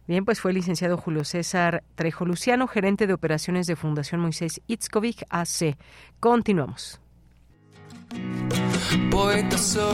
[0.09, 4.59] Bien, pues fue el licenciado Julio César Trejo Luciano, gerente de operaciones de Fundación Moisés
[4.65, 5.77] Itzkovic AC.
[6.19, 6.99] Continuamos.
[9.11, 9.85] Poeta soy,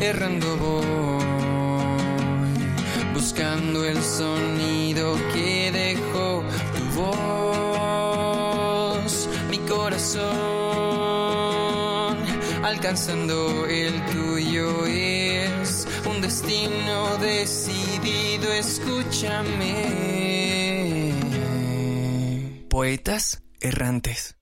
[0.00, 1.24] errando voy,
[3.14, 6.44] buscando el sonido que dejó
[6.76, 6.84] tu
[9.02, 10.22] voz, mi corazón,
[12.62, 15.01] alcanzando el tuyo un
[16.42, 19.74] destino decidido, escúchame.
[22.68, 24.38] Poetas errantes.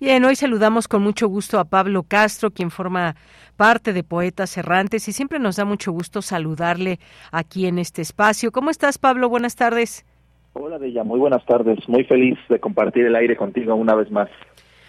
[0.00, 3.16] Bien, hoy saludamos con mucho gusto a Pablo Castro, quien forma
[3.56, 6.98] parte de Poetas Errantes y siempre nos da mucho gusto saludarle
[7.30, 8.52] aquí en este espacio.
[8.52, 9.28] ¿Cómo estás, Pablo?
[9.28, 10.04] Buenas tardes.
[10.52, 11.78] Hola, Bella, muy buenas tardes.
[11.88, 14.28] Muy feliz de compartir el aire contigo una vez más.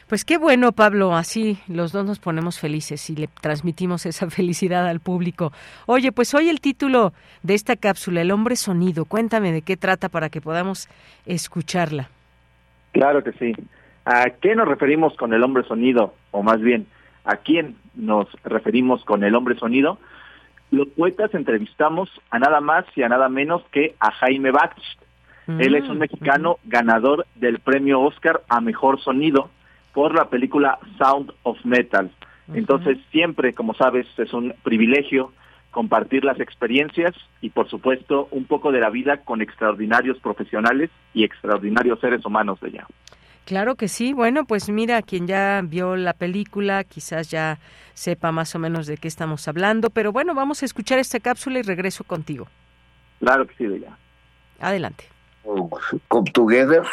[0.08, 4.88] Pues qué bueno, Pablo, así los dos nos ponemos felices y le transmitimos esa felicidad
[4.88, 5.52] al público.
[5.88, 10.10] Oye, pues hoy el título de esta cápsula, El hombre sonido, cuéntame de qué trata
[10.10, 10.90] para que podamos
[11.26, 12.10] escucharla.
[12.92, 13.54] Claro que sí.
[14.06, 16.14] ¿A qué nos referimos con el hombre sonido?
[16.30, 16.86] O más bien,
[17.24, 19.98] ¿a quién nos referimos con el hombre sonido?
[20.70, 24.78] Los poetas entrevistamos a nada más y a nada menos que a Jaime Bach.
[25.48, 29.50] Él es un mexicano ganador del premio Oscar a Mejor Sonido
[29.96, 32.12] por la película Sound of Metal.
[32.54, 35.32] Entonces, siempre, como sabes, es un privilegio
[35.72, 41.24] compartir las experiencias y, por supuesto, un poco de la vida con extraordinarios profesionales y
[41.24, 42.88] extraordinarios seres humanos de allá.
[43.46, 44.14] Claro que sí.
[44.14, 47.58] Bueno, pues mira, quien ya vio la película quizás ya
[47.94, 51.60] sepa más o menos de qué estamos hablando, pero bueno, vamos a escuchar esta cápsula
[51.60, 52.48] y regreso contigo.
[53.20, 53.98] Claro que sí, de ya.
[54.60, 55.06] Adelante.
[56.10, 56.84] Come Together.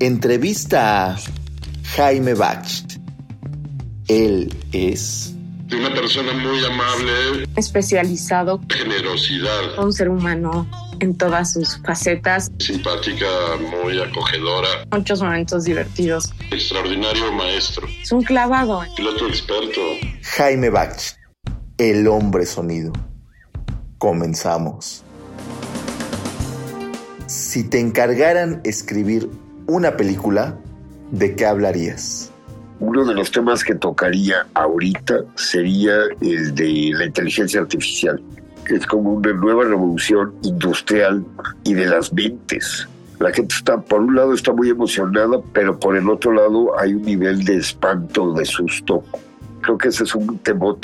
[0.00, 1.16] Entrevista a
[1.96, 2.68] Jaime Bach.
[4.06, 5.34] Él es
[5.72, 10.70] una persona muy amable, especializado, generosidad, un ser humano
[11.00, 13.26] en todas sus facetas, simpática,
[13.82, 19.80] muy acogedora, muchos momentos divertidos, extraordinario maestro, es un clavado, piloto experto.
[20.36, 20.96] Jaime Bach,
[21.76, 22.92] el hombre sonido.
[23.98, 25.02] Comenzamos.
[27.26, 29.28] Si te encargaran escribir
[29.68, 30.56] una película,
[31.10, 32.32] ¿de qué hablarías?
[32.80, 38.20] Uno de los temas que tocaría ahorita sería el de la inteligencia artificial,
[38.66, 41.24] es como una nueva revolución industrial
[41.64, 42.88] y de las mentes.
[43.20, 46.94] La gente está, por un lado está muy emocionada, pero por el otro lado hay
[46.94, 49.04] un nivel de espanto, de susto.
[49.60, 50.78] Creo que ese es un temor.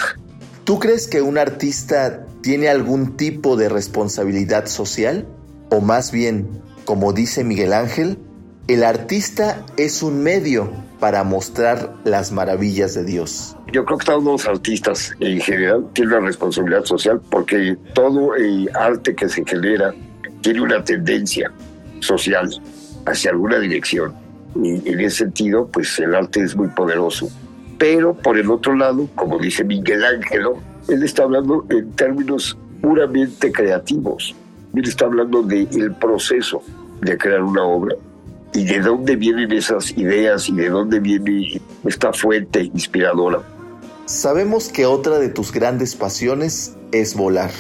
[0.65, 5.27] ¿Tú crees que un artista tiene algún tipo de responsabilidad social?
[5.71, 6.49] O más bien,
[6.85, 8.19] como dice Miguel Ángel,
[8.67, 13.57] el artista es un medio para mostrar las maravillas de Dios.
[13.73, 18.71] Yo creo que todos los artistas en general tienen una responsabilidad social porque todo el
[18.75, 19.93] arte que se genera
[20.41, 21.53] tiene una tendencia
[22.01, 22.49] social
[23.05, 24.15] hacia alguna dirección.
[24.55, 27.29] Y en ese sentido, pues el arte es muy poderoso.
[27.77, 30.59] Pero por el otro lado, como dice Miguel Ángelo,
[30.89, 34.35] él está hablando en términos puramente creativos.
[34.75, 36.63] Él está hablando del proceso
[37.03, 37.95] de crear una obra
[38.55, 43.43] y de dónde vienen esas ideas y de dónde viene esta fuente inspiradora.
[44.07, 47.51] Sabemos que otra de tus grandes pasiones es volar.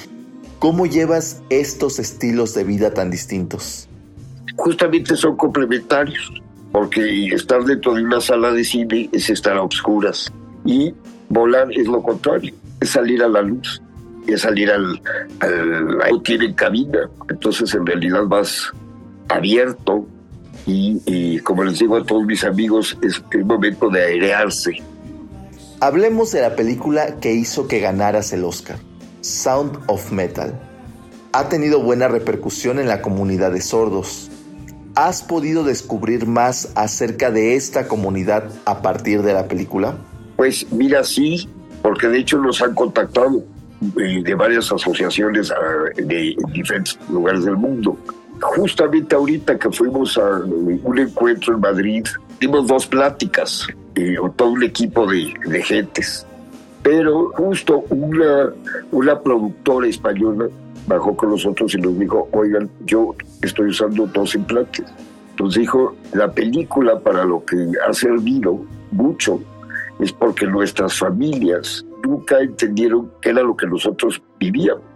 [0.60, 3.88] ¿Cómo llevas estos estilos de vida tan distintos?
[4.56, 6.32] Justamente son complementarios,
[6.70, 10.32] porque estar dentro de una sala de cine es estar a obscuras
[10.64, 10.94] y
[11.28, 13.82] volar es lo contrario, es salir a la luz,
[14.28, 15.02] es salir al...
[15.40, 18.70] al ahí tienen cabina, entonces en realidad vas
[19.28, 20.06] abierto
[20.66, 24.82] y, y como les digo a todos mis amigos, es el momento de airearse.
[25.80, 28.78] Hablemos de la película que hizo que ganaras el Oscar,
[29.20, 30.58] Sound of Metal.
[31.32, 34.30] Ha tenido buena repercusión en la comunidad de sordos.
[34.94, 39.98] ¿Has podido descubrir más acerca de esta comunidad a partir de la película?
[40.36, 41.48] Pues mira, sí,
[41.82, 43.44] porque de hecho nos han contactado
[44.00, 47.98] eh, de varias asociaciones ah, de diferentes lugares del mundo.
[48.44, 52.04] Justamente ahorita que fuimos a un encuentro en Madrid,
[52.38, 56.26] dimos dos pláticas, eh, todo un equipo de, de gentes.
[56.82, 58.52] Pero justo una,
[58.92, 60.48] una productora española
[60.86, 64.84] bajó con nosotros y nos dijo, oigan, yo estoy usando dos implantes.
[65.40, 67.56] Nos dijo, la película para lo que
[67.88, 68.60] ha servido
[68.90, 69.40] mucho
[70.00, 74.93] es porque nuestras familias nunca entendieron qué era lo que nosotros vivíamos.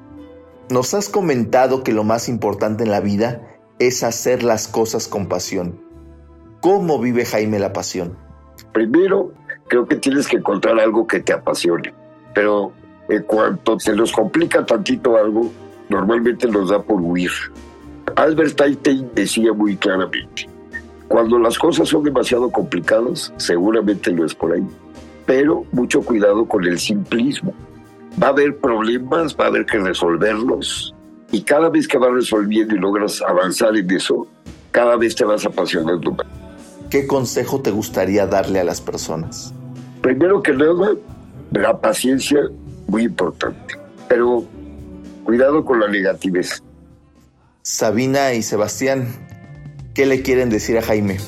[0.70, 3.40] Nos has comentado que lo más importante en la vida
[3.78, 5.80] es hacer las cosas con pasión.
[6.60, 8.18] ¿Cómo vive Jaime la pasión?
[8.72, 9.32] Primero,
[9.68, 11.94] creo que tienes que encontrar algo que te apasione,
[12.34, 12.72] pero
[13.08, 15.50] en cuanto se nos complica tantito algo,
[15.88, 17.30] normalmente nos da por huir.
[18.16, 20.50] Albert Einstein decía muy claramente,
[21.06, 24.66] cuando las cosas son demasiado complicadas, seguramente lo es por ahí,
[25.24, 27.54] pero mucho cuidado con el simplismo.
[28.20, 30.94] Va a haber problemas, va a haber que resolverlos,
[31.30, 34.26] y cada vez que vas resolviendo y logras avanzar en eso,
[34.70, 36.26] cada vez te vas apasionando más.
[36.90, 39.52] ¿Qué consejo te gustaría darle a las personas?
[40.00, 40.92] Primero que nada,
[41.52, 42.40] la paciencia,
[42.86, 43.74] muy importante,
[44.08, 44.44] pero
[45.24, 46.46] cuidado con la negatividad.
[47.62, 49.14] Sabina y Sebastián,
[49.94, 51.18] ¿qué le quieren decir a Jaime?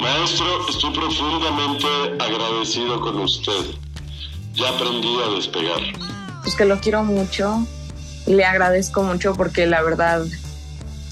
[0.00, 1.86] Maestro, estoy profundamente
[2.18, 3.83] agradecido con usted.
[4.54, 5.80] Ya aprendí a despegar.
[6.42, 7.66] Pues que lo quiero mucho
[8.24, 10.24] y le agradezco mucho porque la verdad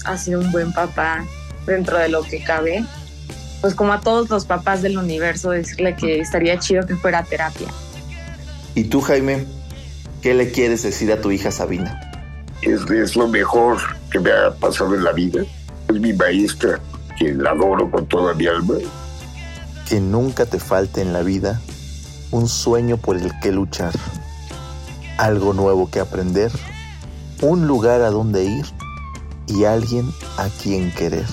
[0.05, 1.25] ha sido un buen papá
[1.65, 2.85] dentro de lo que cabe.
[3.59, 7.67] Pues como a todos los papás del universo, decirle que estaría chido que fuera terapia.
[8.75, 9.45] ¿Y tú, Jaime?
[10.21, 11.99] ¿Qué le quieres decir a tu hija Sabina?
[12.61, 13.77] Es, es lo mejor
[14.09, 15.43] que me ha pasado en la vida.
[15.89, 16.79] Es mi maestra,
[17.19, 18.75] que la adoro con toda mi alma.
[19.89, 21.61] Que nunca te falte en la vida
[22.33, 23.93] un sueño por el que luchar,
[25.19, 26.49] algo nuevo que aprender,
[27.43, 28.65] un lugar a donde ir
[29.47, 30.05] y alguien
[30.39, 31.27] a quien querer.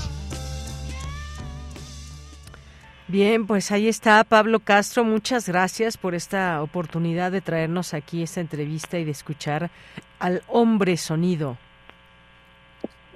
[3.09, 5.03] Bien, pues ahí está Pablo Castro.
[5.03, 9.71] Muchas gracias por esta oportunidad de traernos aquí esta entrevista y de escuchar
[10.19, 11.57] al hombre sonido.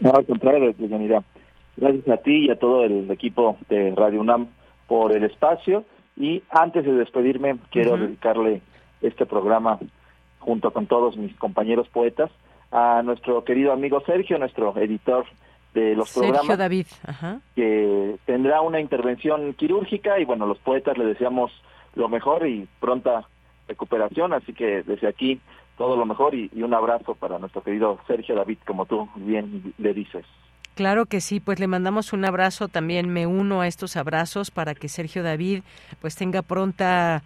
[0.00, 0.74] No, al contrario,
[1.76, 4.48] gracias a ti y a todo el equipo de Radio UNAM
[4.88, 5.84] por el espacio.
[6.16, 8.62] Y antes de despedirme, quiero dedicarle
[9.00, 9.78] este programa
[10.38, 12.30] junto con todos mis compañeros poetas
[12.70, 15.24] a nuestro querido amigo Sergio, nuestro editor
[15.74, 17.40] de los Sergio programas, David, ajá.
[17.54, 21.50] que tendrá una intervención quirúrgica y bueno, los poetas le deseamos
[21.94, 23.26] lo mejor y pronta
[23.66, 25.40] recuperación, así que desde aquí
[25.76, 29.74] todo lo mejor y, y un abrazo para nuestro querido Sergio David, como tú bien
[29.78, 30.24] le dices.
[30.74, 34.74] Claro que sí, pues le mandamos un abrazo, también me uno a estos abrazos para
[34.74, 35.62] que Sergio David
[36.00, 37.22] pues tenga pronta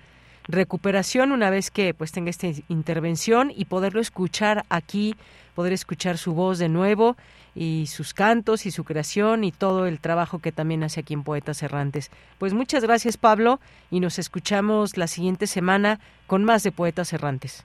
[0.48, 5.14] recuperación una vez que pues tenga esta intervención y poderlo escuchar aquí,
[5.54, 7.16] poder escuchar su voz de nuevo
[7.54, 11.24] y sus cantos y su creación y todo el trabajo que también hace aquí en
[11.24, 12.10] Poetas Errantes.
[12.38, 13.60] Pues muchas gracias Pablo
[13.90, 17.64] y nos escuchamos la siguiente semana con más de Poetas Errantes.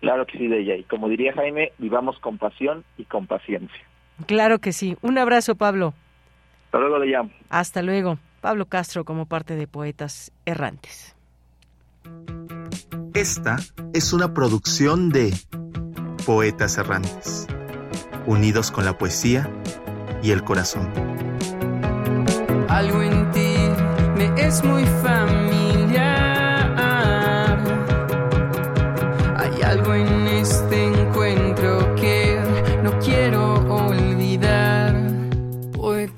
[0.00, 0.76] Claro que sí, Deya.
[0.76, 3.89] Y como diría Jaime, vivamos con pasión y con paciencia.
[4.26, 4.96] Claro que sí.
[5.02, 5.94] Un abrazo, Pablo.
[6.66, 7.28] Hasta luego, Leia.
[7.48, 8.18] Hasta luego.
[8.40, 11.14] Pablo Castro como parte de Poetas Errantes.
[13.12, 13.56] Esta
[13.92, 15.34] es una producción de
[16.24, 17.46] Poetas Errantes,
[18.26, 19.50] unidos con la poesía
[20.22, 20.90] y el corazón.
[22.68, 23.54] Algo en ti
[24.16, 25.49] me es muy familiar.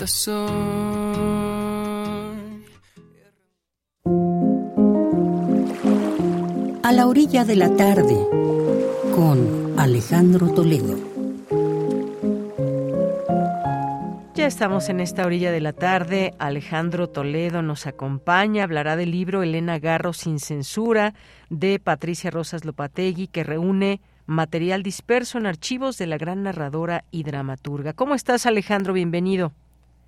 [0.07, 0.51] Soy.
[6.83, 8.17] A la orilla de la tarde,
[9.15, 10.97] con Alejandro Toledo.
[14.35, 16.35] Ya estamos en esta orilla de la tarde.
[16.39, 21.15] Alejandro Toledo nos acompaña, hablará del libro Elena Garro sin censura
[21.49, 27.23] de Patricia Rosas Lopategui, que reúne material disperso en archivos de la gran narradora y
[27.23, 27.93] dramaturga.
[27.93, 28.95] ¿Cómo estás, Alejandro?
[28.95, 29.53] Bienvenido.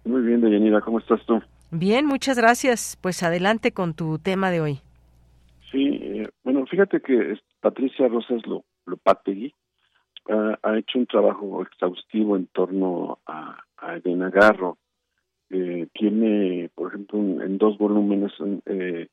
[0.05, 1.41] Muy bien, Deyanira, ¿cómo estás tú?
[1.71, 2.99] Bien, muchas gracias.
[3.01, 4.79] Pues adelante con tu tema de hoy.
[5.73, 8.43] Sí, eh, bueno, fíjate que Patricia Rosas
[8.87, 9.55] Lopategui
[10.29, 14.77] uh, ha hecho un trabajo exhaustivo en torno a, a Elena Garro.
[15.51, 18.33] Eh, tiene, por ejemplo, un, en dos volúmenes
[18.67, 19.09] eh,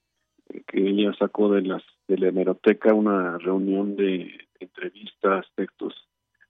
[0.67, 5.95] que ella sacó de las de la hemeroteca una reunión de entrevistas, textos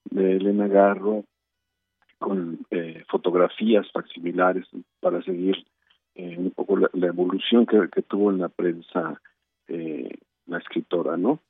[0.04, 1.24] de Elena Garro
[2.22, 4.66] con eh, fotografías facsimilares
[5.00, 5.56] para seguir
[6.14, 9.20] eh, un poco la, la evolución que, que, tuvo en la prensa
[9.68, 10.08] eh,
[10.46, 11.40] la escritora, ¿no?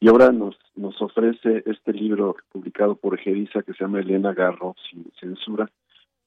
[0.00, 4.74] Y ahora nos, nos ofrece este libro publicado por Egeriza que se llama Elena Garro,
[4.90, 5.70] sin censura,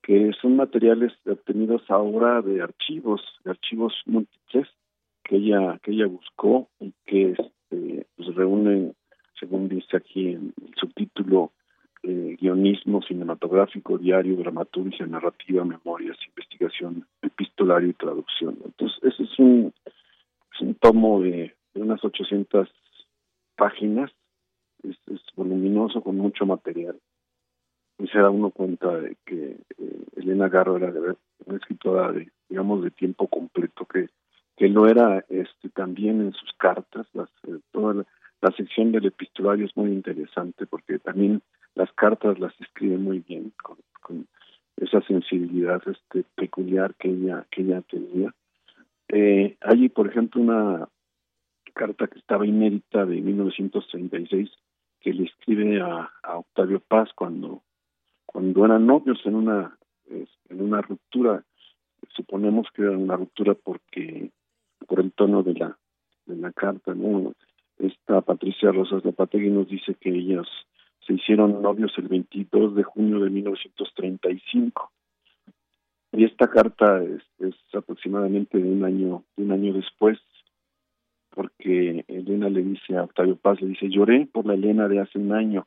[0.01, 4.67] que son materiales obtenidos ahora de archivos, de archivos múltiples
[5.23, 8.95] que ella, que ella buscó y que este, pues reúnen,
[9.39, 11.51] según dice aquí en el subtítulo,
[12.03, 18.57] eh, guionismo cinematográfico, diario, dramaturgia, narrativa, memorias, investigación, epistolario y traducción.
[18.63, 22.69] Entonces, ese es un, es un tomo de, de unas 800
[23.55, 24.11] páginas,
[24.83, 26.99] es, es, voluminoso con mucho material.
[27.99, 31.15] Y se da uno cuenta de que eh, Elena Garro era de,
[31.45, 34.09] una escritora de, digamos, de tiempo completo, que,
[34.55, 38.05] que lo era este, también en sus cartas, las, eh, toda la,
[38.41, 41.41] la sección del epistolario es muy interesante porque también
[41.77, 43.77] las cartas las escribe muy bien con,
[44.77, 48.33] esa sensibilidad este peculiar que ella que ella tenía.
[49.07, 50.87] Eh, hay por ejemplo una
[51.73, 54.49] carta que estaba inédita de 1936
[54.99, 57.63] que le escribe a, a Octavio Paz cuando
[58.25, 59.77] cuando eran novios en una
[60.09, 61.43] en una ruptura.
[62.15, 64.31] Suponemos que era una ruptura porque
[64.87, 65.77] por el tono de la
[66.25, 67.33] de la carta no
[67.79, 70.47] esta Patricia Rosas de Pategui nos dice que ellos
[71.07, 74.91] se hicieron novios el 22 de junio de 1935
[76.11, 80.19] y esta carta es, es aproximadamente de un año un año después
[81.29, 85.17] porque Elena le dice a Octavio Paz le dice lloré por la Elena de hace
[85.17, 85.65] un año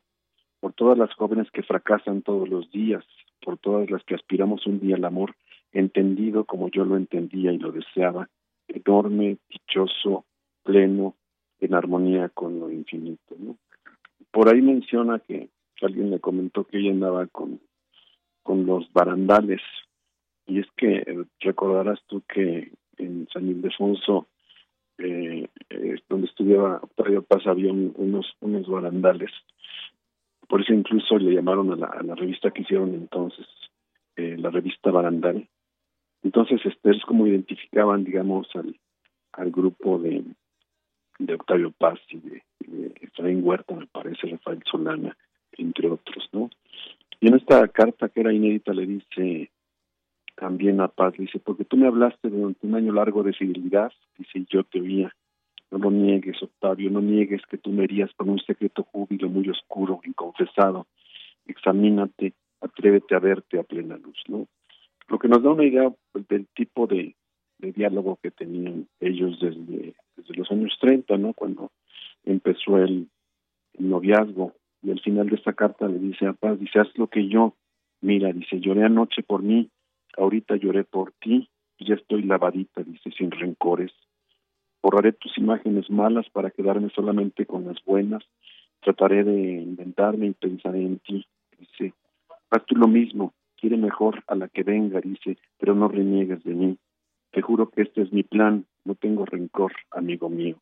[0.60, 3.04] por todas las jóvenes que fracasan todos los días
[3.42, 5.34] por todas las que aspiramos un día al amor
[5.72, 8.28] entendido como yo lo entendía y lo deseaba
[8.68, 10.26] enorme dichoso
[10.64, 11.14] pleno
[11.60, 13.56] en armonía con lo infinito ¿no?
[14.30, 15.48] Por ahí menciona que
[15.82, 17.60] alguien le comentó que ella andaba con
[18.42, 19.60] con los barandales.
[20.46, 24.26] Y es que eh, recordarás tú que en San Ildefonso
[24.98, 29.30] eh, eh, donde estudiaba Octavio Paz había un, unos unos barandales.
[30.48, 33.46] Por eso incluso le llamaron a la, a la revista que hicieron entonces
[34.16, 35.48] eh, la revista Barandal.
[36.22, 38.76] Entonces este es como identificaban digamos al
[39.32, 40.24] al grupo de
[41.20, 45.16] de Octavio Paz y de, de Efraín Huerta, me parece, Rafael Solana,
[45.52, 46.50] entre otros, ¿no?
[47.20, 49.50] Y en esta carta que era inédita le dice
[50.34, 54.46] también a Paz, dice, porque tú me hablaste durante un año largo de fidelidad, dice,
[54.48, 55.14] yo te oía,
[55.70, 59.48] no lo niegues, Octavio, no niegues que tú me herías con un secreto júbilo muy
[59.50, 60.86] oscuro, inconfesado,
[61.46, 62.32] examínate,
[62.62, 64.46] atrévete a verte a plena luz, ¿no?
[65.08, 67.14] Lo que nos da una idea del tipo de,
[67.60, 71.34] de diálogo que tenían ellos desde, desde los años 30, ¿no?
[71.34, 71.70] Cuando
[72.24, 73.08] empezó el,
[73.78, 74.52] noviazgo.
[74.82, 77.54] Y al final de esta carta le dice a Paz, dice, haz lo que yo,
[78.00, 79.70] mira, dice, lloré anoche por mí,
[80.16, 83.92] ahorita lloré por ti, y ya estoy lavadita, dice, sin rencores.
[84.82, 88.22] Borraré tus imágenes malas para quedarme solamente con las buenas,
[88.80, 91.26] trataré de inventarme y pensaré en ti,
[91.58, 91.94] dice,
[92.50, 96.54] haz tú lo mismo, quiere mejor a la que venga, dice, pero no reniegues de
[96.54, 96.78] mí
[97.32, 100.56] te juro que este es mi plan, no tengo rencor, amigo mío.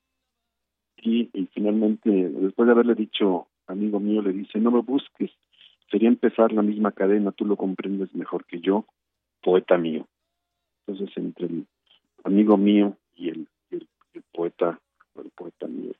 [0.97, 5.31] Y, y finalmente, después de haberle dicho, amigo mío, le dice, no me busques,
[5.90, 8.85] sería empezar la misma cadena, tú lo comprendes mejor que yo.
[9.43, 10.07] poeta mío.
[10.86, 11.66] Entonces, entre el
[12.24, 13.49] amigo mío y el,
[14.32, 14.78] poeta,
[15.16, 15.93] el poeta mío.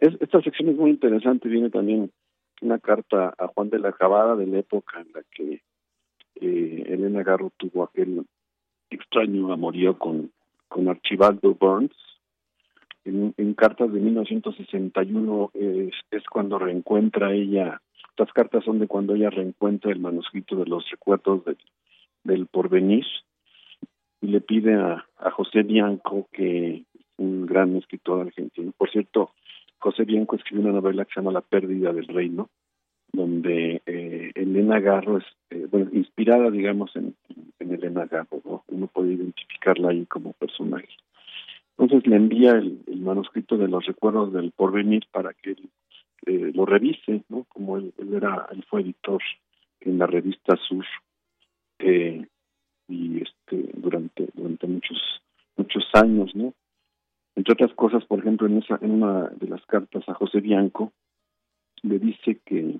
[0.00, 2.10] esta sección es muy interesante, viene también
[2.62, 5.62] una carta a Juan de la Cabada de la época en la que
[6.36, 8.24] eh, Elena Garro tuvo aquel
[8.94, 10.30] extraño amorío con,
[10.68, 11.94] con Archibaldo Burns.
[13.04, 19.28] En, cartas de 1961 es, es cuando reencuentra ella, estas cartas son de cuando ella
[19.28, 21.58] reencuentra el manuscrito de los recuerdos del,
[22.24, 23.04] del porvenir
[24.22, 26.82] y le pide a, a José Bianco, que es
[27.18, 28.72] un gran escritor argentino.
[28.76, 29.32] Por cierto,
[29.78, 32.48] José Bianco escribió una novela que se llama La pérdida del reino,
[33.12, 37.14] donde eh, Elena Garro es, eh, inspirada, digamos, en,
[37.72, 38.64] Elena Garro, ¿no?
[38.68, 40.88] Uno puede identificarla ahí como personaje.
[41.76, 45.68] Entonces le envía el, manuscrito de los recuerdos del porvenir para que él
[46.26, 47.44] eh, lo revise, ¿no?
[47.44, 49.20] Como él, era, él fue editor
[49.80, 50.86] en la revista Sur
[52.88, 54.98] y este durante durante muchos
[55.56, 56.54] muchos años, ¿no?
[57.36, 60.92] Entre otras cosas, por ejemplo, en en una de las cartas a José Bianco
[61.82, 62.78] le dice que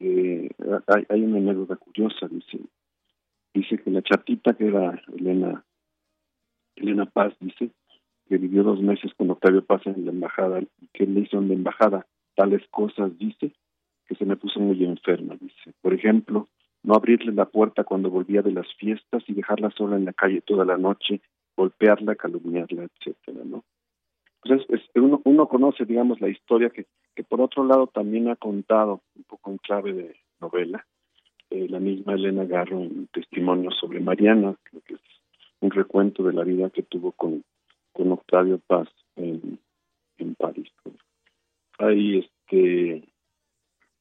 [0.00, 2.58] hay, hay una anécdota curiosa, dice,
[3.54, 5.64] dice que la chatita que era Elena,
[6.76, 7.70] Elena Paz, dice,
[8.28, 10.60] que vivió dos meses con Octavio Paz en la embajada
[10.92, 12.06] que le hizo en la embajada
[12.36, 13.52] tales cosas, dice,
[14.06, 15.72] que se me puso muy enferma, dice.
[15.80, 16.48] Por ejemplo,
[16.82, 20.40] no abrirle la puerta cuando volvía de las fiestas y dejarla sola en la calle
[20.40, 21.20] toda la noche,
[21.56, 23.64] golpearla, calumniarla, etcétera, ¿no?
[24.42, 29.02] Pues uno, uno conoce, digamos, la historia que, que por otro lado también ha contado,
[29.14, 30.86] un poco en clave de novela,
[31.50, 35.00] eh, la misma Elena Garro un testimonio sobre Mariana, creo que es
[35.60, 37.44] un recuento de la vida que tuvo con,
[37.92, 39.58] Octavio Paz en,
[40.38, 40.70] París.
[41.78, 43.04] Ahí, este,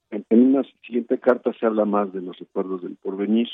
[0.09, 3.49] en, una siguiente carta se habla más de los recuerdos del porvenir.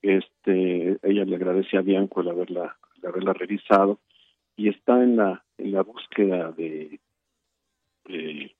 [0.00, 3.98] Este, ella le agradece a Bianco el haberla, haberla revisado
[4.54, 7.00] y está en la en la búsqueda de,
[8.04, 8.54] de,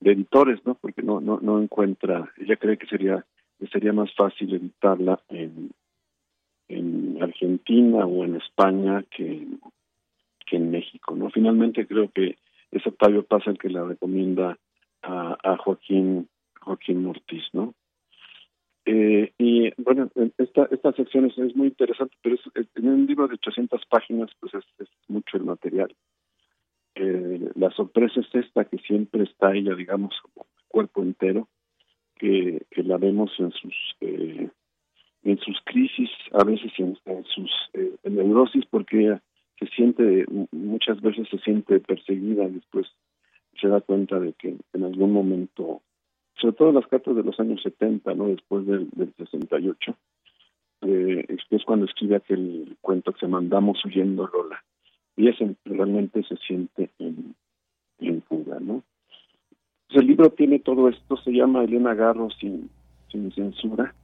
[0.00, 0.74] editores, ¿no?
[0.74, 3.24] Porque no, no no encuentra, ella cree que sería
[3.72, 5.70] sería más fácil editarla en
[6.68, 9.46] en Argentina o en España que,
[10.46, 11.30] que en México, ¿no?
[11.30, 12.38] Finalmente creo que
[12.70, 14.58] es Octavio Paz el que la recomienda
[15.02, 16.28] a, a Joaquín
[16.60, 17.74] Joaquín Ortiz, ¿no?
[18.86, 23.34] Eh, y bueno, esta, esta sección es, muy interesante, pero es, en un libro de
[23.34, 25.94] 800 páginas, pues es, mucho el material.
[26.94, 31.48] Eh, la sorpresa es esta, que siempre está ella, digamos, como cuerpo entero,
[32.16, 34.48] que, que la vemos en sus eh,
[35.24, 39.22] en sus crisis, a veces en, sus eh, neurosis, porque ella
[39.58, 42.86] se siente, muchas veces se siente perseguida, después
[43.58, 45.80] se da cuenta de que en algún momento
[46.40, 48.26] sobre todo las cartas de los años 70, ¿no?
[48.26, 49.96] Después del, del 68,
[50.82, 54.62] eh, es cuando escribe aquel cuento que se mandamos huyendo Lola.
[55.16, 57.34] Y ese realmente se siente en,
[58.00, 58.82] en fuga, ¿no?
[59.94, 62.68] El libro tiene todo esto, se llama Elena Garro sin,
[63.12, 63.94] sin censura,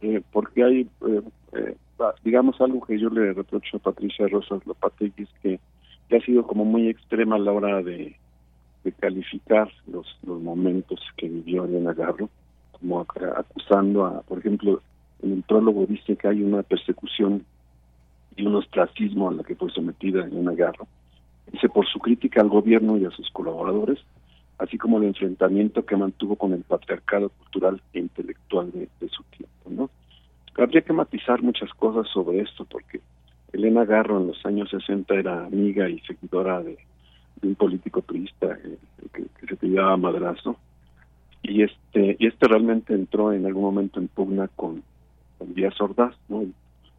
[0.00, 1.22] eh, porque hay, eh,
[1.52, 1.76] eh,
[2.24, 5.60] digamos, algo que yo le reprocho a Patricia Rosas Lopategui es que,
[6.08, 8.16] que ha sido como muy extrema a la hora de
[8.98, 12.28] calificar los, los momentos que vivió Elena Garro,
[12.72, 14.82] como acusando a, por ejemplo,
[15.22, 17.44] en el prólogo dice que hay una persecución
[18.36, 20.88] y un ostracismo a la que fue sometida Elena Garro.
[21.52, 24.00] Dice por su crítica al gobierno y a sus colaboradores,
[24.58, 29.70] así como el enfrentamiento que mantuvo con el patriarcado cultural e intelectual de, su tiempo.
[29.70, 29.90] ¿no?
[30.56, 33.00] Habría que matizar muchas cosas sobre esto, porque
[33.52, 36.78] Elena Garro en los años 60 era amiga y seguidora de
[37.42, 38.78] un político eh,
[39.12, 40.56] que, se pillaba Madrazo
[41.42, 44.82] y este y este realmente entró en algún momento en pugna con,
[45.54, 46.44] Díaz Ordaz no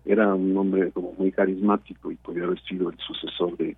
[0.05, 3.75] era un hombre como muy carismático y podría haber sido el sucesor de,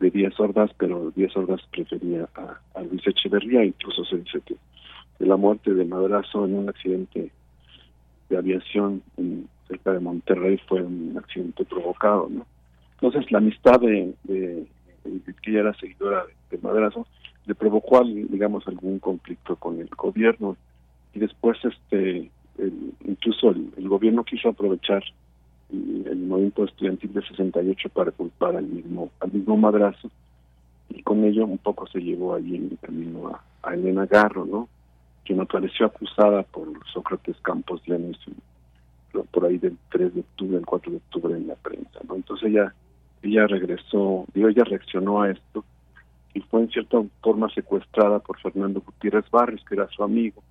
[0.00, 4.56] de Díaz Ordaz pero Díaz Ordaz prefería a, a Luis Echeverría incluso se dice que
[5.18, 7.30] la muerte de Madrazo en un accidente
[8.28, 12.46] de aviación en, cerca de Monterrey fue un accidente provocado no
[13.00, 14.14] entonces la amistad de
[15.42, 17.06] que ella era seguidora de, Madrazo,
[17.46, 20.56] le provocó, digamos, algún conflicto con el gobierno
[21.14, 22.30] y después, este,
[23.04, 25.02] incluso el, gobierno quiso aprovechar
[25.72, 30.10] el, movimiento estudiantil de 68 para culpar al mismo, al mismo Madrazo
[30.88, 34.68] y con ello un poco se llevó allí en el camino a, Elena Garro, ¿no?
[35.24, 38.16] quien apareció acusada por Sócrates Campos Llanes
[39.30, 42.14] por ahí del 3 de octubre, el 4 de octubre en la prensa, ¿no?
[42.14, 42.74] Entonces ella
[43.22, 45.64] ella regresó, ella reaccionó a esto
[46.32, 50.42] y fue en cierta forma secuestrada por Fernando Gutiérrez Barrios, que era su amigo,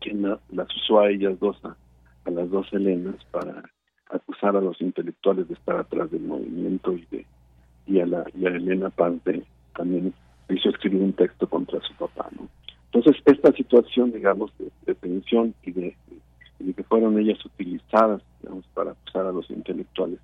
[0.00, 3.64] quien las usó a ellas dos a las dos Helenas para
[4.12, 7.26] acusar a los intelectuales de estar atrás del movimiento y de
[7.86, 9.14] y a la y a Elena Paz
[9.74, 10.14] también
[10.48, 12.48] hizo escribir un texto contra su papá, ¿no?
[12.92, 14.52] Entonces esta situación, digamos,
[14.86, 15.96] de, tensión y de,
[16.76, 20.18] que fueron ellas utilizadas, digamos, para acusar a los intelectuales,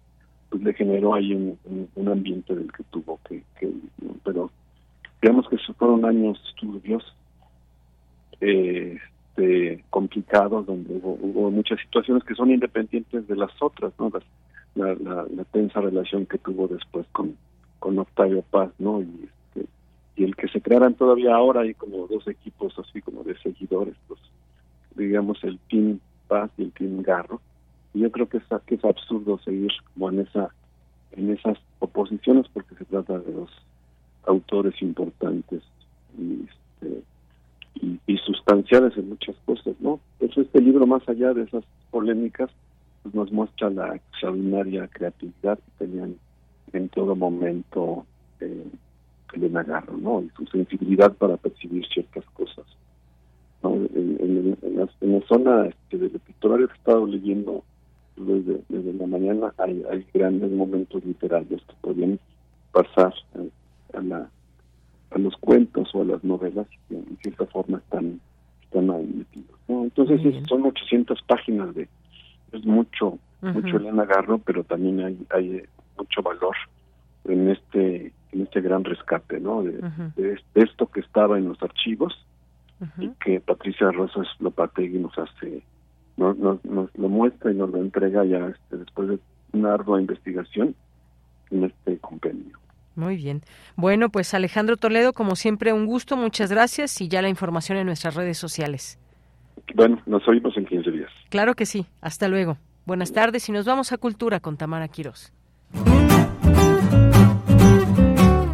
[0.51, 3.70] pues le generó ahí un, ambiente del que tuvo que, que
[4.23, 4.51] pero
[5.20, 7.02] digamos que fueron años turbios,
[8.40, 8.98] eh,
[9.39, 14.10] este, complicados, donde hubo, muchas situaciones que son independientes de las otras, ¿no?
[14.74, 17.36] la, la, tensa relación que tuvo después con,
[17.78, 19.01] con Octavio Paz, ¿no?
[19.01, 19.69] Y, este,
[20.16, 23.94] y el que se crearan todavía ahora hay como dos equipos así como de seguidores,
[24.06, 24.20] pues,
[24.97, 27.40] digamos el Team Paz y el Team Garro.
[27.94, 30.51] Y yo creo que es, absurdo seguir como en esa
[31.12, 33.51] en esas oposiciones porque se trata de los
[34.27, 35.62] autores importantes
[36.19, 37.02] y este,
[38.07, 40.01] y, sustanciales en muchas cosas, ¿no?
[40.21, 42.51] Eso este libro, más allá de esas polémicas,
[43.03, 46.17] pues nos muestra la extraordinaria creatividad que tenían
[46.73, 48.05] en todo momento
[48.41, 48.67] eh,
[49.33, 50.23] Elena Garro, ¿no?
[50.23, 52.67] Y su sensibilidad para percibir ciertas cosas.
[53.63, 53.75] ¿no?
[53.75, 57.65] En, la, zona este, del escritorio que he estado leyendo
[58.17, 58.63] desde,
[58.95, 62.19] la mañana hay, hay grandes momentos literarios que podían
[62.73, 63.15] pasar
[63.95, 64.31] a la
[65.11, 68.21] a los cuentos o a las novelas que en cierta forma están,
[68.63, 69.59] están ahí metidos.
[69.69, 71.89] Entonces son 800 páginas de,
[72.53, 75.63] es mucho, mucho Elena Garro, pero también hay, hay
[75.97, 76.57] mucho valor
[77.25, 79.63] en este en este gran rescate, ¿no?
[79.63, 82.15] De, esto que estaba en los archivos
[82.99, 85.63] y que Patricia Rosas Lopategui nos hace,
[86.17, 89.19] nos, nos, lo muestra y nos lo entrega ya este, después de
[89.53, 90.75] una ardua investigación
[91.51, 92.59] en este compendio.
[92.99, 93.43] Muy bien.
[93.77, 97.87] Bueno, pues Alejandro Toledo, como siempre, un gusto, muchas gracias y ya la información en
[97.87, 98.99] nuestras redes sociales.
[99.77, 101.11] Bueno, nos oímos en 15 días.
[101.29, 101.87] Claro que sí.
[102.01, 102.59] Hasta luego.
[102.87, 105.33] Buenas tardes y nos vamos a Cultura con Tamara Quirós.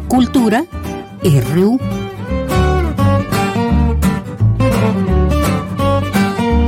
[0.07, 0.63] Cultura
[1.23, 1.79] RU.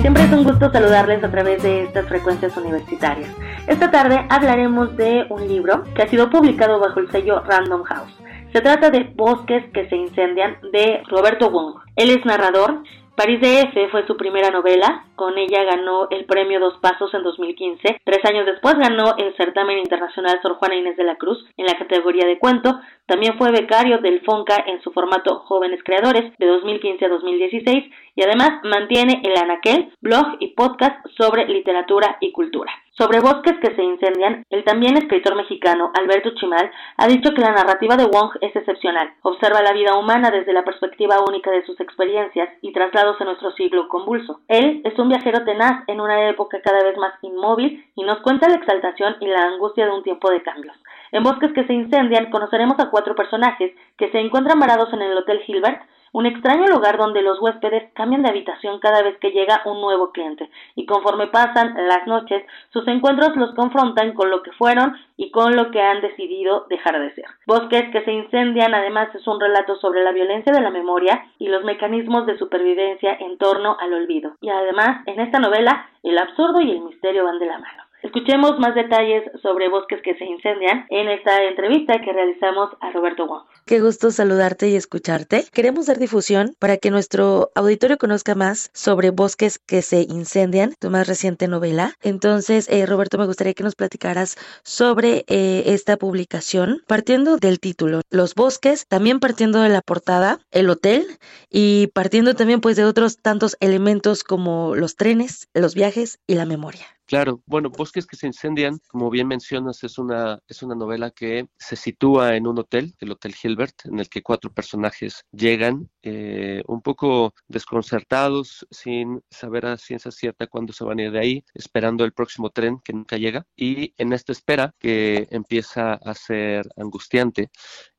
[0.01, 3.29] Siempre es un gusto saludarles a través de estas frecuencias universitarias.
[3.67, 8.17] Esta tarde hablaremos de un libro que ha sido publicado bajo el sello Random House.
[8.53, 11.75] Se trata de Bosques que se incendian de Roberto Wong.
[11.97, 12.83] Él es narrador.
[13.17, 17.99] París DF fue su primera novela, con ella ganó el premio Dos Pasos en 2015.
[18.05, 21.77] Tres años después ganó el certamen internacional Sor Juana Inés de la Cruz en la
[21.77, 22.79] categoría de cuento.
[23.05, 28.23] También fue becario del FONCA en su formato Jóvenes Creadores de 2015 a 2016 y
[28.23, 32.71] además mantiene el Anaquel, blog y podcast sobre literatura y cultura.
[32.97, 37.51] Sobre bosques que se incendian, el también escritor mexicano Alberto Chimal ha dicho que la
[37.51, 39.13] narrativa de Wong es excepcional.
[39.21, 43.51] Observa la vida humana desde la perspectiva única de sus experiencias y traslados en nuestro
[43.51, 44.39] siglo convulso.
[44.47, 48.49] Él es un viajero tenaz en una época cada vez más inmóvil y nos cuenta
[48.49, 50.75] la exaltación y la angustia de un tiempo de cambios.
[51.11, 55.15] En Bosques que se incendian conoceremos a cuatro personajes que se encuentran varados en el
[55.15, 55.83] Hotel Hilbert,
[56.17, 60.11] un extraño lugar donde los huéspedes cambian de habitación cada vez que llega un nuevo
[60.11, 65.29] cliente, y conforme pasan las noches, sus encuentros los confrontan con lo que fueron y
[65.29, 67.25] con lo que han decidido dejar de ser.
[67.45, 71.49] Bosques que se incendian además es un relato sobre la violencia de la memoria y
[71.49, 74.31] los mecanismos de supervivencia en torno al olvido.
[74.41, 77.86] Y además, en esta novela, el absurdo y el misterio van de la mano.
[78.03, 83.25] Escuchemos más detalles sobre bosques que se incendian en esta entrevista que realizamos a Roberto
[83.25, 83.43] Wong.
[83.65, 85.45] Qué gusto saludarte y escucharte.
[85.51, 90.91] Queremos dar difusión para que nuestro auditorio conozca más sobre bosques que se incendian, tu
[90.91, 91.93] más reciente novela.
[92.03, 98.01] Entonces, eh, Roberto, me gustaría que nos platicaras sobre eh, esta publicación, partiendo del título,
[98.11, 101.07] los bosques, también partiendo de la portada, el hotel
[101.49, 106.45] y partiendo también pues de otros tantos elementos como los trenes, los viajes y la
[106.45, 106.96] memoria.
[107.07, 111.47] Claro, bueno, Bosques que se incendian, como bien mencionas, es una, es una novela que
[111.57, 116.63] se sitúa en un hotel, el Hotel Hilbert, en el que cuatro personajes llegan eh,
[116.67, 121.45] un poco desconcertados, sin saber a ciencia cierta cuándo se van a ir de ahí,
[121.53, 123.45] esperando el próximo tren que nunca llega.
[123.55, 127.51] Y en esta espera, que empieza a ser angustiante,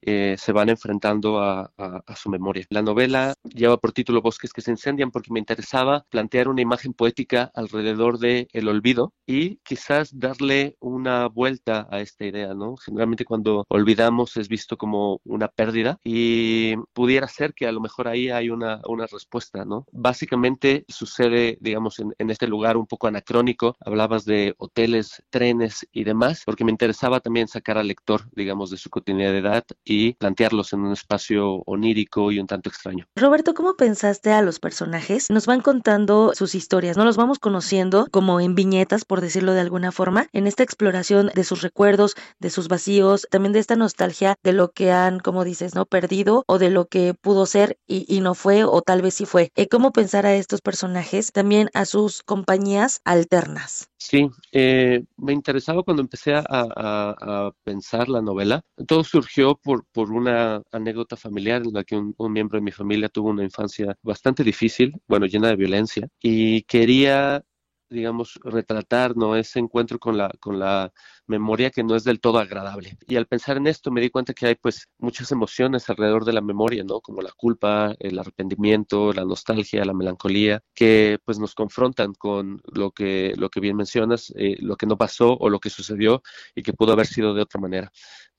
[0.02, 2.66] eh, se van enfrentando a, a, su memoria.
[2.68, 6.92] La novela lleva por título Bosques que se incendian porque me interesaba plantear una imagen
[6.92, 12.76] poética alrededor del el olvido y quizás darle una vuelta a esta idea, ¿no?
[12.76, 18.08] Generalmente cuando olvidamos es visto como una pérdida y pudiera ser que a lo mejor
[18.08, 19.86] ahí hay una, una respuesta, ¿no?
[19.92, 26.04] Básicamente sucede, digamos, en, en este lugar un poco anacrónico, hablabas de hoteles, trenes y
[26.04, 30.80] demás, porque me interesaba también sacar al lector, digamos, de su cotidianidad y plantearlos en
[30.80, 33.06] un espacio onírico y un tanto extraño.
[33.14, 35.30] Roberto, ¿cómo pensaste a los personajes?
[35.30, 37.04] Nos van contando sus historias, ¿no?
[37.04, 41.44] Los vamos conociendo como en viñetas, por decirlo de alguna forma, en esta exploración de
[41.44, 45.74] sus recuerdos, de sus vacíos, también de esta nostalgia de lo que han, como dices,
[45.74, 45.86] ¿no?
[45.86, 49.52] Perdido o de lo que pudo ser y, no fue o tal vez sí fue.
[49.54, 53.88] Eh, ¿Cómo pensar a estos personajes también a sus compañías alternas?
[53.96, 58.62] Sí, eh, me interesaba cuando empecé a, pensar la novela.
[58.86, 62.70] Todo surgió por, por una anécdota familiar en la que un, un, miembro de mi
[62.70, 67.44] familia tuvo una infancia bastante difícil, bueno, llena de violencia, y quería
[67.90, 69.36] digamos, retratar ¿no?
[69.36, 70.92] ese encuentro con la, con la
[71.26, 72.96] memoria que no es del todo agradable.
[73.06, 76.32] Y al pensar en esto me di cuenta que hay pues muchas emociones alrededor de
[76.32, 77.00] la memoria, ¿no?
[77.00, 82.90] Como la culpa, el arrepentimiento, la nostalgia, la melancolía, que pues nos confrontan con lo
[82.90, 86.22] que, lo que bien mencionas, eh, lo que no pasó o lo que sucedió
[86.54, 87.92] y que pudo haber sido de otra manera.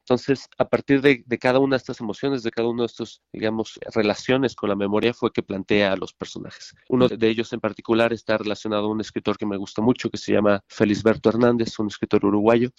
[0.10, 3.80] Entonces, a partir de, cada una de estas emociones, de cada uno de estos, digamos,
[3.94, 6.74] relaciones con la memoria, fue que plantea a los personajes.
[6.90, 10.18] Uno de ellos en particular está relacionado a un escritor que me gusta mucho, que
[10.18, 12.72] se llama Felisberto Hernández, un escritor uruguayo,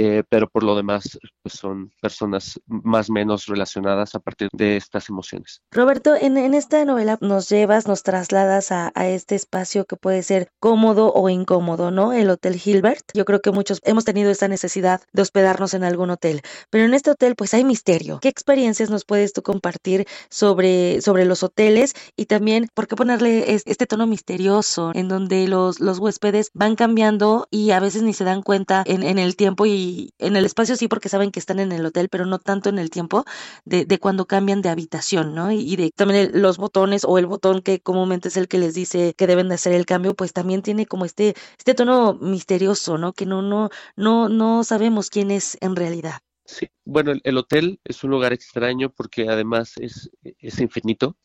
[0.00, 5.08] eh, pero por lo demás pues son personas más menos relacionadas a partir de estas
[5.08, 5.60] emociones.
[5.72, 10.52] Roberto, en, esta novela nos llevas, nos trasladas a, a este espacio que puede ser
[10.60, 12.12] cómodo o incómodo, ¿no?
[12.12, 13.10] El Hotel Hilbert.
[13.12, 16.42] Yo creo que muchos hemos tenido esta necesidad de hospedarnos en algún hotel.
[16.70, 18.20] Pero en este hotel pues hay misterio.
[18.20, 23.52] ¿Qué experiencias nos puedes tú compartir sobre, sobre los hoteles y también por qué ponerle
[23.52, 28.22] este tono misterioso en donde los, los huéspedes van cambiando y a veces ni se
[28.22, 29.87] dan cuenta en, en el tiempo y
[30.18, 32.78] en el espacio sí porque saben que están en el hotel, pero no tanto en
[32.78, 33.24] el tiempo
[33.64, 35.50] de, de cuando cambian de habitación, ¿no?
[35.52, 39.14] Y, de también los botones o el botón que comúnmente es el que les dice
[39.14, 43.12] que deben de hacer el cambio, pues también tiene como este, este tono misterioso, ¿no?
[43.12, 46.20] Que no, no, no, no sabemos quién es en realidad.
[46.48, 51.18] Sí, bueno, el, hotel es un lugar extraño porque además es, es infinito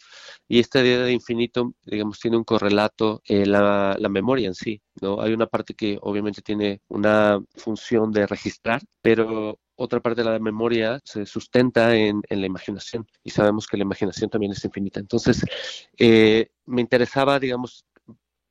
[0.49, 4.81] y esta idea de infinito, digamos, tiene un correlato en la, la, memoria en sí,
[5.01, 5.21] ¿no?
[5.21, 10.39] Hay una parte que obviamente tiene una función de registrar, pero otra parte de la
[10.39, 14.99] memoria se sustenta en, en la imaginación y sabemos que la imaginación también es infinita.
[14.99, 15.45] Entonces,
[15.97, 17.85] eh, me interesaba, digamos,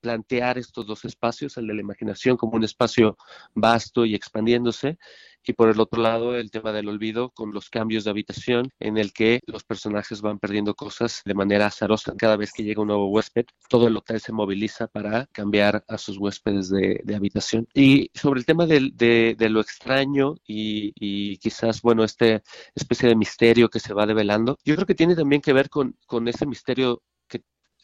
[0.02, 3.16] plantear estos dos espacios, el de la imaginación como un espacio
[3.54, 4.98] vasto y expandiéndose,
[5.44, 8.98] y por el otro lado el tema del olvido con los cambios de habitación en
[8.98, 12.14] el que los personajes van perdiendo cosas de manera azarosa.
[12.16, 15.98] Cada vez que llega un nuevo huésped, todo el hotel se moviliza para cambiar a
[15.98, 17.68] sus huéspedes de, habitación.
[17.74, 18.90] Y sobre el tema de,
[19.36, 22.42] de, lo extraño y, quizás, bueno, esta
[22.74, 26.28] especie de misterio que se va develando, yo creo que tiene también que ver con
[26.28, 27.02] ese misterio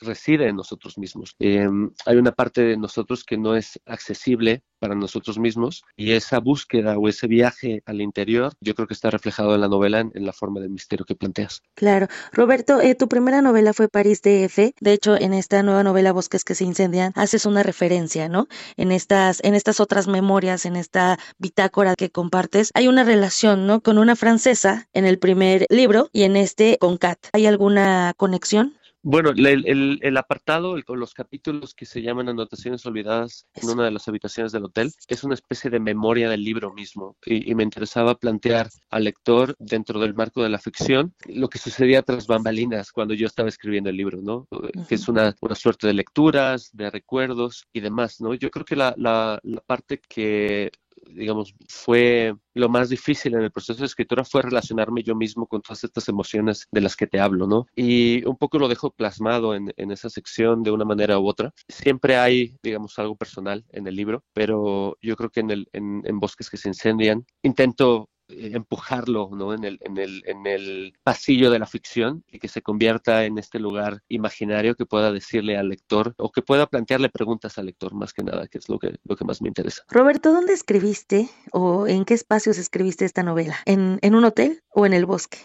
[0.01, 1.35] reside en nosotros mismos.
[1.39, 6.39] Em, hay una parte de nosotros que no es accesible para nosotros mismos y esa
[6.39, 10.13] búsqueda o ese viaje al interior yo creo que está reflejado en la novela en,
[10.25, 11.63] la forma del misterio que planteas.
[11.75, 12.07] Claro.
[12.33, 14.75] Roberto, eh, tu primera novela fue París DF.
[14.81, 18.47] De hecho, en esta nueva novela Bosques que se incendian haces una referencia, ¿no?
[18.77, 23.81] En estas, en estas otras memorias, en esta bitácora que compartes, hay una relación, ¿no?
[23.81, 27.19] Con una francesa en el primer libro y en este con Kat.
[27.33, 28.79] ¿Hay alguna conexión?
[29.03, 33.93] Bueno, el, el, apartado o los capítulos que se llaman Anotaciones Olvidadas en una de
[33.93, 38.17] las habitaciones del hotel es una especie de memoria del libro mismo y, me interesaba
[38.17, 43.15] plantear al lector dentro del marco de la ficción lo que sucedía tras bambalinas cuando
[43.15, 44.47] yo estaba escribiendo el libro, ¿no?
[44.89, 48.35] Que es una, una suerte de lecturas, de recuerdos y demás, ¿no?
[48.35, 50.71] Yo creo que la, la, la parte que
[51.15, 55.63] digamos, fue lo más difícil en el proceso de escritura fue relacionarme yo mismo con
[55.63, 57.67] todas estas emociones de las que te hablo, ¿no?
[57.77, 61.53] Y un poco lo dejo plasmado en, en esa sección de una manera u otra.
[61.69, 66.03] Siempre hay, digamos, algo personal en el libro, pero yo creo que en, el, en,
[66.05, 69.55] en Bosques que se incendian intento empujarlo ¿no?
[69.55, 73.39] en, el, en, el, en el pasillo de la ficción y que se convierta en
[73.39, 77.95] este lugar imaginario que pueda decirle al lector o que pueda plantearle preguntas al lector
[77.95, 79.85] más que nada, que es lo que, lo que más me interesa.
[79.89, 83.57] Roberto, ¿dónde escribiste o en qué espacios escribiste esta novela?
[83.65, 85.39] ¿En, en un hotel o en el bosque?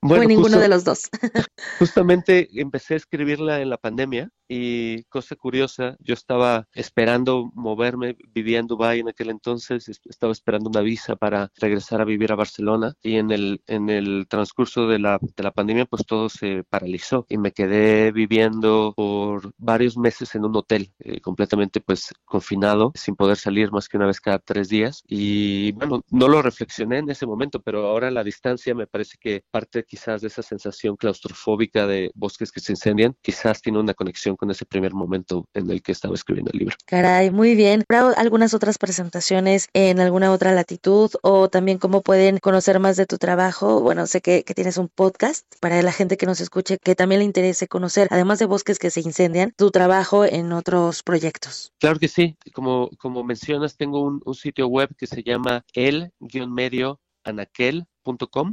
[0.00, 1.08] Bueno, o ninguno de los dos.
[1.78, 8.58] justamente empecé a escribirla en la pandemia y cosa curiosa, yo estaba esperando moverme, vivía
[8.58, 12.94] en Dubái en aquel entonces, estaba esperando una visa para regresar a vivir a Barcelona
[13.02, 17.24] y en el, en el transcurso de la, de la pandemia pues todo se paralizó
[17.30, 23.16] y me quedé viviendo por varios meses en un hotel, eh, completamente pues confinado, sin
[23.16, 27.08] poder salir más que una vez cada tres días y bueno, no lo reflexioné en
[27.08, 31.86] ese momento, pero ahora la distancia me parece que parte quizás de esa sensación claustrofóbica
[31.86, 35.82] de bosques que se incendian, quizás tiene una conexión con ese primer momento en el
[35.82, 36.74] que estaba escribiendo el libro.
[36.86, 37.84] Caray, muy bien.
[37.88, 43.06] ¿Habrá algunas otras presentaciones en alguna otra latitud o también cómo pueden conocer más de
[43.06, 43.80] tu trabajo?
[43.80, 47.20] Bueno, sé que, que tienes un podcast para la gente que nos escuche que también
[47.20, 51.70] le interese conocer, además de bosques que se incendian, tu trabajo en otros proyectos.
[51.78, 52.36] Claro que sí.
[52.52, 58.50] Como, como mencionas, tengo un, un sitio web que se llama el-medio anaquel.com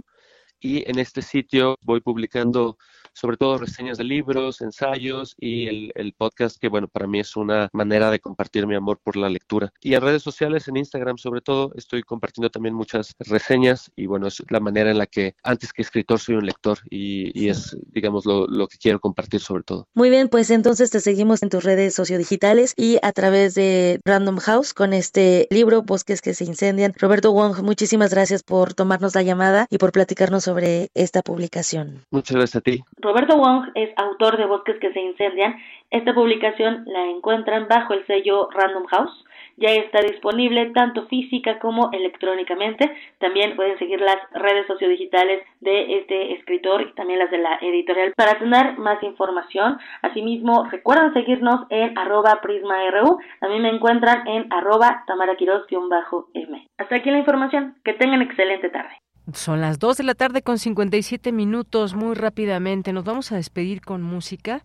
[0.59, 2.77] y en este sitio voy publicando
[3.14, 7.69] sobre todo reseñas de libros, ensayos y el, podcast que, bueno, para mí es una
[7.72, 9.72] manera de compartir mi amor por la lectura.
[9.80, 14.27] Y en redes sociales, en Instagram sobre todo, estoy compartiendo también muchas reseñas y, bueno,
[14.27, 18.26] es la manera en la que antes que escritor soy un lector y, es, digamos,
[18.26, 19.88] lo, lo, que quiero compartir sobre todo.
[19.94, 24.38] Muy bien, pues entonces te seguimos en tus redes sociodigitales y a través de Random
[24.38, 26.94] House con este libro, Bosques que se incendian.
[26.98, 32.06] Roberto Wong, muchísimas gracias por tomarnos la llamada y por platicarnos sobre esta publicación.
[32.11, 32.84] Muchas gracias a ti.
[33.01, 35.55] Roberto Wong es autor de Bosques que se incendian.
[35.89, 39.26] Esta publicación la encuentran bajo el sello Random House.
[39.57, 42.91] Ya está disponible tanto física como electrónicamente.
[43.19, 48.13] También pueden seguir las redes sociodigitales de este escritor y también las de la editorial
[48.15, 49.77] para tener más información.
[50.01, 53.19] Asimismo, recuerden seguirnos en arroba prisma.ru.
[53.39, 56.67] También me encuentran en arroba tamaraquiros-m.
[56.77, 57.76] Hasta aquí la información.
[57.84, 58.95] Que tengan excelente tarde.
[59.34, 61.93] Son las 2 de la tarde con 57 minutos.
[61.93, 64.64] Muy rápidamente nos vamos a despedir con música.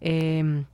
[0.00, 0.64] Eh,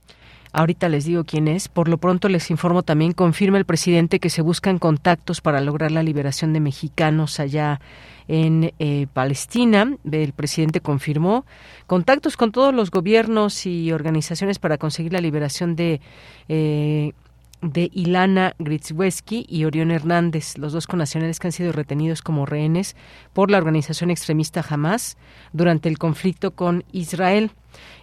[0.53, 1.67] ahorita les digo quién es.
[1.67, 5.91] Por lo pronto les informo también, confirma el presidente que se buscan contactos para lograr
[5.91, 7.79] la liberación de mexicanos allá
[8.27, 9.95] en eh, Palestina.
[10.11, 11.45] El presidente confirmó
[11.85, 16.01] contactos con todos los gobiernos y organizaciones para conseguir la liberación de
[16.49, 17.13] eh,
[17.61, 22.95] de Ilana Gritzweski y Orión Hernández, los dos connacionales que han sido retenidos como rehenes
[23.33, 25.17] por la organización extremista Hamas
[25.53, 27.51] durante el conflicto con Israel.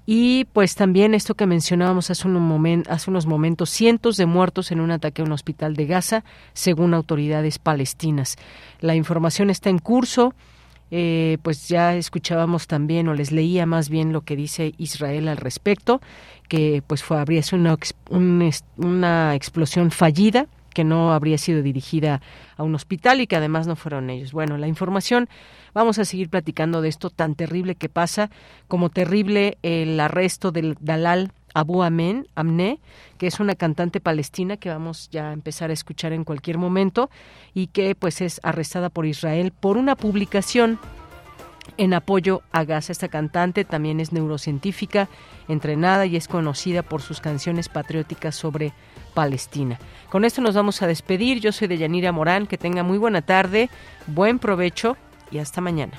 [0.06, 4.81] Y pues también esto que mencionábamos hace, un hace unos momentos, cientos de muertos en
[4.81, 8.36] un ataque a un hospital de Gaza, según autoridades palestinas.
[8.81, 10.35] La información está en curso.
[10.90, 15.39] Eh, pues ya escuchábamos también o les leía más bien lo que dice Israel al
[15.39, 16.01] respecto,
[16.48, 22.20] que pues fue habría sido una, una explosión fallida que no habría sido dirigida
[22.56, 24.32] a un hospital y que además no fueron ellos.
[24.32, 25.28] Bueno, la información,
[25.72, 28.28] vamos a seguir platicando de esto tan terrible que pasa,
[28.68, 32.80] como terrible el arresto del Dalal Abu Amen, Amne,
[33.16, 37.08] que es una cantante palestina que vamos ya a empezar a escuchar en cualquier momento
[37.54, 40.80] y que pues es arrestada por Israel por una publicación
[41.77, 42.93] en apoyo a Gaza.
[42.93, 45.09] Esta cantante también es neurocientífica,
[45.49, 48.73] entrenada y es conocida por sus canciones patrióticas sobre
[49.15, 49.78] Palestina.
[50.11, 51.41] Con esto nos vamos a despedir.
[51.41, 52.47] Yo soy de Yanira Morán.
[52.47, 53.70] Que tenga muy buena tarde,
[54.07, 54.97] buen provecho
[55.31, 55.99] y hasta mañana.